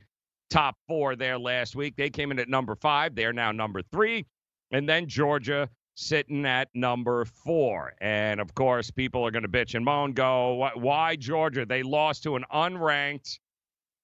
top 0.49 0.75
four 0.88 1.15
there 1.15 1.38
last 1.38 1.75
week. 1.75 1.95
They 1.95 2.10
came 2.10 2.32
in 2.32 2.39
at 2.39 2.49
number 2.49 2.75
five. 2.75 3.15
They're 3.15 3.34
now 3.34 3.52
number 3.52 3.82
three. 3.91 4.25
And 4.71 4.88
then 4.88 5.08
Georgia 5.08 5.69
sitting 5.95 6.45
at 6.45 6.69
number 6.73 7.25
four. 7.25 7.93
And 7.99 8.39
of 8.39 8.53
course, 8.55 8.89
people 8.91 9.25
are 9.25 9.32
going 9.32 9.43
to 9.43 9.49
bitch 9.49 9.75
and 9.75 9.84
moan, 9.84 10.13
go, 10.13 10.69
why 10.75 11.15
Georgia? 11.15 11.65
They 11.65 11.84
lost 11.84 12.23
to 12.23 12.36
an 12.36 12.45
unranked 12.53 13.39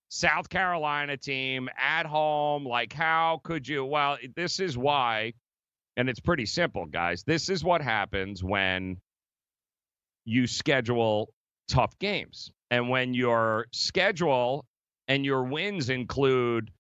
South 0.10 0.50
Carolina 0.50 1.18
team 1.18 1.70
at 1.78 2.06
home. 2.06 2.66
Like, 2.66 2.94
how 2.94 3.42
could 3.44 3.68
you? 3.68 3.86
Well, 3.86 4.18
this 4.36 4.60
is 4.60 4.78
why, 4.78 5.34
and 5.98 6.10
it's 6.10 6.20
pretty 6.20 6.46
simple, 6.46 6.86
guys. 6.86 7.24
This 7.24 7.50
is 7.50 7.64
what 7.64 7.82
happens 7.82 8.44
when 8.44 8.98
you 10.26 10.48
schedule 10.48 11.34
tough 11.70 11.98
games. 12.00 12.52
And 12.72 12.90
when 12.90 13.14
your 13.14 13.68
schedule 13.72 14.66
and 15.08 15.24
your 15.24 15.44
wins 15.44 15.90
include 15.90 16.72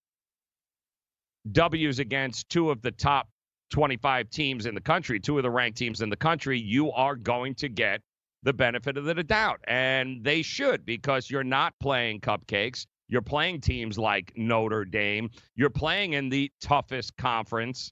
W's 1.51 1.99
against 1.99 2.49
two 2.49 2.71
of 2.71 2.81
the 2.81 2.91
top 2.91 3.27
25 3.75 4.29
teams 4.29 4.67
in 4.67 4.73
the 4.73 4.79
country, 4.79 5.19
two 5.19 5.35
of 5.35 5.43
the 5.43 5.49
ranked 5.49 5.77
teams 5.77 5.99
in 5.99 6.09
the 6.09 6.15
country, 6.15 6.57
you 6.57 6.93
are 6.93 7.13
going 7.13 7.53
to 7.53 7.67
get 7.67 7.99
the 8.41 8.53
benefit 8.53 8.95
of 8.95 9.03
the 9.03 9.21
doubt. 9.21 9.59
And 9.67 10.23
they 10.23 10.43
should 10.43 10.85
because 10.85 11.29
you're 11.29 11.43
not 11.43 11.73
playing 11.81 12.21
cupcakes. 12.21 12.85
You're 13.09 13.21
playing 13.21 13.59
teams 13.59 13.97
like 13.97 14.31
Notre 14.37 14.85
Dame. 14.85 15.29
You're 15.57 15.69
playing 15.69 16.13
in 16.13 16.29
the 16.29 16.49
toughest 16.61 17.17
conference 17.17 17.91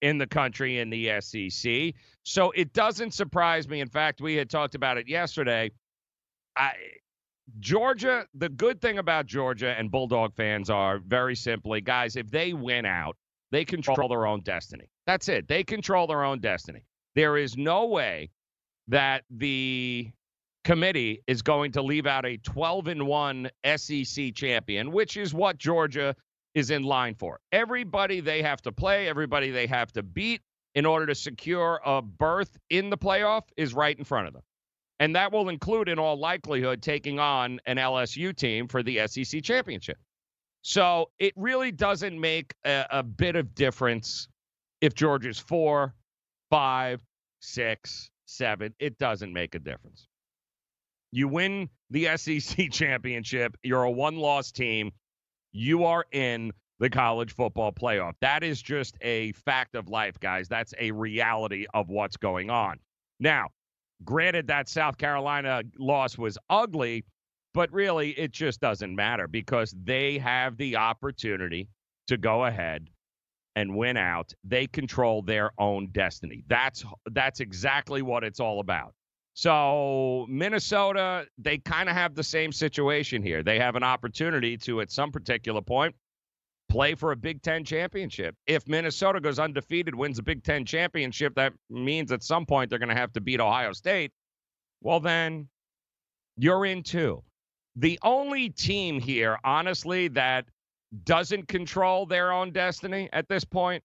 in 0.00 0.16
the 0.16 0.26
country 0.26 0.78
in 0.78 0.88
the 0.88 1.20
SEC. 1.20 1.92
So 2.22 2.50
it 2.52 2.72
doesn't 2.72 3.12
surprise 3.12 3.68
me. 3.68 3.82
In 3.82 3.90
fact, 3.90 4.22
we 4.22 4.36
had 4.36 4.48
talked 4.48 4.74
about 4.74 4.96
it 4.96 5.06
yesterday. 5.06 5.70
I, 6.56 6.72
Georgia, 7.58 8.24
the 8.32 8.48
good 8.48 8.80
thing 8.80 8.96
about 8.96 9.26
Georgia 9.26 9.74
and 9.78 9.90
Bulldog 9.90 10.34
fans 10.34 10.70
are 10.70 10.98
very 10.98 11.36
simply, 11.36 11.82
guys, 11.82 12.16
if 12.16 12.30
they 12.30 12.54
win 12.54 12.86
out, 12.86 13.18
they 13.50 13.64
control 13.64 14.08
their 14.08 14.26
own 14.26 14.40
destiny. 14.40 14.88
That's 15.06 15.28
it. 15.28 15.48
They 15.48 15.64
control 15.64 16.06
their 16.06 16.24
own 16.24 16.40
destiny. 16.40 16.84
There 17.14 17.36
is 17.36 17.56
no 17.56 17.86
way 17.86 18.30
that 18.88 19.24
the 19.30 20.10
committee 20.64 21.22
is 21.26 21.42
going 21.42 21.72
to 21.72 21.82
leave 21.82 22.06
out 22.06 22.24
a 22.24 22.36
12 22.38 22.88
and 22.88 23.06
1 23.06 23.50
SEC 23.76 24.34
champion, 24.34 24.92
which 24.92 25.16
is 25.16 25.32
what 25.34 25.58
Georgia 25.58 26.14
is 26.54 26.70
in 26.70 26.82
line 26.82 27.14
for. 27.14 27.40
Everybody 27.52 28.20
they 28.20 28.42
have 28.42 28.60
to 28.62 28.72
play, 28.72 29.08
everybody 29.08 29.50
they 29.50 29.66
have 29.66 29.92
to 29.92 30.02
beat 30.02 30.42
in 30.74 30.86
order 30.86 31.06
to 31.06 31.14
secure 31.14 31.80
a 31.84 32.02
berth 32.02 32.56
in 32.68 32.90
the 32.90 32.98
playoff 32.98 33.42
is 33.56 33.74
right 33.74 33.96
in 33.98 34.04
front 34.04 34.28
of 34.28 34.32
them. 34.32 34.42
And 35.00 35.16
that 35.16 35.32
will 35.32 35.48
include, 35.48 35.88
in 35.88 35.98
all 35.98 36.18
likelihood, 36.18 36.82
taking 36.82 37.18
on 37.18 37.58
an 37.64 37.78
LSU 37.78 38.36
team 38.36 38.68
for 38.68 38.82
the 38.82 39.06
SEC 39.06 39.42
championship. 39.42 39.96
So 40.62 41.10
it 41.18 41.32
really 41.36 41.72
doesn't 41.72 42.18
make 42.20 42.54
a, 42.64 42.86
a 42.90 43.02
bit 43.02 43.36
of 43.36 43.54
difference 43.54 44.28
if 44.80 44.94
Georgia's 44.94 45.38
four, 45.38 45.94
five, 46.50 47.02
six, 47.40 48.10
seven. 48.26 48.74
It 48.78 48.98
doesn't 48.98 49.32
make 49.32 49.54
a 49.54 49.58
difference. 49.58 50.06
You 51.12 51.28
win 51.28 51.68
the 51.90 52.08
SEC 52.16 52.70
championship, 52.70 53.56
you're 53.62 53.84
a 53.84 53.90
one 53.90 54.16
loss 54.16 54.52
team, 54.52 54.92
you 55.52 55.84
are 55.84 56.04
in 56.12 56.52
the 56.78 56.90
college 56.90 57.34
football 57.34 57.72
playoff. 57.72 58.14
That 58.20 58.42
is 58.42 58.60
just 58.62 58.96
a 59.02 59.32
fact 59.32 59.74
of 59.74 59.88
life, 59.88 60.18
guys. 60.18 60.48
That's 60.48 60.72
a 60.78 60.90
reality 60.92 61.66
of 61.74 61.88
what's 61.88 62.16
going 62.16 62.48
on. 62.48 62.78
Now, 63.18 63.48
granted, 64.02 64.46
that 64.46 64.68
South 64.68 64.96
Carolina 64.96 65.62
loss 65.78 66.16
was 66.16 66.38
ugly. 66.48 67.04
But 67.52 67.72
really, 67.72 68.10
it 68.10 68.30
just 68.30 68.60
doesn't 68.60 68.94
matter 68.94 69.26
because 69.26 69.74
they 69.82 70.18
have 70.18 70.56
the 70.56 70.76
opportunity 70.76 71.68
to 72.06 72.16
go 72.16 72.44
ahead 72.44 72.88
and 73.56 73.76
win 73.76 73.96
out. 73.96 74.32
They 74.44 74.66
control 74.66 75.22
their 75.22 75.50
own 75.58 75.88
destiny. 75.88 76.44
That's 76.46 76.84
that's 77.10 77.40
exactly 77.40 78.02
what 78.02 78.24
it's 78.24 78.40
all 78.40 78.60
about. 78.60 78.94
So, 79.34 80.26
Minnesota, 80.28 81.26
they 81.38 81.58
kind 81.58 81.88
of 81.88 81.94
have 81.94 82.14
the 82.14 82.22
same 82.22 82.52
situation 82.52 83.22
here. 83.22 83.42
They 83.42 83.58
have 83.58 83.76
an 83.76 83.82
opportunity 83.82 84.56
to 84.58 84.80
at 84.80 84.90
some 84.90 85.10
particular 85.10 85.62
point 85.62 85.94
play 86.68 86.94
for 86.94 87.12
a 87.12 87.16
Big 87.16 87.42
10 87.42 87.64
championship. 87.64 88.34
If 88.46 88.66
Minnesota 88.68 89.20
goes 89.20 89.38
undefeated, 89.38 89.94
wins 89.94 90.18
a 90.18 90.22
Big 90.22 90.44
10 90.44 90.64
championship, 90.64 91.34
that 91.34 91.52
means 91.68 92.12
at 92.12 92.22
some 92.22 92.46
point 92.46 92.70
they're 92.70 92.78
going 92.78 92.90
to 92.90 92.94
have 92.94 93.12
to 93.14 93.20
beat 93.20 93.40
Ohio 93.40 93.72
State. 93.72 94.12
Well, 94.80 95.00
then 95.00 95.48
you're 96.36 96.64
in 96.64 96.82
too. 96.82 97.22
The 97.76 97.98
only 98.02 98.50
team 98.50 99.00
here, 99.00 99.38
honestly, 99.44 100.08
that 100.08 100.46
doesn't 101.04 101.48
control 101.48 102.06
their 102.06 102.32
own 102.32 102.50
destiny 102.52 103.08
at 103.12 103.28
this 103.28 103.44
point 103.44 103.82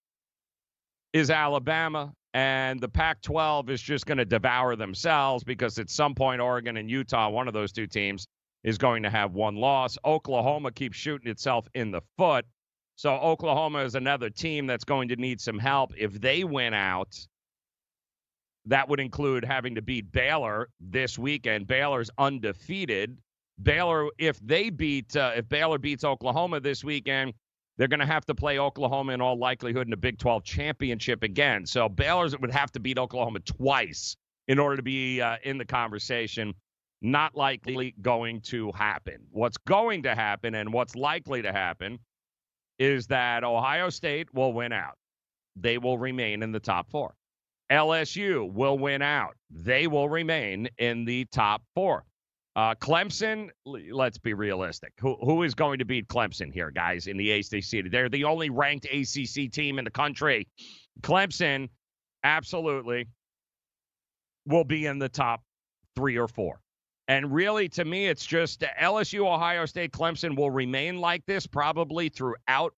is 1.12 1.30
Alabama. 1.30 2.12
And 2.34 2.78
the 2.80 2.88
Pac 2.88 3.22
12 3.22 3.70
is 3.70 3.80
just 3.80 4.04
going 4.04 4.18
to 4.18 4.24
devour 4.26 4.76
themselves 4.76 5.42
because 5.42 5.78
at 5.78 5.88
some 5.88 6.14
point, 6.14 6.40
Oregon 6.40 6.76
and 6.76 6.90
Utah, 6.90 7.30
one 7.30 7.48
of 7.48 7.54
those 7.54 7.72
two 7.72 7.86
teams, 7.86 8.26
is 8.62 8.76
going 8.76 9.02
to 9.04 9.10
have 9.10 9.32
one 9.32 9.56
loss. 9.56 9.96
Oklahoma 10.04 10.70
keeps 10.72 10.98
shooting 10.98 11.30
itself 11.30 11.66
in 11.74 11.90
the 11.90 12.02
foot. 12.18 12.44
So 12.96 13.14
Oklahoma 13.14 13.84
is 13.84 13.94
another 13.94 14.28
team 14.28 14.66
that's 14.66 14.84
going 14.84 15.08
to 15.08 15.16
need 15.16 15.40
some 15.40 15.58
help. 15.58 15.92
If 15.96 16.20
they 16.20 16.44
win 16.44 16.74
out, 16.74 17.16
that 18.66 18.88
would 18.88 19.00
include 19.00 19.44
having 19.44 19.74
to 19.76 19.82
beat 19.82 20.10
Baylor 20.12 20.68
this 20.80 21.18
weekend. 21.18 21.66
Baylor's 21.66 22.10
undefeated. 22.18 23.16
Baylor, 23.62 24.08
if 24.18 24.38
they 24.40 24.70
beat, 24.70 25.16
uh, 25.16 25.32
if 25.36 25.48
Baylor 25.48 25.78
beats 25.78 26.04
Oklahoma 26.04 26.60
this 26.60 26.84
weekend, 26.84 27.32
they're 27.76 27.88
going 27.88 28.00
to 28.00 28.06
have 28.06 28.24
to 28.26 28.34
play 28.34 28.58
Oklahoma 28.58 29.12
in 29.12 29.20
all 29.20 29.38
likelihood 29.38 29.86
in 29.86 29.90
the 29.90 29.96
Big 29.96 30.18
12 30.18 30.44
championship 30.44 31.22
again. 31.22 31.66
So 31.66 31.88
Baylor's 31.88 32.38
would 32.38 32.50
have 32.50 32.72
to 32.72 32.80
beat 32.80 32.98
Oklahoma 32.98 33.40
twice 33.40 34.16
in 34.48 34.58
order 34.58 34.76
to 34.76 34.82
be 34.82 35.20
uh, 35.20 35.36
in 35.42 35.58
the 35.58 35.64
conversation. 35.64 36.54
Not 37.02 37.34
likely 37.34 37.94
going 38.00 38.40
to 38.42 38.72
happen. 38.72 39.18
What's 39.30 39.58
going 39.58 40.04
to 40.04 40.14
happen 40.14 40.54
and 40.54 40.72
what's 40.72 40.96
likely 40.96 41.42
to 41.42 41.52
happen 41.52 41.98
is 42.78 43.06
that 43.08 43.44
Ohio 43.44 43.90
State 43.90 44.32
will 44.32 44.52
win 44.52 44.72
out. 44.72 44.96
They 45.56 45.78
will 45.78 45.98
remain 45.98 46.42
in 46.42 46.52
the 46.52 46.60
top 46.60 46.90
four. 46.90 47.14
LSU 47.70 48.50
will 48.50 48.78
win 48.78 49.02
out. 49.02 49.36
They 49.50 49.86
will 49.86 50.08
remain 50.08 50.68
in 50.78 51.04
the 51.04 51.24
top 51.26 51.62
four. 51.74 52.04
Uh, 52.56 52.74
Clemson, 52.74 53.50
let's 53.66 54.16
be 54.16 54.32
realistic. 54.32 54.94
Who, 55.00 55.16
who 55.20 55.42
is 55.42 55.54
going 55.54 55.78
to 55.78 55.84
beat 55.84 56.08
Clemson 56.08 56.50
here, 56.50 56.70
guys, 56.70 57.06
in 57.06 57.18
the 57.18 57.30
ACC? 57.32 57.90
They're 57.90 58.08
the 58.08 58.24
only 58.24 58.48
ranked 58.48 58.86
ACC 58.86 59.52
team 59.52 59.78
in 59.78 59.84
the 59.84 59.90
country. 59.90 60.48
Clemson, 61.02 61.68
absolutely, 62.24 63.08
will 64.46 64.64
be 64.64 64.86
in 64.86 64.98
the 64.98 65.08
top 65.08 65.42
three 65.94 66.16
or 66.16 66.28
four. 66.28 66.60
And 67.08 67.32
really, 67.32 67.68
to 67.68 67.84
me, 67.84 68.06
it's 68.06 68.24
just 68.24 68.64
LSU, 68.80 69.26
Ohio 69.26 69.66
State, 69.66 69.92
Clemson 69.92 70.34
will 70.34 70.50
remain 70.50 70.98
like 70.98 71.24
this 71.26 71.46
probably 71.46 72.08
throughout 72.08 72.72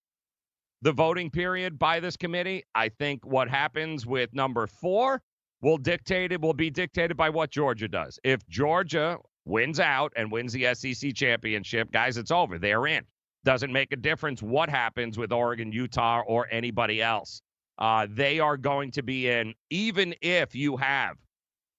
the 0.82 0.92
voting 0.92 1.30
period 1.30 1.78
by 1.78 2.00
this 2.00 2.16
committee. 2.16 2.64
I 2.74 2.88
think 2.88 3.24
what 3.24 3.48
happens 3.48 4.04
with 4.04 4.34
number 4.34 4.66
four 4.66 5.22
will 5.60 5.78
dictate 5.78 6.32
it 6.32 6.40
will 6.40 6.52
be 6.52 6.68
dictated 6.68 7.16
by 7.16 7.30
what 7.30 7.50
Georgia 7.50 7.88
does. 7.88 8.18
If 8.24 8.46
Georgia 8.48 9.18
wins 9.48 9.80
out 9.80 10.12
and 10.16 10.30
wins 10.30 10.52
the 10.52 10.74
SEC 10.74 11.14
championship, 11.14 11.90
guys, 11.90 12.16
it's 12.16 12.30
over. 12.30 12.58
They're 12.58 12.86
in. 12.86 13.04
Doesn't 13.44 13.72
make 13.72 13.92
a 13.92 13.96
difference 13.96 14.42
what 14.42 14.68
happens 14.68 15.16
with 15.16 15.32
Oregon, 15.32 15.72
Utah, 15.72 16.22
or 16.26 16.46
anybody 16.50 17.00
else. 17.02 17.40
Uh, 17.78 18.06
they 18.10 18.40
are 18.40 18.56
going 18.56 18.90
to 18.90 19.02
be 19.02 19.28
in, 19.28 19.54
even 19.70 20.14
if 20.20 20.54
you 20.54 20.76
have 20.76 21.16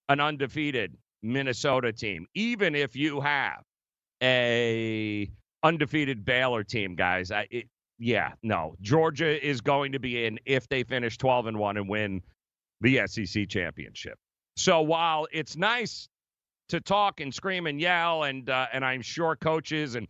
an 0.07 0.20
undefeated 0.20 0.95
Minnesota 1.22 1.91
team, 1.91 2.26
even 2.34 2.74
if 2.74 2.95
you 2.95 3.20
have 3.20 3.61
a 4.24 5.30
undefeated 5.63 6.26
Baylor 6.26 6.63
team, 6.63 6.95
guys. 6.95 7.32
I, 7.32 7.47
it, 7.51 7.67
yeah, 7.99 8.32
no, 8.41 8.76
Georgia 8.82 9.45
is 9.45 9.59
going 9.59 9.91
to 9.91 9.99
be 9.99 10.26
in 10.26 10.39
if 10.45 10.67
they 10.70 10.84
finish 10.84 11.17
12 11.17 11.47
and 11.47 11.59
one 11.59 11.78
and 11.78 11.89
win 11.89 12.22
the 12.82 13.01
SEC 13.07 13.49
championship. 13.49 14.17
So 14.55 14.82
while 14.82 15.28
it's 15.32 15.57
nice 15.57 16.07
to 16.70 16.80
talk 16.80 17.20
and 17.20 17.34
scream 17.34 17.67
and 17.67 17.80
yell, 17.80 18.24
and 18.24 18.49
uh, 18.49 18.67
and 18.72 18.86
I'm 18.86 19.01
sure 19.01 19.36
coaches 19.36 19.95
and 19.95 20.07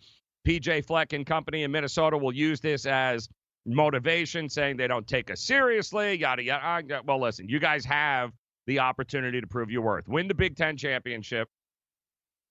PJ 0.47 0.85
Fleck 0.85 1.13
and 1.13 1.25
company 1.25 1.63
in 1.63 1.71
Minnesota 1.71 2.17
will 2.17 2.33
use 2.33 2.59
this 2.59 2.85
as 2.85 3.27
motivation, 3.65 4.49
saying 4.49 4.77
they 4.77 4.87
don't 4.87 5.07
take 5.07 5.31
us 5.31 5.41
seriously, 5.41 6.15
yada 6.15 6.43
yada. 6.43 7.01
Well, 7.05 7.21
listen, 7.21 7.49
you 7.49 7.59
guys 7.59 7.85
have 7.85 8.31
the 8.67 8.79
opportunity 8.79 9.41
to 9.41 9.47
prove 9.47 9.71
your 9.71 9.81
worth. 9.81 10.07
Win 10.07 10.27
the 10.27 10.35
Big 10.35 10.55
Ten 10.55 10.77
championship, 10.77 11.47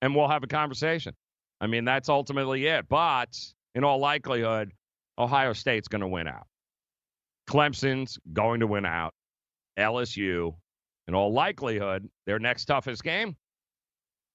and 0.01 0.15
we'll 0.15 0.27
have 0.27 0.43
a 0.43 0.47
conversation. 0.47 1.13
I 1.61 1.67
mean, 1.67 1.85
that's 1.85 2.09
ultimately 2.09 2.65
it. 2.67 2.87
But 2.89 3.37
in 3.75 3.83
all 3.83 3.99
likelihood, 3.99 4.71
Ohio 5.17 5.53
State's 5.53 5.87
going 5.87 6.01
to 6.01 6.07
win 6.07 6.27
out. 6.27 6.47
Clemson's 7.49 8.17
going 8.31 8.61
to 8.61 8.67
win 8.67 8.85
out. 8.85 9.13
LSU, 9.77 10.55
in 11.07 11.15
all 11.15 11.33
likelihood, 11.33 12.07
their 12.25 12.39
next 12.39 12.65
toughest 12.65 13.03
game 13.03 13.35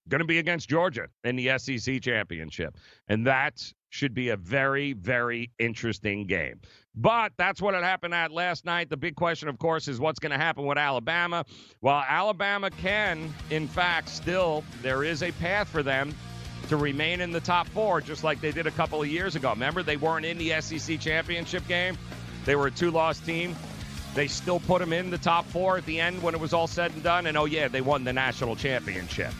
going 0.08 0.20
to 0.20 0.26
be 0.26 0.38
against 0.38 0.68
Georgia 0.68 1.08
in 1.24 1.36
the 1.36 1.58
SEC 1.58 2.00
championship. 2.02 2.76
And 3.08 3.26
that 3.26 3.72
should 3.88 4.14
be 4.14 4.30
a 4.30 4.36
very, 4.36 4.92
very 4.92 5.50
interesting 5.58 6.26
game. 6.26 6.60
But 6.96 7.32
that's 7.36 7.62
what 7.62 7.74
had 7.74 7.84
happened 7.84 8.14
at 8.14 8.32
last 8.32 8.64
night. 8.64 8.90
The 8.90 8.96
big 8.96 9.16
question, 9.16 9.48
of 9.48 9.58
course, 9.58 9.88
is 9.88 10.00
what's 10.00 10.18
going 10.18 10.32
to 10.32 10.38
happen 10.38 10.66
with 10.66 10.78
Alabama. 10.78 11.44
Well, 11.80 12.04
Alabama 12.06 12.70
can, 12.70 13.32
in 13.50 13.68
fact, 13.68 14.08
still, 14.08 14.64
there 14.82 15.04
is 15.04 15.22
a 15.22 15.32
path 15.32 15.68
for 15.68 15.82
them 15.82 16.14
to 16.68 16.76
remain 16.76 17.20
in 17.20 17.30
the 17.30 17.40
top 17.40 17.68
four, 17.68 18.00
just 18.00 18.24
like 18.24 18.40
they 18.40 18.52
did 18.52 18.66
a 18.66 18.70
couple 18.72 19.00
of 19.00 19.08
years 19.08 19.36
ago. 19.36 19.50
Remember, 19.50 19.82
they 19.82 19.96
weren't 19.96 20.26
in 20.26 20.38
the 20.38 20.60
SEC 20.60 20.98
championship 20.98 21.66
game, 21.68 21.96
they 22.44 22.56
were 22.56 22.66
a 22.66 22.70
two 22.70 22.90
loss 22.90 23.18
team. 23.20 23.54
They 24.14 24.28
still 24.28 24.60
put 24.60 24.78
them 24.78 24.92
in 24.92 25.10
the 25.10 25.18
top 25.18 25.44
four 25.46 25.76
at 25.76 25.84
the 25.86 25.98
end 26.00 26.22
when 26.22 26.36
it 26.36 26.40
was 26.40 26.52
all 26.52 26.68
said 26.68 26.92
and 26.92 27.02
done. 27.02 27.26
And 27.26 27.36
oh, 27.36 27.46
yeah, 27.46 27.66
they 27.66 27.80
won 27.80 28.04
the 28.04 28.12
national 28.12 28.54
championship 28.54 29.32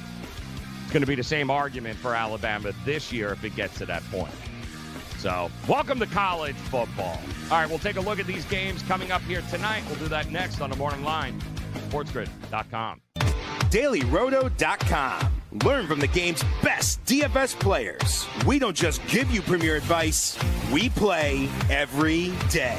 going 0.95 1.03
to 1.03 1.09
be 1.09 1.17
the 1.17 1.25
same 1.25 1.51
argument 1.51 1.99
for 1.99 2.15
Alabama 2.15 2.73
this 2.85 3.13
year 3.13 3.33
if 3.33 3.45
it 3.45 3.57
gets 3.57 3.77
to 3.79 3.85
that 3.85 4.03
point. 4.13 4.33
So, 5.19 5.51
welcome 5.67 5.99
to 5.99 6.07
college 6.07 6.55
football. 6.55 7.21
All 7.51 7.59
right, 7.59 7.69
we'll 7.69 7.81
take 7.81 7.97
a 7.97 8.01
look 8.01 8.21
at 8.21 8.27
these 8.27 8.45
games 8.45 8.81
coming 8.85 9.11
up 9.11 9.21
here 9.23 9.43
tonight. 9.51 9.83
We'll 9.89 9.99
do 9.99 10.07
that 10.09 10.31
next 10.31 10.61
on 10.61 10.71
the 10.71 10.77
morning 10.77 11.03
line, 11.03 11.41
sportsgrid.com. 11.91 13.01
DailyRoto.com. 13.17 15.33
Learn 15.65 15.87
from 15.89 15.99
the 15.99 16.07
game's 16.07 16.45
best 16.63 17.05
DFS 17.07 17.59
players. 17.59 18.25
We 18.47 18.61
don't 18.61 18.77
just 18.77 19.05
give 19.09 19.33
you 19.33 19.43
premier 19.43 19.75
advice, 19.75 20.39
we 20.73 20.91
play 20.91 21.49
every 21.71 22.33
day. 22.51 22.79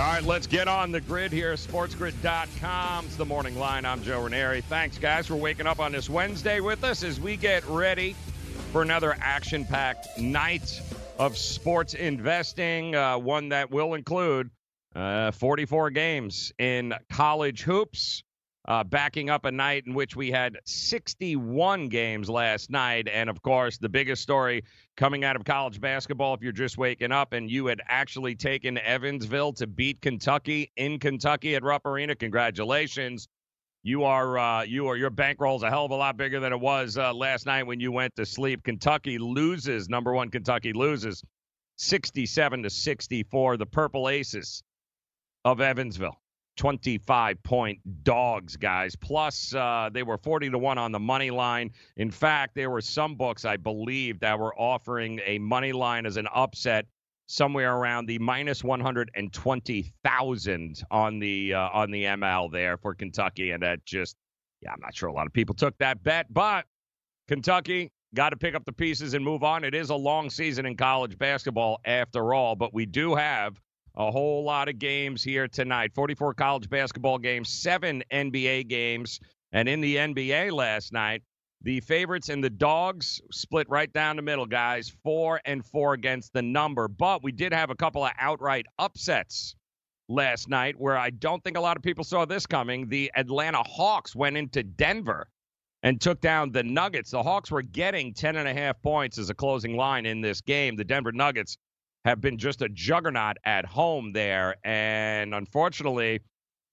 All 0.00 0.06
right, 0.06 0.24
let's 0.24 0.46
get 0.46 0.66
on 0.66 0.92
the 0.92 1.00
grid 1.02 1.30
here. 1.30 1.52
SportsGrid.com. 1.52 3.04
It's 3.04 3.16
the 3.16 3.26
morning 3.26 3.58
line. 3.58 3.84
I'm 3.84 4.02
Joe 4.02 4.22
Raineri. 4.22 4.64
Thanks, 4.64 4.96
guys, 4.96 5.26
for 5.26 5.36
waking 5.36 5.66
up 5.66 5.78
on 5.78 5.92
this 5.92 6.08
Wednesday 6.08 6.60
with 6.60 6.84
us 6.84 7.02
as 7.02 7.20
we 7.20 7.36
get 7.36 7.66
ready 7.66 8.16
for 8.72 8.80
another 8.80 9.14
action 9.20 9.66
packed 9.66 10.18
night 10.18 10.80
of 11.18 11.36
sports 11.36 11.92
investing, 11.92 12.94
uh, 12.94 13.18
one 13.18 13.50
that 13.50 13.70
will 13.70 13.92
include 13.92 14.48
uh, 14.96 15.32
44 15.32 15.90
games 15.90 16.50
in 16.58 16.94
college 17.10 17.60
hoops. 17.60 18.24
Uh, 18.70 18.84
backing 18.84 19.28
up 19.28 19.46
a 19.46 19.50
night 19.50 19.82
in 19.84 19.94
which 19.94 20.14
we 20.14 20.30
had 20.30 20.56
61 20.64 21.88
games 21.88 22.30
last 22.30 22.70
night. 22.70 23.08
And 23.08 23.28
of 23.28 23.42
course, 23.42 23.78
the 23.78 23.88
biggest 23.88 24.22
story 24.22 24.62
coming 24.96 25.24
out 25.24 25.34
of 25.34 25.44
college 25.44 25.80
basketball, 25.80 26.34
if 26.34 26.40
you're 26.40 26.52
just 26.52 26.78
waking 26.78 27.10
up 27.10 27.32
and 27.32 27.50
you 27.50 27.66
had 27.66 27.80
actually 27.88 28.36
taken 28.36 28.78
Evansville 28.78 29.54
to 29.54 29.66
beat 29.66 30.00
Kentucky 30.00 30.70
in 30.76 31.00
Kentucky 31.00 31.56
at 31.56 31.64
Rupp 31.64 31.84
Arena, 31.84 32.14
congratulations. 32.14 33.26
You 33.82 34.04
are 34.04 34.38
uh, 34.38 34.62
you 34.62 34.86
are 34.86 34.96
your 34.96 35.10
bankroll 35.10 35.56
is 35.56 35.64
a 35.64 35.68
hell 35.68 35.86
of 35.86 35.90
a 35.90 35.96
lot 35.96 36.16
bigger 36.16 36.38
than 36.38 36.52
it 36.52 36.60
was 36.60 36.96
uh, 36.96 37.12
last 37.12 37.46
night 37.46 37.64
when 37.64 37.80
you 37.80 37.90
went 37.90 38.14
to 38.14 38.24
sleep. 38.24 38.62
Kentucky 38.62 39.18
loses, 39.18 39.88
number 39.88 40.12
one. 40.12 40.30
Kentucky 40.30 40.72
loses, 40.72 41.24
67 41.78 42.62
to 42.62 42.70
64. 42.70 43.56
The 43.56 43.66
Purple 43.66 44.08
Aces 44.08 44.62
of 45.44 45.60
Evansville 45.60 46.20
25 46.60 47.42
point 47.42 47.80
dogs, 48.04 48.56
guys. 48.58 48.94
Plus, 48.94 49.54
uh, 49.54 49.88
they 49.90 50.02
were 50.02 50.18
40 50.18 50.50
to 50.50 50.58
1 50.58 50.76
on 50.76 50.92
the 50.92 50.98
money 50.98 51.30
line. 51.30 51.70
In 51.96 52.10
fact, 52.10 52.54
there 52.54 52.68
were 52.68 52.82
some 52.82 53.14
books, 53.14 53.46
I 53.46 53.56
believe, 53.56 54.20
that 54.20 54.38
were 54.38 54.54
offering 54.54 55.22
a 55.24 55.38
money 55.38 55.72
line 55.72 56.04
as 56.04 56.18
an 56.18 56.28
upset 56.34 56.84
somewhere 57.28 57.74
around 57.74 58.04
the 58.04 58.18
minus 58.18 58.62
120,000 58.62 60.82
on 60.90 61.18
the 61.18 61.54
uh, 61.54 61.70
on 61.72 61.90
the 61.90 62.04
ML 62.04 62.52
there 62.52 62.76
for 62.76 62.94
Kentucky 62.94 63.52
and 63.52 63.62
that 63.62 63.82
just 63.86 64.14
yeah, 64.60 64.72
I'm 64.72 64.80
not 64.82 64.94
sure 64.94 65.08
a 65.08 65.14
lot 65.14 65.26
of 65.26 65.32
people 65.32 65.54
took 65.54 65.78
that 65.78 66.02
bet, 66.02 66.26
but 66.28 66.66
Kentucky 67.26 67.90
got 68.14 68.28
to 68.30 68.36
pick 68.36 68.54
up 68.54 68.66
the 68.66 68.72
pieces 68.72 69.14
and 69.14 69.24
move 69.24 69.42
on. 69.42 69.64
It 69.64 69.74
is 69.74 69.88
a 69.88 69.96
long 69.96 70.28
season 70.28 70.66
in 70.66 70.76
college 70.76 71.16
basketball 71.16 71.80
after 71.86 72.34
all, 72.34 72.54
but 72.54 72.74
we 72.74 72.84
do 72.84 73.14
have 73.14 73.58
a 73.96 74.10
whole 74.10 74.44
lot 74.44 74.68
of 74.68 74.78
games 74.78 75.22
here 75.22 75.48
tonight 75.48 75.92
44 75.94 76.34
college 76.34 76.68
basketball 76.68 77.18
games, 77.18 77.48
seven 77.48 78.02
NBA 78.12 78.68
games. 78.68 79.20
And 79.52 79.68
in 79.68 79.80
the 79.80 79.96
NBA 79.96 80.52
last 80.52 80.92
night, 80.92 81.22
the 81.62 81.80
favorites 81.80 82.28
and 82.28 82.42
the 82.42 82.50
dogs 82.50 83.20
split 83.30 83.68
right 83.68 83.92
down 83.92 84.16
the 84.16 84.22
middle, 84.22 84.46
guys. 84.46 84.88
Four 85.02 85.40
and 85.44 85.64
four 85.64 85.92
against 85.94 86.32
the 86.32 86.42
number. 86.42 86.88
But 86.88 87.22
we 87.22 87.32
did 87.32 87.52
have 87.52 87.70
a 87.70 87.74
couple 87.74 88.04
of 88.04 88.12
outright 88.18 88.66
upsets 88.78 89.56
last 90.08 90.48
night 90.48 90.74
where 90.78 90.96
I 90.96 91.10
don't 91.10 91.42
think 91.44 91.56
a 91.56 91.60
lot 91.60 91.76
of 91.76 91.82
people 91.82 92.04
saw 92.04 92.24
this 92.24 92.46
coming. 92.46 92.88
The 92.88 93.10
Atlanta 93.14 93.62
Hawks 93.62 94.16
went 94.16 94.36
into 94.36 94.62
Denver 94.62 95.28
and 95.82 96.00
took 96.00 96.20
down 96.20 96.52
the 96.52 96.62
Nuggets. 96.62 97.10
The 97.10 97.22
Hawks 97.22 97.50
were 97.50 97.62
getting 97.62 98.14
10 98.14 98.36
and 98.36 98.48
a 98.48 98.54
half 98.54 98.80
points 98.82 99.18
as 99.18 99.30
a 99.30 99.34
closing 99.34 99.76
line 99.76 100.06
in 100.06 100.20
this 100.20 100.40
game. 100.40 100.76
The 100.76 100.84
Denver 100.84 101.12
Nuggets 101.12 101.56
have 102.04 102.20
been 102.20 102.38
just 102.38 102.62
a 102.62 102.68
juggernaut 102.68 103.36
at 103.44 103.64
home 103.64 104.12
there. 104.12 104.56
And 104.64 105.34
unfortunately, 105.34 106.20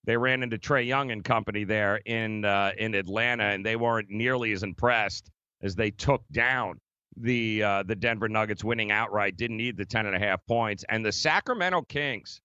they 0.06 0.16
ran 0.16 0.42
into 0.42 0.58
Trae 0.58 0.88
Young 0.88 1.12
and 1.12 1.24
company 1.24 1.66
there 1.66 1.98
in 2.06 2.46
uh, 2.46 2.72
in 2.78 2.96
Atlanta, 2.96 3.44
and 3.44 3.66
they 3.66 3.76
weren't 3.76 4.10
nearly 4.10 4.54
as 4.54 4.64
impressed 4.64 5.30
as 5.62 5.76
they 5.76 5.92
took 5.92 6.24
down 6.32 6.80
the 7.18 7.62
uh, 7.62 7.84
the 7.84 7.96
Denver 7.96 8.30
Nuggets, 8.30 8.64
winning 8.64 8.92
outright. 8.92 9.36
Didn't 9.36 9.58
need 9.58 9.76
the 9.76 9.86
ten 9.86 10.06
and 10.06 10.16
a 10.16 10.20
half 10.20 10.40
points, 10.48 10.86
and 10.88 11.06
the 11.06 11.12
Sacramento 11.12 11.82
Kings, 11.82 12.40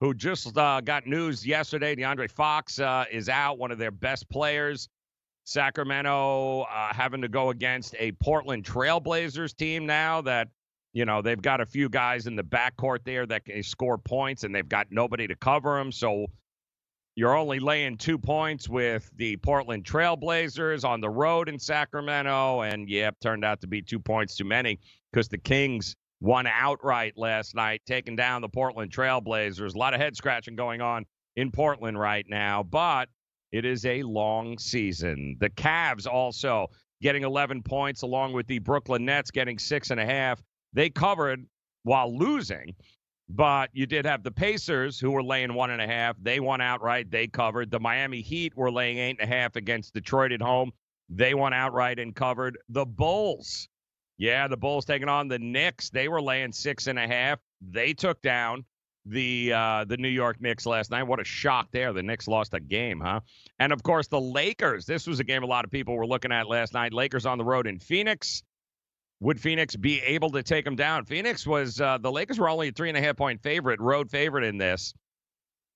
who 0.00 0.14
just 0.14 0.56
uh, 0.56 0.80
got 0.80 1.06
news 1.06 1.44
yesterday, 1.44 1.96
De'Aaron 1.96 2.30
Fox 2.30 2.78
uh, 2.78 3.04
is 3.10 3.28
out, 3.28 3.58
one 3.58 3.72
of 3.72 3.78
their 3.78 3.90
best 3.90 4.28
players. 4.30 4.88
Sacramento 5.44 6.66
uh, 6.70 6.92
having 6.92 7.22
to 7.22 7.28
go 7.28 7.48
against 7.48 7.96
a 7.98 8.12
Portland 8.12 8.64
Trailblazers 8.64 9.56
team 9.56 9.86
now 9.86 10.20
that 10.20 10.48
you 10.98 11.04
know, 11.04 11.22
they've 11.22 11.40
got 11.40 11.60
a 11.60 11.66
few 11.66 11.88
guys 11.88 12.26
in 12.26 12.34
the 12.34 12.42
backcourt 12.42 13.04
there 13.04 13.24
that 13.24 13.44
can 13.44 13.62
score 13.62 13.98
points, 13.98 14.42
and 14.42 14.52
they've 14.52 14.68
got 14.68 14.88
nobody 14.90 15.28
to 15.28 15.36
cover 15.36 15.78
them. 15.78 15.92
So 15.92 16.26
you're 17.14 17.36
only 17.36 17.60
laying 17.60 17.96
two 17.96 18.18
points 18.18 18.68
with 18.68 19.08
the 19.14 19.36
Portland 19.36 19.84
Trailblazers 19.84 20.84
on 20.84 21.00
the 21.00 21.08
road 21.08 21.48
in 21.48 21.56
Sacramento. 21.56 22.62
And 22.62 22.88
yep, 22.88 23.14
turned 23.20 23.44
out 23.44 23.60
to 23.60 23.68
be 23.68 23.80
two 23.80 24.00
points 24.00 24.34
too 24.34 24.44
many 24.44 24.80
because 25.12 25.28
the 25.28 25.38
Kings 25.38 25.94
won 26.20 26.48
outright 26.48 27.12
last 27.16 27.54
night, 27.54 27.80
taking 27.86 28.16
down 28.16 28.42
the 28.42 28.48
Portland 28.48 28.90
Trailblazers. 28.90 29.76
A 29.76 29.78
lot 29.78 29.94
of 29.94 30.00
head 30.00 30.16
scratching 30.16 30.56
going 30.56 30.80
on 30.80 31.06
in 31.36 31.52
Portland 31.52 31.96
right 31.96 32.26
now, 32.28 32.64
but 32.64 33.08
it 33.52 33.64
is 33.64 33.86
a 33.86 34.02
long 34.02 34.58
season. 34.58 35.36
The 35.38 35.50
Cavs 35.50 36.08
also 36.08 36.66
getting 37.00 37.22
11 37.22 37.62
points, 37.62 38.02
along 38.02 38.32
with 38.32 38.48
the 38.48 38.58
Brooklyn 38.58 39.04
Nets 39.04 39.30
getting 39.30 39.60
six 39.60 39.90
and 39.90 40.00
a 40.00 40.04
half. 40.04 40.42
They 40.72 40.90
covered 40.90 41.46
while 41.84 42.16
losing 42.16 42.74
But 43.28 43.70
you 43.74 43.86
did 43.86 44.06
have 44.06 44.22
the 44.22 44.30
Pacers 44.30 45.00
who 45.00 45.10
were 45.10 45.22
laying 45.22 45.54
one 45.54 45.70
and 45.70 45.82
a 45.82 45.86
half. 45.86 46.16
They 46.22 46.40
won 46.40 46.60
outright. 46.60 47.10
They 47.10 47.26
covered. 47.26 47.70
The 47.70 47.80
Miami 47.80 48.22
Heat 48.22 48.56
were 48.56 48.70
laying 48.72 48.98
eight 48.98 49.18
and 49.20 49.30
a 49.30 49.34
half 49.34 49.56
against 49.56 49.94
Detroit 49.94 50.32
at 50.32 50.42
home. 50.42 50.72
They 51.10 51.34
won 51.34 51.52
outright 51.52 51.98
and 51.98 52.14
covered. 52.14 52.58
The 52.70 52.86
Bulls, 52.86 53.68
yeah, 54.18 54.48
the 54.48 54.56
Bulls 54.56 54.86
taking 54.86 55.08
on 55.08 55.28
the 55.28 55.38
Knicks. 55.38 55.90
They 55.90 56.08
were 56.08 56.22
laying 56.22 56.52
six 56.52 56.86
and 56.86 56.98
a 56.98 57.06
half. 57.06 57.40
They 57.60 57.94
took 57.94 58.22
down 58.22 58.64
the 59.06 59.52
uh, 59.54 59.84
the 59.86 59.96
New 59.98 60.08
York 60.08 60.40
Knicks 60.40 60.66
last 60.66 60.90
night. 60.90 61.04
What 61.04 61.20
a 61.20 61.24
shock 61.24 61.68
there! 61.72 61.92
The 61.92 62.02
Knicks 62.02 62.28
lost 62.28 62.54
a 62.54 62.60
game, 62.60 63.00
huh? 63.00 63.20
And 63.58 63.72
of 63.72 63.82
course, 63.82 64.08
the 64.08 64.20
Lakers. 64.20 64.86
This 64.86 65.06
was 65.06 65.20
a 65.20 65.24
game 65.24 65.42
a 65.42 65.46
lot 65.46 65.64
of 65.64 65.70
people 65.70 65.96
were 65.96 66.06
looking 66.06 66.32
at 66.32 66.48
last 66.48 66.74
night. 66.74 66.92
Lakers 66.94 67.26
on 67.26 67.38
the 67.38 67.44
road 67.44 67.66
in 67.66 67.78
Phoenix. 67.78 68.42
Would 69.20 69.40
Phoenix 69.40 69.74
be 69.74 70.00
able 70.02 70.30
to 70.30 70.42
take 70.42 70.64
them 70.64 70.76
down? 70.76 71.04
Phoenix 71.04 71.46
was 71.46 71.80
uh, 71.80 71.98
the 71.98 72.12
Lakers 72.12 72.38
were 72.38 72.48
only 72.48 72.68
a 72.68 72.72
three 72.72 72.88
and 72.88 72.96
a 72.96 73.00
half 73.00 73.16
point 73.16 73.42
favorite, 73.42 73.80
road 73.80 74.10
favorite 74.10 74.44
in 74.44 74.58
this, 74.58 74.94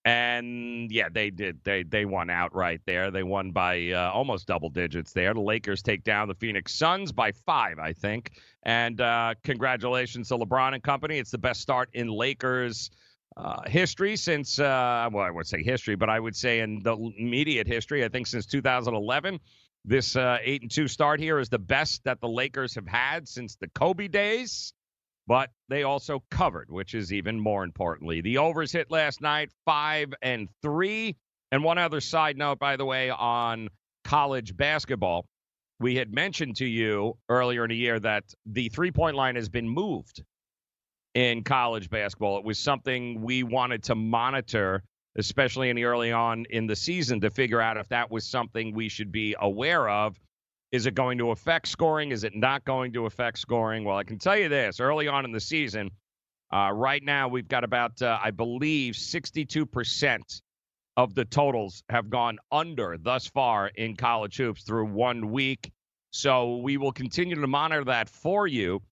and 0.05 0.91
yeah, 0.91 1.09
they 1.13 1.31
did. 1.31 1.63
They 1.65 1.83
they 1.83 2.05
won 2.05 2.31
outright 2.31 2.83
there. 2.87 3.11
They 3.11 3.23
won 3.23 3.51
by 3.51 3.91
uh, 3.91 4.11
almost 4.11 4.47
double 4.47 4.71
digits 4.71 5.13
there. 5.13 5.35
The 5.35 5.41
Lakers 5.41 5.83
take 5.83 6.05
down 6.05 6.29
the 6.29 6.35
Phoenix 6.35 6.75
Suns 6.75 7.11
by 7.13 7.33
five, 7.33 7.79
I 7.79 7.93
think. 7.93 8.33
And 8.63 9.01
uh, 9.01 9.35
congratulations 9.43 10.29
to 10.29 10.39
LeBron 10.39 10.75
and 10.75 10.83
company. 10.83 11.19
It's 11.19 11.31
the 11.31 11.39
best 11.39 11.61
start 11.61 11.91
in 11.95 12.09
Lakers 12.09 12.91
uh, 13.37 13.63
history 13.67 14.17
since, 14.17 14.59
uh, 14.59 15.09
well, 15.13 15.25
I 15.25 15.31
would 15.31 15.47
say 15.47 15.63
history, 15.63 15.95
but 15.95 16.11
I 16.11 16.21
would 16.21 16.37
say 16.37 16.61
in 16.61 16.83
the 16.83 16.97
immediate 17.17 17.67
history, 17.67 18.05
I 18.05 18.09
think 18.09 18.27
since 18.27 18.47
2011. 18.47 19.41
This 19.85 20.15
uh, 20.15 20.39
eight 20.43 20.63
and 20.63 20.71
two 20.71 20.87
start 20.87 21.19
here 21.19 21.39
is 21.39 21.49
the 21.49 21.59
best 21.59 22.05
that 22.05 22.21
the 22.21 22.29
Lakers 22.29 22.77
have 22.77 22.87
had 22.87 23.27
since 23.27 23.57
the 23.57 23.69
Kobe 23.69 24.07
days, 24.07 24.73
but 25.27 25.51
they 25.69 25.83
also 25.83 26.23
covered, 26.31 26.71
which 26.71 26.95
is 26.95 27.13
even 27.13 27.41
more 27.41 27.65
importantly. 27.65 28.21
The 28.21 28.39
overs 28.39 28.71
hit 28.73 28.91
last 28.91 29.21
night, 29.21 29.51
five 29.65 30.15
and 30.23 30.49
three. 30.63 31.17
And 31.51 31.65
one 31.65 31.79
other 31.79 32.01
side 32.01 32.37
note, 32.37 32.59
by 32.59 32.77
the 32.77 32.85
way, 32.85 33.11
on 33.11 33.69
college 34.05 34.57
basketball, 34.57 35.27
we 35.81 35.97
had 35.97 36.13
mentioned 36.13 36.57
to 36.57 36.67
you 36.67 37.19
earlier 37.29 37.65
in 37.65 37.71
the 37.71 37.77
year 37.77 37.99
that 38.01 38.25
the 38.47 38.69
three 38.69 38.93
point 38.93 39.17
line 39.17 39.35
has 39.35 39.49
been 39.49 39.69
moved 39.69 40.23
in 41.15 41.43
college 41.43 41.91
basketball. 41.91 42.39
It 42.39 42.45
was 42.45 42.59
something 42.59 43.21
we 43.21 43.43
wanted 43.43 43.83
to 43.85 43.95
monitor, 43.95 44.83
especially 45.17 45.71
in 45.71 45.77
the 45.77 45.85
early 45.85 46.13
on 46.13 46.47
in 46.51 46.67
the 46.67 46.77
season, 46.77 47.21
to 47.21 47.31
figure 47.31 47.61
out 47.61 47.77
if 47.77 47.89
that 47.89 48.11
was 48.11 48.25
something 48.25 48.75
we 48.75 48.89
should 48.89 49.13
be 49.13 49.35
aware 49.39 49.89
of. 49.89 50.19
Is 50.71 50.87
it 50.87 50.95
going 50.95 51.19
to 51.19 51.31
affect 51.31 51.69
scoring? 51.69 52.13
Is 52.13 52.25
it 52.25 52.35
not 52.35 52.65
going 52.65 52.95
to 52.95 53.05
affect 53.05 53.39
scoring? 53.39 53.85
Well, 53.85 53.97
I 53.97 54.05
can 54.05 54.19
tell 54.19 54.37
you 54.37 54.49
this 54.49 54.81
early 54.81 55.07
on 55.07 55.27
in 55.27 55.33
the 55.33 55.41
season, 55.41 55.91
uh, 56.53 56.71
right 56.73 57.03
now 57.03 57.29
we've 57.29 57.49
got 57.49 57.65
about, 57.65 58.01
uh, 58.01 58.19
I 58.23 58.31
believe, 58.31 58.95
62% 58.95 60.41
of 60.97 61.15
the 61.15 61.25
totals 61.25 61.83
have 61.89 62.11
gone 62.11 62.39
under 62.51 62.97
thus 62.99 63.27
far 63.27 63.69
in 63.69 63.97
college 63.97 64.37
hoops 64.37 64.63
through 64.63 64.87
one 64.87 65.31
week. 65.31 65.71
So 66.11 66.57
we 66.57 66.77
will 66.77 66.93
continue 66.93 67.37
to 67.37 67.47
monitor 67.47 67.85
that 67.85 68.11
for 68.11 68.47
you 68.47 68.83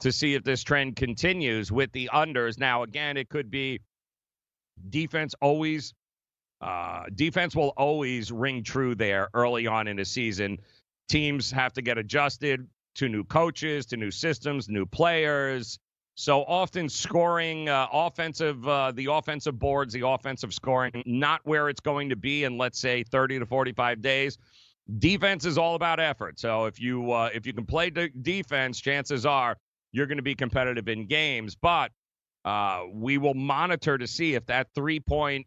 to 0.00 0.12
see 0.12 0.34
if 0.34 0.44
this 0.44 0.62
trend 0.62 0.94
continues 0.94 1.72
with 1.72 1.90
the 1.90 2.10
unders. 2.12 2.58
Now, 2.58 2.84
again, 2.84 3.16
it 3.16 3.28
could 3.28 3.50
be 3.50 3.80
defense 4.90 5.34
always, 5.40 5.94
uh, 6.60 7.04
defense 7.14 7.54
will 7.54 7.72
always 7.76 8.32
ring 8.32 8.62
true 8.62 8.94
there 8.94 9.28
early 9.34 9.66
on 9.66 9.86
in 9.88 9.98
a 9.98 10.04
season. 10.04 10.58
Teams 11.08 11.50
have 11.50 11.72
to 11.74 11.82
get 11.82 11.98
adjusted 11.98 12.66
to 12.96 13.08
new 13.08 13.24
coaches, 13.24 13.86
to 13.86 13.96
new 13.96 14.10
systems, 14.10 14.68
new 14.68 14.84
players. 14.84 15.78
So 16.16 16.42
often 16.44 16.88
scoring 16.88 17.68
uh, 17.68 17.86
offensive, 17.92 18.66
uh, 18.66 18.90
the 18.90 19.06
offensive 19.06 19.56
boards, 19.56 19.92
the 19.94 20.04
offensive 20.04 20.52
scoring, 20.52 21.04
not 21.06 21.40
where 21.44 21.68
it's 21.68 21.80
going 21.80 22.08
to 22.08 22.16
be 22.16 22.42
in, 22.42 22.58
let's 22.58 22.80
say, 22.80 23.04
30 23.04 23.38
to 23.38 23.46
45 23.46 24.02
days. 24.02 24.36
Defense 24.98 25.44
is 25.44 25.58
all 25.58 25.76
about 25.76 26.00
effort. 26.00 26.40
So 26.40 26.64
if 26.64 26.80
you 26.80 27.12
uh, 27.12 27.30
if 27.32 27.46
you 27.46 27.52
can 27.52 27.66
play 27.66 27.90
de- 27.90 28.08
defense, 28.08 28.80
chances 28.80 29.26
are 29.26 29.56
you're 29.92 30.06
going 30.06 30.18
to 30.18 30.22
be 30.22 30.34
competitive 30.34 30.88
in 30.88 31.06
games. 31.06 31.54
But 31.54 31.92
uh, 32.44 32.84
we 32.92 33.18
will 33.18 33.34
monitor 33.34 33.98
to 33.98 34.06
see 34.06 34.34
if 34.34 34.46
that 34.46 34.68
three 34.74 35.00
point 35.00 35.46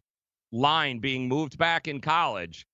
line 0.51 0.99
being 0.99 1.27
moved 1.27 1.57
back 1.57 1.87
in 1.87 2.01
college. 2.01 2.65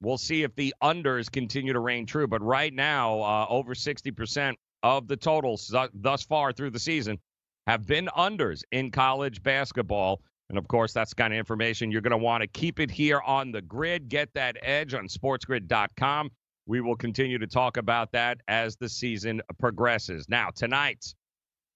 We'll 0.00 0.18
see 0.18 0.42
if 0.42 0.54
the 0.54 0.74
unders 0.82 1.30
continue 1.30 1.72
to 1.72 1.80
reign 1.80 2.06
true. 2.06 2.26
But 2.26 2.42
right 2.42 2.72
now, 2.72 3.20
uh, 3.20 3.46
over 3.48 3.74
60% 3.74 4.54
of 4.82 5.08
the 5.08 5.16
totals 5.16 5.74
thus 5.94 6.22
far 6.24 6.52
through 6.52 6.70
the 6.70 6.78
season 6.78 7.18
have 7.66 7.86
been 7.86 8.08
unders 8.16 8.62
in 8.70 8.90
college 8.90 9.42
basketball. 9.42 10.20
And 10.50 10.58
of 10.58 10.68
course, 10.68 10.92
that's 10.92 11.14
kind 11.14 11.32
of 11.32 11.38
information 11.38 11.90
you're 11.90 12.02
going 12.02 12.10
to 12.10 12.18
want 12.18 12.42
to 12.42 12.46
keep 12.46 12.80
it 12.80 12.90
here 12.90 13.20
on 13.20 13.50
the 13.50 13.62
grid. 13.62 14.10
Get 14.10 14.28
that 14.34 14.58
edge 14.62 14.92
on 14.92 15.08
sportsgrid.com. 15.08 16.30
We 16.66 16.80
will 16.82 16.96
continue 16.96 17.38
to 17.38 17.46
talk 17.46 17.78
about 17.78 18.12
that 18.12 18.40
as 18.48 18.76
the 18.76 18.88
season 18.88 19.40
progresses. 19.58 20.28
Now, 20.28 20.50
tonight, 20.54 21.14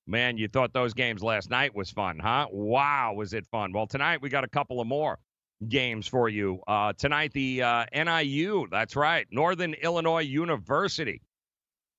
man, 0.09 0.39
you 0.39 0.49
thought 0.49 0.73
those 0.73 0.95
games 0.95 1.23
last 1.23 1.51
night 1.51 1.75
was 1.75 1.91
fun, 1.91 2.19
huh? 2.19 2.47
Wow, 2.51 3.15
was 3.15 3.35
it 3.35 3.47
fun? 3.47 3.73
Well, 3.73 3.87
tonight 3.87 4.23
we 4.23 4.31
got 4.31 4.43
a 4.43 4.49
couple 4.49 4.81
of 4.81 4.87
more 4.87 5.19
games 5.67 6.09
for 6.09 6.29
you. 6.29 6.61
Uh, 6.67 6.95
tonight, 6.95 7.33
the 7.33 7.63
uh, 7.63 7.85
NIU, 7.93 8.67
that's 8.71 8.97
right, 8.97 9.27
Northern 9.31 9.75
Illinois 9.75 10.23
University. 10.23 11.21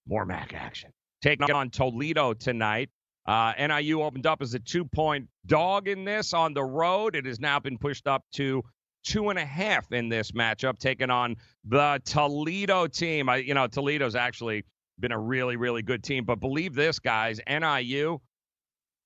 More 0.07 0.25
MAC 0.25 0.53
action. 0.53 0.91
Taking 1.21 1.51
on 1.51 1.69
Toledo 1.69 2.33
tonight. 2.33 2.89
Uh, 3.25 3.53
NIU 3.59 4.01
opened 4.01 4.25
up 4.25 4.41
as 4.41 4.53
a 4.55 4.59
two 4.59 4.85
point 4.85 5.27
dog 5.45 5.87
in 5.87 6.03
this 6.03 6.33
on 6.33 6.53
the 6.53 6.63
road. 6.63 7.15
It 7.15 7.25
has 7.25 7.39
now 7.39 7.59
been 7.59 7.77
pushed 7.77 8.07
up 8.07 8.23
to 8.33 8.63
two 9.03 9.29
and 9.29 9.37
a 9.37 9.45
half 9.45 9.91
in 9.91 10.09
this 10.09 10.31
matchup, 10.31 10.79
taking 10.79 11.11
on 11.11 11.35
the 11.65 12.01
Toledo 12.05 12.87
team. 12.87 13.29
I, 13.29 13.37
you 13.37 13.53
know, 13.53 13.67
Toledo's 13.67 14.15
actually 14.15 14.65
been 14.99 15.11
a 15.11 15.19
really, 15.19 15.55
really 15.55 15.81
good 15.81 16.03
team. 16.03 16.25
But 16.25 16.39
believe 16.39 16.75
this, 16.75 16.99
guys, 16.99 17.39
NIU, 17.47 18.19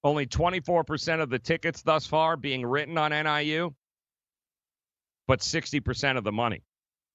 only 0.04 0.26
24% 0.26 1.22
of 1.22 1.30
the 1.30 1.40
tickets 1.40 1.82
thus 1.82 2.06
far 2.06 2.36
being 2.36 2.66
written 2.66 2.98
on 2.98 3.12
NIU, 3.12 3.74
but 5.28 5.40
60% 5.40 6.18
of 6.18 6.24
the 6.24 6.32
money. 6.32 6.64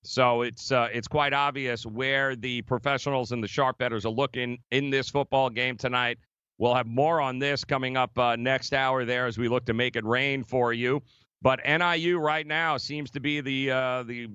So 0.04 0.42
it's 0.42 0.70
uh, 0.70 0.88
it's 0.92 1.08
quite 1.08 1.32
obvious 1.32 1.84
where 1.84 2.36
the 2.36 2.62
professionals 2.62 3.32
and 3.32 3.42
the 3.42 3.48
sharp 3.48 3.78
betters 3.78 4.06
are 4.06 4.12
looking 4.12 4.58
in 4.70 4.90
this 4.90 5.10
football 5.10 5.50
game 5.50 5.76
tonight. 5.76 6.18
We'll 6.56 6.74
have 6.74 6.86
more 6.86 7.20
on 7.20 7.38
this 7.38 7.64
coming 7.64 7.96
up 7.96 8.16
uh, 8.18 8.36
next 8.36 8.72
hour 8.72 9.04
there 9.04 9.26
as 9.26 9.38
we 9.38 9.48
look 9.48 9.66
to 9.66 9.74
make 9.74 9.96
it 9.96 10.04
rain 10.04 10.44
for 10.44 10.72
you. 10.72 11.02
But 11.42 11.60
NIU 11.64 12.18
right 12.18 12.46
now 12.46 12.76
seems 12.76 13.10
to 13.12 13.20
be 13.20 13.40
the 13.40 13.70
uh, 13.70 14.02
the 14.04 14.28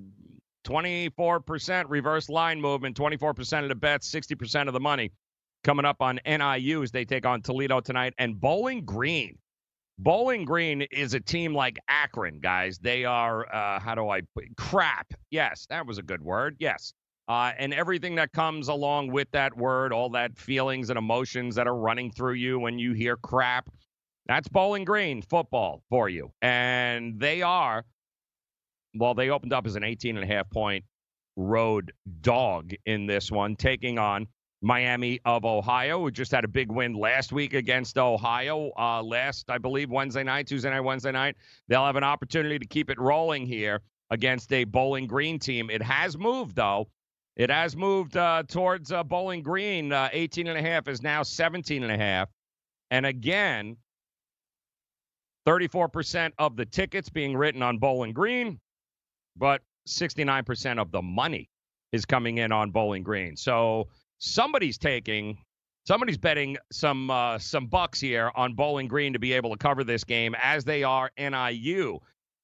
24% 0.63 1.85
reverse 1.89 2.29
line 2.29 2.59
movement, 2.59 2.95
24% 2.97 3.63
of 3.63 3.69
the 3.69 3.75
bets, 3.75 4.09
60% 4.11 4.67
of 4.67 4.73
the 4.73 4.79
money 4.79 5.11
coming 5.63 5.85
up 5.85 6.01
on 6.01 6.19
NIU 6.25 6.83
as 6.83 6.91
they 6.91 7.05
take 7.05 7.25
on 7.25 7.41
Toledo 7.41 7.79
tonight. 7.79 8.13
And 8.17 8.39
Bowling 8.39 8.83
Green. 8.85 9.37
Bowling 9.99 10.43
Green 10.43 10.81
is 10.91 11.13
a 11.13 11.19
team 11.19 11.53
like 11.53 11.77
Akron, 11.87 12.39
guys. 12.39 12.79
They 12.79 13.05
are, 13.05 13.53
uh, 13.53 13.79
how 13.79 13.95
do 13.95 14.09
I 14.09 14.21
crap? 14.57 15.13
Yes, 15.29 15.65
that 15.69 15.85
was 15.85 15.97
a 15.97 16.03
good 16.03 16.21
word. 16.21 16.55
Yes. 16.59 16.93
Uh, 17.27 17.51
and 17.57 17.73
everything 17.73 18.15
that 18.15 18.31
comes 18.33 18.67
along 18.67 19.11
with 19.11 19.29
that 19.31 19.55
word, 19.55 19.93
all 19.93 20.09
that 20.09 20.37
feelings 20.37 20.89
and 20.89 20.97
emotions 20.97 21.55
that 21.55 21.67
are 21.67 21.75
running 21.75 22.11
through 22.11 22.33
you 22.33 22.59
when 22.59 22.77
you 22.77 22.93
hear 22.93 23.15
crap. 23.15 23.69
That's 24.25 24.47
Bowling 24.47 24.83
Green 24.83 25.21
football 25.21 25.83
for 25.89 26.09
you. 26.09 26.31
And 26.41 27.19
they 27.19 27.41
are, 27.41 27.85
well, 28.95 29.13
they 29.13 29.29
opened 29.29 29.53
up 29.53 29.65
as 29.65 29.75
an 29.75 29.83
18 29.83 30.17
and 30.17 30.23
a 30.23 30.33
half 30.33 30.49
point 30.49 30.85
road 31.35 31.91
dog 32.21 32.73
in 32.85 33.05
this 33.05 33.31
one, 33.31 33.55
taking 33.55 33.97
on 33.97 34.27
Miami 34.61 35.19
of 35.25 35.43
Ohio, 35.43 35.99
who 35.99 36.11
just 36.11 36.31
had 36.31 36.45
a 36.45 36.47
big 36.47 36.71
win 36.71 36.93
last 36.93 37.33
week 37.33 37.53
against 37.53 37.97
Ohio. 37.97 38.71
Uh, 38.77 39.03
last, 39.03 39.49
I 39.49 39.57
believe, 39.57 39.89
Wednesday 39.89 40.23
night, 40.23 40.47
Tuesday 40.47 40.69
night, 40.69 40.79
Wednesday 40.79 41.11
night. 41.11 41.35
They'll 41.67 41.85
have 41.85 41.97
an 41.97 42.03
opportunity 42.03 42.57
to 42.59 42.65
keep 42.65 42.89
it 42.89 42.99
rolling 42.99 43.45
here 43.45 43.81
against 44.09 44.53
a 44.53 44.63
Bowling 44.63 45.07
Green 45.07 45.37
team. 45.37 45.69
It 45.69 45.81
has 45.81 46.17
moved, 46.17 46.55
though. 46.55 46.87
It 47.35 47.49
has 47.49 47.75
moved 47.75 48.15
uh, 48.15 48.43
towards 48.47 48.91
uh, 48.91 49.03
Bowling 49.03 49.41
Green. 49.41 49.91
Uh, 49.91 50.09
18 50.13 50.47
and 50.47 50.57
a 50.57 50.61
half 50.61 50.87
is 50.87 51.01
now 51.01 51.23
17 51.23 51.83
and 51.83 51.91
a 51.91 51.97
half. 51.97 52.29
And 52.91 53.05
again, 53.05 53.75
34% 55.47 56.31
of 56.37 56.55
the 56.55 56.65
tickets 56.65 57.09
being 57.09 57.35
written 57.35 57.61
on 57.61 57.79
Bowling 57.79 58.13
Green, 58.13 58.59
but 59.35 59.61
69% 59.87 60.79
of 60.79 60.91
the 60.91 61.01
money 61.01 61.49
is 61.91 62.05
coming 62.05 62.37
in 62.39 62.51
on 62.51 62.71
Bowling 62.71 63.03
Green. 63.03 63.35
So 63.37 63.87
somebody's 64.19 64.77
taking, 64.77 65.37
somebody's 65.85 66.17
betting 66.17 66.57
some 66.71 67.09
uh, 67.11 67.37
some 67.39 67.67
bucks 67.67 67.99
here 67.99 68.31
on 68.35 68.53
Bowling 68.53 68.87
Green 68.87 69.13
to 69.13 69.19
be 69.19 69.33
able 69.33 69.51
to 69.51 69.57
cover 69.57 69.83
this 69.83 70.03
game, 70.03 70.35
as 70.41 70.63
they 70.63 70.83
are 70.83 71.11
NIU 71.17 71.99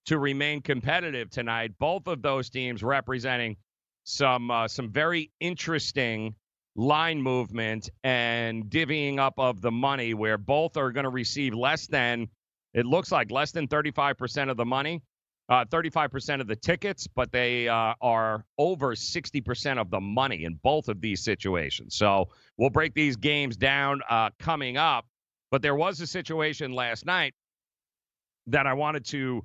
to 0.06 0.20
remain 0.20 0.62
competitive 0.62 1.30
tonight. 1.30 1.72
Both 1.80 2.08
of 2.08 2.22
those 2.22 2.50
teams 2.50 2.84
representing 2.84 3.58
some 4.04 4.52
uh, 4.52 4.68
some 4.68 4.92
very 4.92 5.32
interesting 5.40 6.36
line 6.76 7.22
movement 7.22 7.90
and 8.04 8.66
divvying 8.66 9.20
up 9.20 9.34
of 9.38 9.62
the 9.62 9.72
money, 9.72 10.14
where 10.14 10.38
both 10.38 10.78
are 10.78 10.92
going 10.92 11.04
to 11.04 11.10
receive 11.10 11.54
less 11.54 11.88
than 11.88 12.28
It 12.74 12.86
looks 12.86 13.12
like 13.12 13.32
less 13.32 13.52
than 13.52 13.68
35% 13.68 14.52
of 14.52 14.58
the 14.58 14.66
money, 14.66 15.02
uh, 15.50 15.66
35% 15.66 16.42
of 16.42 16.48
the 16.48 16.56
tickets, 16.56 17.08
but 17.08 17.32
they 17.32 17.68
uh, 17.68 17.94
are 18.02 18.46
over 18.58 18.94
60% 18.94 19.82
of 19.82 19.90
the 19.90 20.00
money 20.00 20.44
in 20.44 20.60
both 20.62 20.88
of 20.88 21.02
these 21.02 21.24
situations. 21.24 21.96
So 21.96 22.30
we'll 22.58 22.70
break 22.70 22.94
these 22.94 23.16
games 23.16 23.58
down 23.58 24.02
uh, 24.10 24.30
coming 24.40 24.78
up. 24.78 25.06
But 25.52 25.64
there 25.64 25.76
was 25.76 26.00
a 26.02 26.08
situation 26.08 26.74
last 26.74 27.06
night 27.06 27.34
that 28.48 28.68
I 28.68 28.74
wanted 28.74 29.06
to 29.06 29.42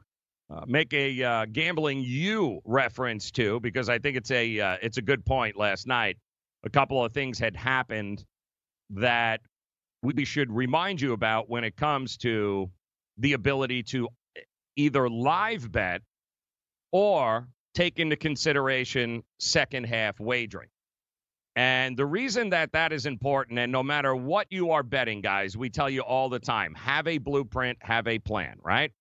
uh, 0.50 0.64
make 0.66 0.92
a 0.92 1.22
uh, 1.22 1.46
gambling 1.46 2.02
you 2.04 2.60
reference 2.66 3.30
to 3.32 3.58
because 3.60 3.88
I 3.88 3.98
think 3.98 4.16
it's 4.18 4.30
a 4.30 4.60
uh, 4.60 4.76
it's 4.82 4.98
a 4.98 5.02
good 5.02 5.24
point. 5.24 5.56
Last 5.56 5.86
night, 5.86 6.18
a 6.64 6.70
couple 6.70 7.02
of 7.02 7.12
things 7.12 7.38
had 7.38 7.56
happened 7.56 8.22
that 8.90 9.40
we 10.02 10.26
should 10.26 10.52
remind 10.52 11.00
you 11.00 11.14
about 11.14 11.48
when 11.48 11.64
it 11.64 11.76
comes 11.76 12.18
to 12.18 12.70
the 13.16 13.32
ability 13.32 13.82
to 13.84 14.08
either 14.76 15.08
live 15.08 15.70
bet 15.70 16.02
or 16.92 17.48
take 17.74 17.98
into 17.98 18.16
consideration 18.16 19.22
second 19.38 19.84
half 19.84 20.18
wagering. 20.20 20.68
And 21.56 21.96
the 21.96 22.06
reason 22.06 22.50
that 22.50 22.72
that 22.72 22.92
is 22.92 23.06
important, 23.06 23.58
and 23.58 23.70
no 23.70 23.82
matter 23.82 24.14
what 24.14 24.48
you 24.50 24.72
are 24.72 24.82
betting, 24.82 25.20
guys, 25.20 25.56
we 25.56 25.70
tell 25.70 25.88
you 25.88 26.00
all 26.00 26.28
the 26.28 26.40
time 26.40 26.74
have 26.74 27.06
a 27.06 27.18
blueprint, 27.18 27.78
have 27.80 28.08
a 28.08 28.18
plan, 28.18 28.58
right? 28.62 28.92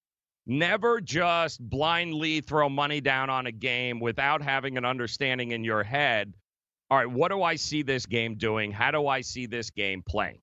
Never 0.46 1.02
just 1.02 1.60
blindly 1.68 2.42
throw 2.42 2.70
money 2.70 3.02
down 3.02 3.30
on 3.30 3.48
a 3.48 3.52
game 3.52 4.00
without 4.00 4.42
having 4.42 4.78
an 4.78 4.86
understanding 4.86 5.52
in 5.52 5.64
your 5.64 5.84
head. 5.84 6.34
All 6.92 6.98
right, 6.98 7.10
what 7.10 7.32
do 7.32 7.42
I 7.42 7.56
see 7.56 7.82
this 7.82 8.06
game 8.06 8.36
doing? 8.36 8.72
How 8.72 8.92
do 8.92 9.08
I 9.08 9.22
see 9.22 9.48
this 9.48 9.72
game 9.72 10.04
playing? 10.08 10.42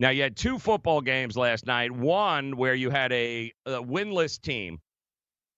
Now, 0.00 0.08
you 0.08 0.22
had 0.22 0.34
two 0.34 0.58
football 0.58 1.02
games 1.02 1.36
last 1.36 1.66
night. 1.66 1.92
One 1.92 2.56
where 2.56 2.74
you 2.74 2.88
had 2.88 3.12
a, 3.12 3.52
a 3.66 3.82
winless 3.82 4.40
team 4.40 4.78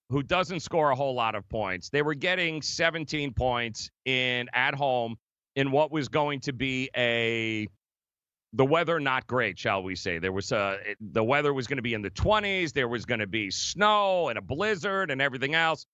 who 0.09 0.21
doesn't 0.21 0.59
score 0.59 0.91
a 0.91 0.95
whole 0.95 1.15
lot 1.15 1.33
of 1.33 1.47
points. 1.47 1.89
They 1.89 2.01
were 2.01 2.13
getting 2.13 2.61
17 2.61 3.33
points 3.33 3.89
in 4.03 4.49
at 4.53 4.75
home 4.75 5.15
in 5.55 5.71
what 5.71 5.93
was 5.93 6.09
going 6.09 6.41
to 6.41 6.51
be 6.51 6.89
a 6.95 7.69
the 8.51 8.65
weather 8.65 8.99
not 8.99 9.25
great, 9.27 9.57
shall 9.57 9.81
we 9.81 9.95
say? 9.95 10.19
There 10.19 10.33
was 10.33 10.51
uh 10.51 10.75
the 10.99 11.23
weather 11.23 11.53
was 11.53 11.65
going 11.65 11.77
to 11.77 11.81
be 11.81 11.93
in 11.93 12.01
the 12.01 12.11
20s. 12.11 12.73
There 12.73 12.89
was 12.89 13.05
going 13.05 13.21
to 13.21 13.27
be 13.27 13.49
snow 13.49 14.27
and 14.27 14.37
a 14.37 14.41
blizzard 14.41 15.09
and 15.09 15.21
everything 15.21 15.55
else. 15.55 15.85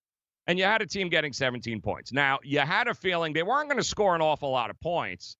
And 0.48 0.58
you 0.58 0.64
had 0.64 0.82
a 0.82 0.86
team 0.86 1.08
getting 1.08 1.32
17 1.32 1.80
points. 1.82 2.12
Now, 2.12 2.40
you 2.42 2.58
had 2.58 2.88
a 2.88 2.94
feeling 2.94 3.32
they 3.32 3.44
weren't 3.44 3.68
going 3.68 3.80
to 3.80 3.84
score 3.84 4.16
an 4.16 4.20
awful 4.20 4.50
lot 4.50 4.70
of 4.70 4.80
points, 4.80 5.36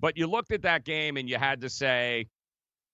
but 0.00 0.16
you 0.16 0.26
looked 0.26 0.50
at 0.50 0.62
that 0.62 0.84
game 0.84 1.16
and 1.16 1.28
you 1.28 1.36
had 1.36 1.60
to 1.60 1.70
say, 1.70 2.26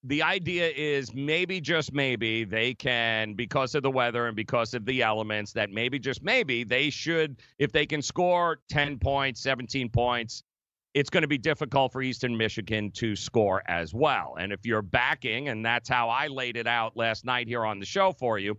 the 0.06 0.22
idea 0.22 0.70
is 0.76 1.12
maybe 1.14 1.60
just 1.60 1.92
maybe 1.92 2.44
they 2.44 2.72
can 2.74 3.34
because 3.34 3.74
of 3.74 3.82
the 3.82 3.90
weather 3.90 4.28
and 4.28 4.36
because 4.36 4.72
of 4.72 4.84
the 4.84 5.02
elements 5.02 5.52
that 5.52 5.70
maybe 5.70 5.98
just 5.98 6.22
maybe 6.22 6.62
they 6.62 6.90
should 6.90 7.40
if 7.58 7.72
they 7.72 7.84
can 7.84 8.00
score 8.00 8.60
10 8.68 8.98
points 8.98 9.40
17 9.40 9.88
points 9.88 10.44
it's 10.94 11.10
going 11.10 11.22
to 11.22 11.28
be 11.28 11.38
difficult 11.38 11.92
for 11.92 12.02
eastern 12.02 12.36
michigan 12.36 12.90
to 12.92 13.14
score 13.16 13.62
as 13.66 13.92
well. 13.92 14.36
And 14.38 14.52
if 14.52 14.64
you're 14.64 14.80
backing 14.80 15.48
and 15.48 15.66
that's 15.66 15.88
how 15.88 16.08
i 16.08 16.28
laid 16.28 16.56
it 16.56 16.68
out 16.68 16.96
last 16.96 17.24
night 17.24 17.48
here 17.48 17.64
on 17.64 17.80
the 17.80 17.86
show 17.86 18.12
for 18.12 18.38
you 18.38 18.56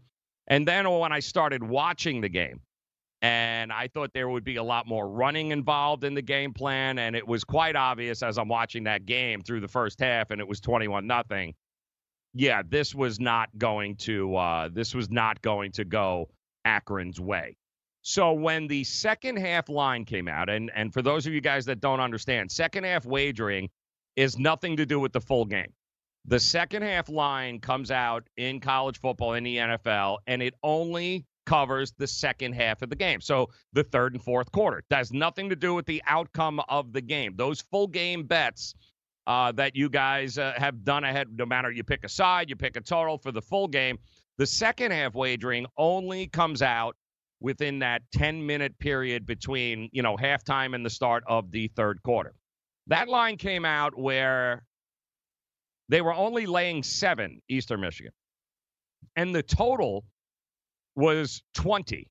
and 0.47 0.67
then 0.67 0.89
when 0.89 1.13
i 1.13 1.19
started 1.19 1.63
watching 1.63 2.19
the 2.19 2.29
game 2.29 2.59
and 3.21 3.71
I 3.71 3.87
thought 3.87 4.13
there 4.13 4.29
would 4.29 4.43
be 4.43 4.57
a 4.57 4.63
lot 4.63 4.87
more 4.87 5.09
running 5.09 5.51
involved 5.51 6.03
in 6.03 6.13
the 6.13 6.21
game 6.21 6.53
plan. 6.53 6.99
And 6.99 7.15
it 7.15 7.27
was 7.27 7.43
quite 7.43 7.75
obvious 7.75 8.21
as 8.21 8.37
I'm 8.37 8.47
watching 8.47 8.83
that 8.83 9.05
game 9.05 9.41
through 9.41 9.61
the 9.61 9.67
first 9.67 9.99
half, 9.99 10.31
and 10.31 10.39
it 10.39 10.47
was 10.47 10.59
21 10.59 11.07
nothing. 11.07 11.55
Yeah, 12.33 12.61
this 12.67 12.93
was 12.93 13.19
not 13.19 13.49
going 13.57 13.95
to 13.97 14.35
uh, 14.35 14.69
this 14.71 14.93
was 14.93 15.09
not 15.09 15.41
going 15.41 15.71
to 15.73 15.85
go 15.85 16.29
Akron's 16.65 17.19
way. 17.19 17.57
So 18.03 18.33
when 18.33 18.67
the 18.67 18.83
second 18.83 19.37
half 19.37 19.69
line 19.69 20.05
came 20.05 20.27
out, 20.27 20.49
and 20.49 20.71
and 20.75 20.93
for 20.93 21.01
those 21.01 21.25
of 21.25 21.33
you 21.33 21.41
guys 21.41 21.65
that 21.65 21.79
don't 21.79 21.99
understand, 21.99 22.51
second 22.51 22.83
half 22.83 23.05
wagering 23.05 23.69
is 24.15 24.37
nothing 24.37 24.77
to 24.77 24.85
do 24.85 24.99
with 24.99 25.13
the 25.13 25.21
full 25.21 25.45
game. 25.45 25.73
The 26.25 26.39
second 26.39 26.83
half 26.83 27.09
line 27.09 27.59
comes 27.59 27.89
out 27.89 28.27
in 28.35 28.59
college 28.59 28.99
football 28.99 29.33
in 29.33 29.43
the 29.43 29.57
NFL, 29.57 30.17
and 30.27 30.43
it 30.43 30.53
only 30.61 31.25
covers 31.47 31.93
the 31.97 32.05
second 32.05 32.53
half 32.53 32.83
of 32.83 32.89
the 32.89 32.95
game. 32.95 33.21
So 33.21 33.49
the 33.73 33.83
third 33.83 34.13
and 34.13 34.21
fourth 34.21 34.51
quarter. 34.51 34.83
Has 34.91 35.11
nothing 35.11 35.49
to 35.49 35.55
do 35.55 35.73
with 35.73 35.87
the 35.87 36.03
outcome 36.05 36.61
of 36.69 36.93
the 36.93 37.01
game. 37.01 37.33
Those 37.35 37.61
full 37.61 37.87
game 37.87 38.25
bets 38.25 38.75
uh, 39.25 39.51
that 39.53 39.75
you 39.75 39.89
guys 39.89 40.37
uh, 40.37 40.53
have 40.57 40.83
done 40.83 41.03
ahead, 41.03 41.27
no 41.35 41.45
matter 41.45 41.71
you 41.71 41.83
pick 41.83 42.03
a 42.03 42.09
side, 42.09 42.49
you 42.49 42.55
pick 42.55 42.75
a 42.75 42.81
total 42.81 43.17
for 43.17 43.31
the 43.31 43.41
full 43.41 43.67
game, 43.67 43.97
the 44.37 44.45
second 44.45 44.91
half 44.91 45.15
wagering 45.15 45.65
only 45.77 46.27
comes 46.27 46.61
out 46.61 46.95
within 47.39 47.79
that 47.79 48.03
10 48.13 48.45
minute 48.45 48.77
period 48.79 49.25
between, 49.25 49.89
you 49.91 50.03
know, 50.03 50.15
halftime 50.15 50.75
and 50.75 50.85
the 50.85 50.89
start 50.89 51.23
of 51.27 51.51
the 51.51 51.69
third 51.75 52.01
quarter. 52.03 52.33
That 52.87 53.09
line 53.09 53.37
came 53.37 53.65
out 53.65 53.97
where 53.97 54.63
they 55.89 56.01
were 56.01 56.13
only 56.13 56.45
laying 56.45 56.83
seven, 56.83 57.41
Eastern 57.49 57.81
Michigan. 57.81 58.11
And 59.15 59.33
the 59.33 59.43
total 59.43 60.05
was 60.97 61.41
20, 61.53 62.09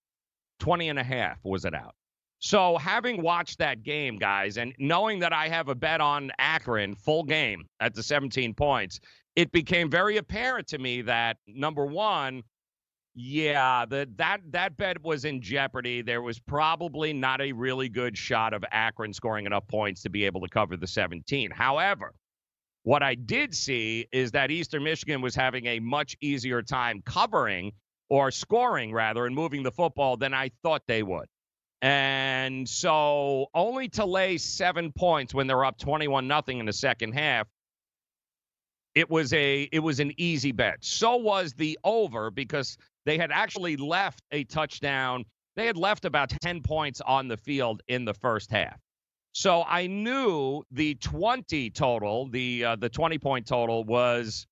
20 0.61 0.89
and 0.89 0.99
a 0.99 1.05
half 1.05 1.39
was 1.45 1.65
it 1.65 1.75
out. 1.75 1.95
So 2.39 2.77
having 2.79 3.23
watched 3.23 3.59
that 3.59 3.83
game, 3.83 4.17
guys, 4.19 4.57
and 4.59 4.73
knowing 4.79 5.19
that 5.21 5.33
I 5.33 5.49
have 5.49 5.69
a 5.69 5.75
bet 5.75 6.01
on 6.01 6.31
Akron 6.39 6.95
full 6.95 7.25
game 7.25 7.67
at 7.81 7.95
the 7.95 8.03
17 8.03 8.55
points, 8.55 9.01
it 9.35 9.51
became 9.53 9.91
very 9.91 10.19
apparent 10.19 10.69
to 10.69 10.79
me 10.79 11.03
that 11.03 11.39
number 11.47 11.85
one, 11.85 12.43
yeah, 13.15 13.87
the, 13.87 14.09
that 14.17 14.41
that 14.51 14.77
bet 14.77 15.03
was 15.03 15.25
in 15.25 15.41
jeopardy. 15.41 16.03
There 16.03 16.23
was 16.23 16.39
probably 16.39 17.13
not 17.13 17.41
a 17.41 17.53
really 17.53 17.89
good 17.89 18.17
shot 18.17 18.53
of 18.53 18.65
Akron 18.71 19.13
scoring 19.13 19.47
enough 19.47 19.67
points 19.67 20.03
to 20.03 20.11
be 20.11 20.25
able 20.25 20.43
to 20.43 20.49
cover 20.49 20.77
the 20.77 20.87
17. 20.87 21.51
However, 21.51 22.15
what 22.83 23.03
I 23.03 23.15
did 23.15 23.55
see 23.55 24.07
is 24.13 24.31
that 24.33 24.51
Eastern 24.51 24.85
Michigan 24.85 25.23
was 25.23 25.35
having 25.35 25.67
a 25.67 25.81
much 25.81 26.17
easier 26.21 26.63
time 26.63 27.03
covering 27.05 27.73
or 28.09 28.31
scoring 28.31 28.93
rather 28.93 29.27
and 29.27 29.35
moving 29.35 29.63
the 29.63 29.73
football 29.73 30.17
than 30.17 30.35
I 30.35 30.51
thought 30.63 30.83
they 30.87 31.03
would. 31.03 31.27
And 31.83 32.69
so 32.69 33.47
only 33.55 33.89
to 33.91 34.05
lay 34.05 34.39
7 34.39 34.93
points 34.93 35.35
when 35.35 35.47
they're 35.47 35.65
up 35.65 35.79
21 35.79 36.27
nothing 36.27 36.59
in 36.59 36.67
the 36.67 36.73
second 36.73 37.13
half 37.13 37.47
it 38.97 39.11
was 39.11 39.33
a 39.35 39.69
it 39.71 39.81
was 39.81 40.01
an 40.01 40.13
easy 40.17 40.53
bet. 40.53 40.79
So 40.81 41.17
was 41.17 41.53
the 41.53 41.79
over 41.85 42.31
because 42.31 42.79
they 43.05 43.19
had 43.19 43.31
actually 43.31 43.77
left 43.77 44.23
a 44.33 44.43
touchdown. 44.45 45.25
They 45.55 45.67
had 45.67 45.77
left 45.77 46.07
about 46.07 46.31
10 46.31 46.63
points 46.63 47.01
on 47.03 47.29
the 47.29 47.37
field 47.37 47.83
in 47.89 48.07
the 48.07 48.15
first 48.15 48.51
half. 48.51 48.81
So 49.33 49.65
I 49.69 49.87
knew 49.87 50.63
the 50.71 50.95
20 50.95 51.71
total, 51.71 52.29
the 52.31 52.65
uh, 52.65 52.77
the 52.77 52.89
20 52.89 53.19
point 53.19 53.47
total 53.47 53.85
was 53.85 54.47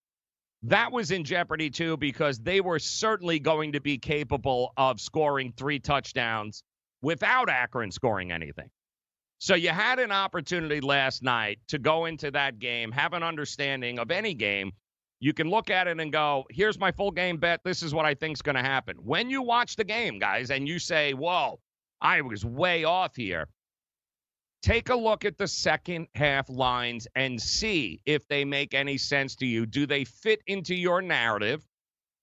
that 0.64 0.92
was 0.92 1.10
in 1.10 1.24
jeopardy 1.24 1.68
too 1.68 1.96
because 1.98 2.38
they 2.38 2.60
were 2.60 2.78
certainly 2.78 3.38
going 3.38 3.72
to 3.72 3.80
be 3.80 3.98
capable 3.98 4.72
of 4.76 5.00
scoring 5.00 5.52
three 5.56 5.78
touchdowns 5.78 6.62
without 7.02 7.50
Akron 7.50 7.90
scoring 7.90 8.32
anything. 8.32 8.70
So 9.38 9.54
you 9.54 9.68
had 9.68 9.98
an 9.98 10.10
opportunity 10.10 10.80
last 10.80 11.22
night 11.22 11.58
to 11.68 11.78
go 11.78 12.06
into 12.06 12.30
that 12.30 12.58
game, 12.58 12.90
have 12.92 13.12
an 13.12 13.22
understanding 13.22 13.98
of 13.98 14.10
any 14.10 14.32
game. 14.32 14.72
You 15.20 15.34
can 15.34 15.50
look 15.50 15.68
at 15.68 15.86
it 15.86 16.00
and 16.00 16.10
go, 16.10 16.44
here's 16.50 16.78
my 16.78 16.92
full 16.92 17.10
game 17.10 17.36
bet. 17.36 17.60
This 17.62 17.82
is 17.82 17.92
what 17.92 18.06
I 18.06 18.14
think's 18.14 18.40
going 18.40 18.56
to 18.56 18.62
happen. 18.62 18.96
When 18.96 19.28
you 19.28 19.42
watch 19.42 19.76
the 19.76 19.84
game, 19.84 20.18
guys, 20.18 20.50
and 20.50 20.66
you 20.66 20.78
say, 20.78 21.12
whoa, 21.12 21.60
I 22.00 22.22
was 22.22 22.44
way 22.44 22.84
off 22.84 23.16
here 23.16 23.48
take 24.64 24.88
a 24.88 24.94
look 24.94 25.26
at 25.26 25.36
the 25.36 25.46
second 25.46 26.08
half 26.14 26.48
lines 26.48 27.06
and 27.14 27.40
see 27.40 28.00
if 28.06 28.26
they 28.28 28.46
make 28.46 28.72
any 28.72 28.96
sense 28.96 29.36
to 29.36 29.44
you. 29.44 29.66
Do 29.66 29.86
they 29.86 30.04
fit 30.04 30.40
into 30.46 30.74
your 30.74 31.02
narrative 31.02 31.62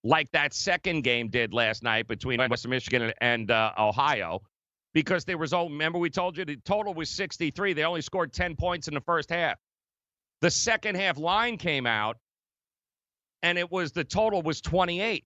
like 0.04 0.32
that 0.32 0.52
second 0.52 1.04
game 1.04 1.30
did 1.30 1.54
last 1.54 1.84
night 1.84 2.08
between 2.08 2.40
Western 2.50 2.72
Michigan 2.72 3.14
and 3.22 3.52
uh, 3.52 3.74
Ohio? 3.78 4.42
Because 4.92 5.24
there 5.24 5.38
was, 5.38 5.54
oh, 5.54 5.66
remember 5.66 6.00
we 6.00 6.10
told 6.10 6.36
you 6.36 6.44
the 6.44 6.58
total 6.66 6.96
was 6.96 7.12
63. 7.12 7.74
They 7.74 7.84
only 7.84 8.02
scored 8.02 8.34
10 8.34 8.56
points 8.56 8.88
in 8.88 8.96
the 8.96 9.02
first 9.02 9.30
half. 9.30 9.60
The 10.42 10.50
second 10.50 10.96
half 10.96 11.20
line 11.20 11.58
came 11.58 11.86
out 11.86 12.18
and 13.44 13.60
it 13.60 13.72
was 13.72 13.92
the 13.92 14.04
total 14.04 14.42
was 14.42 14.62
28. 14.62 15.24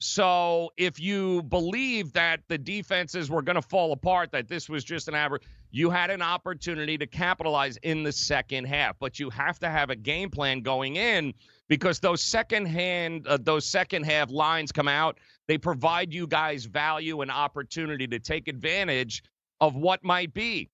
So 0.00 0.70
if 0.76 1.00
you 1.00 1.42
believe 1.42 2.12
that 2.12 2.40
the 2.48 2.56
defenses 2.56 3.30
were 3.30 3.42
going 3.42 3.56
to 3.56 3.62
fall 3.62 3.92
apart, 3.92 4.30
that 4.32 4.46
this 4.46 4.68
was 4.68 4.84
just 4.84 5.08
an 5.08 5.14
average, 5.14 5.42
you 5.72 5.90
had 5.90 6.10
an 6.10 6.22
opportunity 6.22 6.96
to 6.98 7.06
capitalize 7.06 7.76
in 7.78 8.04
the 8.04 8.12
second 8.12 8.66
half. 8.66 8.96
But 9.00 9.18
you 9.18 9.28
have 9.30 9.58
to 9.58 9.68
have 9.68 9.90
a 9.90 9.96
game 9.96 10.30
plan 10.30 10.60
going 10.60 10.96
in 10.96 11.34
because 11.68 11.98
those 11.98 12.22
second 12.22 12.66
hand, 12.66 13.26
uh, 13.26 13.38
those 13.40 13.66
second 13.66 14.04
half 14.04 14.30
lines 14.30 14.70
come 14.70 14.88
out. 14.88 15.18
They 15.48 15.58
provide 15.58 16.12
you 16.12 16.28
guys 16.28 16.64
value 16.64 17.20
and 17.20 17.30
opportunity 17.30 18.06
to 18.06 18.20
take 18.20 18.46
advantage 18.46 19.24
of 19.60 19.74
what 19.74 20.04
might 20.04 20.32
be 20.32 20.70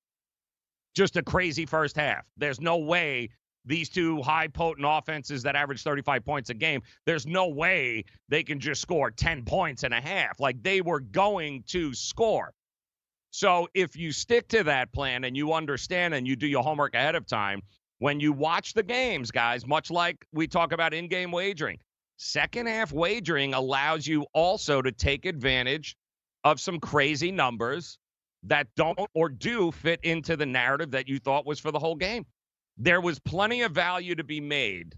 just 0.95 1.17
a 1.17 1.23
crazy 1.23 1.65
first 1.67 1.97
half. 1.97 2.25
There's 2.37 2.61
no 2.61 2.77
way 2.77 3.31
these 3.65 3.89
two 3.89 4.23
high 4.23 4.49
potent 4.49 4.87
offenses 4.89 5.43
that 5.45 5.57
average 5.57 5.83
35 5.83 6.25
points 6.25 6.51
a 6.51 6.55
game, 6.55 6.83
there's 7.07 7.27
no 7.27 7.49
way 7.49 8.05
they 8.29 8.43
can 8.43 8.61
just 8.61 8.81
score 8.81 9.11
10 9.11 9.45
points 9.45 9.83
and 9.83 9.95
a 9.95 10.01
half. 10.01 10.39
Like 10.41 10.63
they 10.63 10.81
were 10.81 11.01
going 11.01 11.65
to 11.69 11.95
score. 11.95 12.53
So 13.31 13.69
if 13.75 13.97
you 13.97 14.13
stick 14.13 14.49
to 14.49 14.65
that 14.65 14.93
plan 14.93 15.25
and 15.25 15.37
you 15.37 15.53
understand 15.55 16.15
and 16.15 16.27
you 16.27 16.37
do 16.37 16.47
your 16.47 16.63
homework 16.63 16.95
ahead 16.95 17.17
of 17.17 17.27
time, 17.27 17.63
when 17.99 18.21
you 18.21 18.33
watch 18.33 18.75
the 18.75 18.83
games, 18.83 19.31
guys, 19.31 19.67
much 19.67 19.91
like 19.91 20.25
we 20.33 20.47
talk 20.47 20.73
about 20.73 20.95
in 20.95 21.09
game 21.09 21.33
wagering, 21.33 21.79
second 22.17 22.67
half 22.67 22.93
wagering 22.93 23.55
allows 23.55 24.07
you 24.07 24.27
also 24.33 24.83
to 24.83 24.93
take 24.93 25.27
advantage 25.27 25.97
of 26.45 26.61
some 26.61 26.79
crazy 26.79 27.33
numbers 27.33 27.99
that 28.45 28.69
don't 28.77 28.99
or 29.15 29.29
do 29.29 29.73
fit 29.73 30.01
into 30.03 30.37
the 30.37 30.47
narrative 30.47 30.91
that 30.93 31.09
you 31.09 31.19
thought 31.19 31.47
was 31.47 31.59
for 31.59 31.73
the 31.73 31.79
whole 31.79 31.97
game. 31.97 32.27
There 32.77 33.01
was 33.01 33.21
plenty 33.21 33.63
of 33.63 33.73
value 33.73 34.17
to 34.17 34.25
be 34.25 34.41
made 34.41 34.97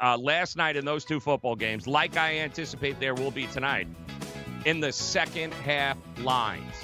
uh, 0.00 0.18
last 0.18 0.56
night 0.56 0.76
in 0.76 0.84
those 0.84 1.04
two 1.04 1.20
football 1.20 1.56
games, 1.56 1.86
like 1.86 2.16
I 2.16 2.38
anticipate 2.38 3.00
there 3.00 3.14
will 3.14 3.30
be 3.30 3.46
tonight, 3.46 3.88
in 4.64 4.80
the 4.80 4.92
second 4.92 5.54
half 5.54 5.96
lines. 6.18 6.74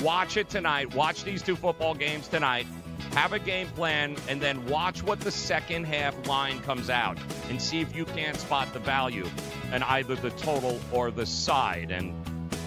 Watch 0.00 0.36
it 0.36 0.48
tonight. 0.48 0.94
Watch 0.94 1.24
these 1.24 1.42
two 1.42 1.56
football 1.56 1.94
games 1.94 2.28
tonight. 2.28 2.66
Have 3.12 3.32
a 3.32 3.38
game 3.38 3.66
plan 3.68 4.14
and 4.28 4.40
then 4.40 4.64
watch 4.66 5.02
what 5.02 5.20
the 5.20 5.32
second 5.32 5.84
half 5.84 6.14
line 6.28 6.60
comes 6.60 6.90
out 6.90 7.18
and 7.48 7.60
see 7.60 7.80
if 7.80 7.96
you 7.96 8.04
can't 8.04 8.36
spot 8.36 8.72
the 8.72 8.78
value 8.78 9.26
in 9.72 9.82
either 9.82 10.14
the 10.14 10.30
total 10.30 10.78
or 10.92 11.10
the 11.10 11.26
side. 11.26 11.90
And 11.90 12.14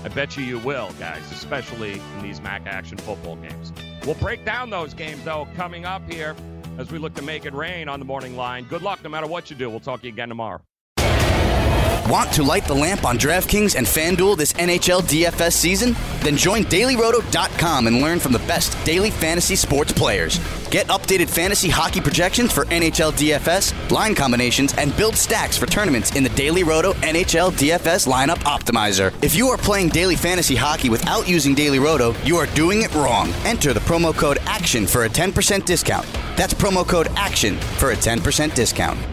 I 0.04 0.10
bet 0.10 0.36
you 0.36 0.44
you 0.44 0.60
will, 0.60 0.92
guys, 1.00 1.22
especially 1.32 1.94
in 1.94 2.24
these 2.24 2.42
MAC 2.42 2.66
action 2.66 2.98
football 2.98 3.38
games. 3.38 3.72
We'll 4.06 4.16
break 4.16 4.44
down 4.44 4.70
those 4.70 4.94
games, 4.94 5.24
though, 5.24 5.48
coming 5.56 5.86
up 5.86 6.12
here 6.12 6.36
as 6.78 6.92
we 6.92 7.00
look 7.00 7.14
to 7.16 7.22
make 7.22 7.46
it 7.46 7.54
rain 7.54 7.90
on 7.90 8.00
the 8.00 8.06
morning 8.06 8.36
line. 8.36 8.66
Good 8.66 8.82
luck 8.82 9.04
no 9.04 9.10
matter 9.10 9.28
what 9.28 9.50
you 9.50 9.56
do. 9.56 9.70
We'll 9.70 9.80
talk 9.80 10.02
to 10.02 10.08
you 10.08 10.14
again 10.14 10.30
tomorrow. 10.30 10.62
Want 12.10 12.34
to 12.34 12.44
light 12.44 12.66
the 12.66 12.74
lamp 12.74 13.06
on 13.06 13.18
DraftKings 13.18 13.76
and 13.78 13.88
FanDuel 13.88 14.38
this 14.38 14.52
NHL 14.54 15.02
DFS 15.04 15.54
season? 15.54 15.96
Then 16.20 16.36
join 16.36 16.64
dailyroto.com 16.64 17.88
and 17.88 18.02
learn 18.02 18.20
from 18.20 18.34
the 18.34 18.40
best 18.40 18.78
daily 18.86 19.10
fantasy 19.10 19.56
sports 19.56 19.94
players. 19.94 20.38
Get 20.74 20.88
updated 20.88 21.30
fantasy 21.30 21.70
hockey 21.70 22.02
projections 22.02 22.52
for 22.52 22.66
NHL 22.66 23.12
DFS, 23.14 23.92
line 23.92 24.16
combinations, 24.16 24.74
and 24.74 24.98
build 24.98 25.16
stacks 25.16 25.56
for 25.56 25.68
tournaments 25.68 26.16
in 26.16 26.24
the 26.24 26.32
Daily 26.32 26.64
Roto 26.64 26.94
NHL 26.94 27.52
DFS 27.52 28.08
lineup 28.08 28.38
optimizer. 28.38 29.14
If 29.24 29.36
you 29.36 29.50
are 29.50 29.58
playing 29.58 29.90
daily 29.90 30.16
fantasy 30.16 30.56
hockey 30.56 30.90
without 30.90 31.30
using 31.30 31.54
Daily 31.54 31.78
Roto, 31.78 32.16
you 32.24 32.38
are 32.38 32.48
doing 32.56 32.82
it 32.82 32.92
wrong. 32.96 33.32
Enter 33.46 33.72
the 33.72 33.82
promo 33.82 34.18
code 34.18 34.40
ACTION 34.48 34.88
for 34.88 35.04
a 35.04 35.10
10% 35.10 35.64
discount. 35.64 36.08
That's 36.36 36.56
promo 36.56 36.88
code 36.88 37.10
ACTION 37.18 37.60
for 37.78 37.92
a 37.92 37.96
10% 37.96 38.56
discount. 38.56 39.13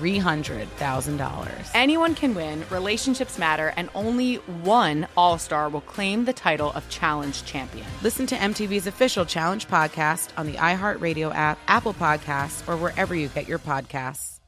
$300,000. 0.00 1.70
Anyone 1.74 2.14
can 2.14 2.34
win, 2.34 2.64
relationships 2.70 3.38
matter, 3.38 3.74
and 3.76 3.90
only 3.94 4.36
one 4.36 5.06
All 5.16 5.36
Star 5.36 5.68
will 5.68 5.82
claim 5.82 6.24
the 6.24 6.32
title 6.32 6.72
of 6.72 6.88
Challenge 6.88 7.44
Champion. 7.44 7.86
Listen 8.02 8.26
to 8.26 8.34
MTV's 8.34 8.86
official 8.86 9.26
Challenge 9.26 9.68
podcast 9.68 10.30
on 10.38 10.46
the 10.46 10.54
iHeartRadio 10.54 11.34
app, 11.34 11.58
Apple 11.68 11.92
Podcasts, 11.92 12.66
or 12.66 12.76
wherever 12.76 13.14
you 13.14 13.28
get 13.28 13.46
your 13.46 13.58
podcasts. 13.58 14.40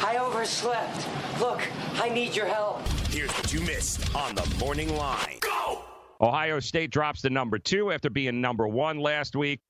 I 0.00 0.16
overslept. 0.18 1.08
Look, 1.40 1.66
I 1.94 2.08
need 2.08 2.36
your 2.36 2.46
help. 2.46 2.86
Here's 3.10 3.30
what 3.32 3.52
you 3.52 3.60
missed 3.60 4.14
on 4.14 4.34
the 4.34 4.46
morning 4.58 4.94
line. 4.96 5.38
Go! 5.40 5.82
Ohio 6.20 6.60
State 6.60 6.90
drops 6.90 7.22
to 7.22 7.30
number 7.30 7.58
two 7.58 7.90
after 7.90 8.10
being 8.10 8.40
number 8.40 8.68
one 8.68 8.98
last 8.98 9.34
week. 9.34 9.60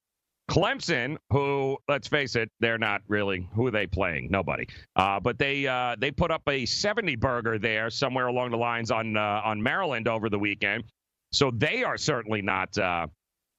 Clemson, 0.49 1.19
who 1.31 1.77
let's 1.89 2.09
face 2.09 2.35
it, 2.35 2.51
they're 2.61 2.79
not 2.79 3.03
really 3.07 3.49
who 3.55 3.67
are 3.67 3.71
they 3.71 3.87
playing? 3.87 4.29
Nobody. 4.31 4.67
Uh, 4.97 5.21
but 5.21 5.39
they 5.39 5.67
uh, 5.67 5.95
they 5.99 6.11
put 6.11 6.31
up 6.31 6.43
a 6.49 6.65
70 6.65 7.17
burger 7.17 7.59
there 7.59 7.91
somewhere 7.91 8.29
along 8.29 8.51
the 8.51 8.57
lines 8.57 8.91
on 8.91 9.17
uh, 9.17 9.43
on 9.45 9.63
Maryland 9.63 10.09
over 10.09 10.31
the 10.31 10.39
weekend. 10.39 10.85
So 11.33 11.51
they 11.51 11.85
are 11.85 11.99
certainly 11.99 12.43
not. 12.43 12.77
Uh, 12.77 13.07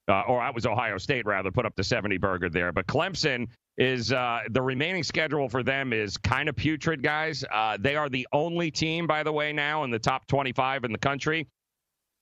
uh, 0.08 0.22
or 0.22 0.42
I 0.42 0.50
was 0.50 0.66
Ohio 0.66 0.98
State 0.98 1.28
rather 1.28 1.52
put 1.52 1.68
up 1.68 1.76
the 1.76 1.84
70 1.84 2.18
burger 2.18 2.50
there. 2.50 2.72
But 2.72 2.88
Clemson 2.88 3.46
is 3.78 4.12
uh, 4.12 4.40
the 4.50 4.62
remaining 4.62 5.04
schedule 5.04 5.48
for 5.48 5.62
them 5.62 5.94
is 5.94 6.18
kind 6.18 6.50
of 6.50 6.56
putrid, 6.56 7.04
guys. 7.04 7.46
they 7.80 7.96
are 7.96 8.10
the 8.10 8.28
only 8.34 8.72
team, 8.72 9.06
by 9.06 9.22
the 9.22 9.32
way, 9.32 9.54
now 9.54 9.84
in 9.84 9.92
the 9.92 10.00
top 10.00 10.26
25 10.26 10.86
in 10.86 10.92
the 10.92 10.98
country. 10.98 11.48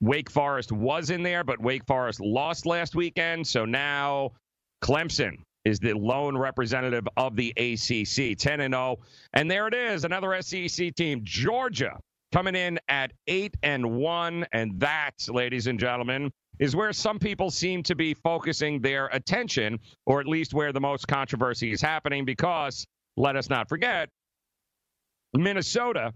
Wake 0.02 0.30
Forest 0.30 0.74
was 0.74 1.10
in 1.12 1.24
there, 1.24 1.46
but 1.46 1.62
Wake 1.62 1.86
Forest 1.88 2.20
lost 2.20 2.66
last 2.66 2.94
weekend. 2.94 3.48
So 3.48 3.64
now 3.64 4.34
Clemson 4.82 5.38
is 5.66 5.80
the 5.80 5.94
lone 5.94 6.38
representative 6.38 7.08
of 7.18 7.36
the 7.36 7.50
ACC, 7.58 8.38
10 8.38 8.62
and 8.62 8.74
0. 8.74 8.98
And 9.34 9.52
there 9.52 9.68
it 9.68 9.74
is, 9.74 10.06
another 10.06 10.42
SEC 10.42 10.96
team, 10.96 11.22
Georgia, 11.24 12.00
coming 12.32 12.56
in 12.56 12.80
at 12.88 13.12
8 13.28 13.56
and 13.64 13.98
1, 13.98 14.46
and 14.54 14.80
that, 14.80 15.12
ladies 15.28 15.68
and 15.68 15.80
gentlemen, 15.80 16.32
is 16.60 16.76
where 16.76 16.94
some 16.94 17.20
people 17.20 17.52
seem 17.52 17.84
to 17.84 17.96
be 17.96 18.14
focusing 18.14 18.82
their 18.82 19.08
attention, 19.08 19.80
or 20.06 20.20
at 20.20 20.28
least 20.28 20.54
where 20.54 20.72
the 20.72 20.82
most 20.82 21.08
controversy 21.08 21.72
is 21.72 21.82
happening, 21.82 22.26
because 22.26 22.86
let 23.16 23.36
us 23.36 23.50
not 23.50 23.70
forget, 23.70 24.10
Minnesota. 25.34 26.14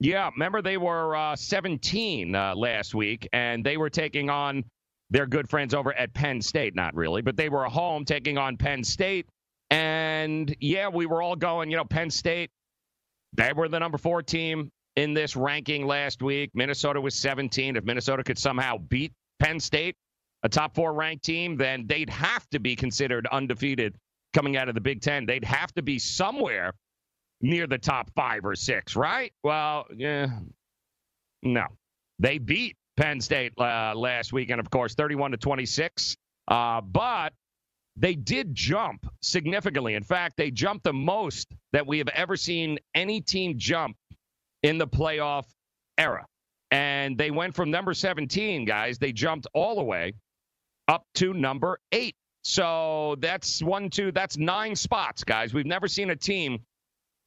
Yeah, 0.00 0.30
remember 0.30 0.62
they 0.62 0.78
were 0.78 1.14
uh, 1.14 1.36
17 1.36 2.34
uh, 2.34 2.54
last 2.56 2.94
week, 2.94 3.28
and 3.32 3.62
they 3.64 3.76
were 3.76 3.90
taking 3.90 4.30
on 4.30 4.64
their 5.10 5.26
good 5.26 5.48
friends 5.48 5.74
over 5.74 5.92
at 5.92 6.12
Penn 6.14 6.40
State. 6.40 6.74
Not 6.74 6.94
really, 6.94 7.22
but 7.22 7.36
they 7.36 7.48
were 7.48 7.64
home 7.64 8.04
taking 8.04 8.38
on 8.38 8.56
Penn 8.56 8.84
State. 8.84 9.26
And 9.70 10.54
yeah, 10.60 10.88
we 10.88 11.06
were 11.06 11.22
all 11.22 11.36
going, 11.36 11.70
you 11.70 11.76
know, 11.76 11.84
Penn 11.84 12.10
State, 12.10 12.50
they 13.32 13.52
were 13.52 13.68
the 13.68 13.78
number 13.78 13.98
four 13.98 14.22
team 14.22 14.70
in 14.96 15.14
this 15.14 15.36
ranking 15.36 15.86
last 15.86 16.22
week. 16.22 16.50
Minnesota 16.54 17.00
was 17.00 17.14
17. 17.14 17.76
If 17.76 17.84
Minnesota 17.84 18.24
could 18.24 18.38
somehow 18.38 18.78
beat 18.78 19.12
Penn 19.38 19.60
State, 19.60 19.94
a 20.42 20.48
top 20.48 20.74
four 20.74 20.92
ranked 20.92 21.24
team, 21.24 21.56
then 21.56 21.86
they'd 21.86 22.10
have 22.10 22.48
to 22.50 22.58
be 22.58 22.74
considered 22.74 23.26
undefeated 23.30 23.94
coming 24.32 24.56
out 24.56 24.68
of 24.68 24.74
the 24.74 24.80
Big 24.80 25.00
Ten. 25.00 25.26
They'd 25.26 25.44
have 25.44 25.72
to 25.74 25.82
be 25.82 25.98
somewhere 25.98 26.72
near 27.40 27.66
the 27.66 27.78
top 27.78 28.10
five 28.14 28.44
or 28.44 28.54
six, 28.54 28.96
right? 28.96 29.32
Well, 29.42 29.86
yeah, 29.94 30.28
no. 31.42 31.66
They 32.18 32.38
beat 32.38 32.76
Penn 33.00 33.18
State 33.18 33.54
uh, 33.58 33.94
last 33.96 34.30
weekend, 34.30 34.60
of 34.60 34.68
course, 34.68 34.94
31 34.94 35.30
to 35.30 35.38
26. 35.38 36.16
Uh, 36.48 36.82
but 36.82 37.32
they 37.96 38.14
did 38.14 38.54
jump 38.54 39.06
significantly. 39.22 39.94
In 39.94 40.02
fact, 40.02 40.36
they 40.36 40.50
jumped 40.50 40.84
the 40.84 40.92
most 40.92 41.54
that 41.72 41.86
we 41.86 41.96
have 41.96 42.08
ever 42.08 42.36
seen 42.36 42.78
any 42.94 43.22
team 43.22 43.54
jump 43.56 43.96
in 44.62 44.76
the 44.76 44.86
playoff 44.86 45.46
era. 45.96 46.26
And 46.70 47.16
they 47.16 47.30
went 47.30 47.54
from 47.54 47.70
number 47.70 47.94
17, 47.94 48.66
guys, 48.66 48.98
they 48.98 49.12
jumped 49.12 49.46
all 49.54 49.76
the 49.76 49.82
way 49.82 50.12
up 50.86 51.04
to 51.14 51.32
number 51.32 51.78
eight. 51.92 52.14
So 52.42 53.16
that's 53.18 53.62
one, 53.62 53.88
two, 53.88 54.12
that's 54.12 54.36
nine 54.36 54.76
spots, 54.76 55.24
guys. 55.24 55.54
We've 55.54 55.66
never 55.66 55.88
seen 55.88 56.10
a 56.10 56.16
team 56.16 56.60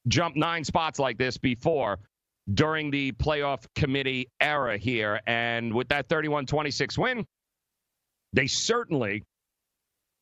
jump 0.07 0.35
nine 0.35 0.63
spots 0.63 0.99
like 0.99 1.17
this 1.17 1.37
before 1.37 1.99
during 2.51 2.91
the 2.91 3.11
playoff 3.13 3.65
committee 3.75 4.27
era 4.39 4.77
here. 4.77 5.19
And 5.27 5.73
with 5.73 5.89
that 5.89 6.09
31 6.09 6.45
26 6.45 6.97
win, 6.97 7.25
they 8.33 8.47
certainly 8.47 9.23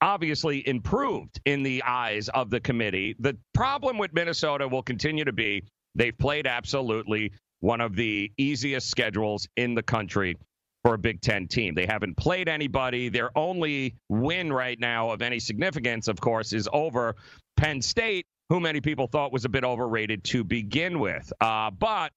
obviously 0.02 0.68
improved 0.68 1.40
in 1.46 1.64
the 1.64 1.84
eyes 1.84 2.28
of 2.30 2.50
the 2.50 2.60
committee. 2.60 3.16
The 3.20 3.38
problem 3.54 3.98
with 3.98 4.14
Minnesota 4.14 4.68
will 4.68 4.84
continue 4.84 5.26
to 5.26 5.32
be 5.32 5.64
they've 5.96 6.18
played 6.18 6.48
absolutely 6.48 7.32
one 7.60 7.82
of 7.82 7.96
the 7.96 8.32
easiest 8.38 8.90
schedules 8.90 9.48
in 9.56 9.76
the 9.76 9.84
country 9.84 10.36
for 10.84 10.96
a 10.96 10.98
Big 10.98 11.22
Ten 11.22 11.48
team. 11.48 11.76
They 11.76 11.86
haven't 11.86 12.18
played 12.18 12.50
anybody. 12.50 13.10
Their 13.10 13.30
only 13.38 13.96
win 14.10 14.52
right 14.52 14.80
now 14.80 15.12
of 15.12 15.22
any 15.22 15.40
significance, 15.40 16.08
of 16.08 16.20
course, 16.20 16.54
is 16.54 16.68
over 16.74 17.16
Penn 17.56 17.82
State, 17.84 18.26
who 18.52 18.60
many 18.60 18.82
people 18.82 19.08
thought 19.08 19.32
was 19.32 19.46
a 19.46 19.50
bit 19.50 19.64
overrated 19.64 20.26
to 20.26 20.44
begin 20.44 21.00
with. 21.00 21.32
Uh, 21.40 21.72
but 21.72 22.12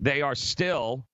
they 0.00 0.22
are 0.22 0.34
still 0.34 1.06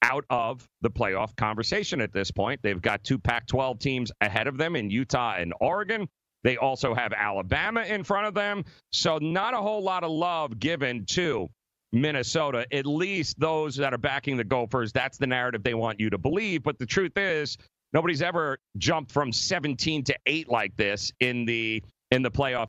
out 0.00 0.24
of 0.30 0.66
the 0.80 0.88
playoff 0.88 1.36
conversation 1.36 2.00
at 2.00 2.10
this 2.10 2.30
point. 2.30 2.58
They've 2.62 2.80
got 2.80 3.04
two 3.04 3.18
Pac 3.18 3.46
12 3.46 3.78
teams 3.78 4.10
ahead 4.22 4.46
of 4.46 4.56
them 4.56 4.74
in 4.74 4.88
Utah 4.88 5.34
and 5.36 5.52
Oregon. 5.60 6.08
They 6.44 6.56
also 6.56 6.94
have 6.94 7.12
Alabama 7.12 7.82
in 7.82 8.04
front 8.04 8.26
of 8.26 8.32
them. 8.32 8.64
So, 8.90 9.18
not 9.18 9.52
a 9.52 9.58
whole 9.58 9.82
lot 9.82 10.02
of 10.02 10.10
love 10.12 10.58
given 10.58 11.04
to 11.10 11.50
Minnesota, 11.92 12.66
at 12.72 12.86
least 12.86 13.38
those 13.38 13.76
that 13.76 13.92
are 13.92 13.98
backing 13.98 14.38
the 14.38 14.44
Gophers. 14.44 14.92
That's 14.92 15.18
the 15.18 15.26
narrative 15.26 15.62
they 15.62 15.74
want 15.74 16.00
you 16.00 16.08
to 16.08 16.16
believe. 16.16 16.62
But 16.62 16.78
the 16.78 16.86
truth 16.86 17.18
is, 17.18 17.58
nobody's 17.92 18.22
ever 18.22 18.56
jumped 18.78 19.12
from 19.12 19.30
17 19.30 20.04
to 20.04 20.16
8 20.24 20.48
like 20.48 20.74
this 20.76 21.12
in 21.20 21.44
the 21.44 21.82
in 22.10 22.22
the 22.22 22.30
playoff 22.30 22.68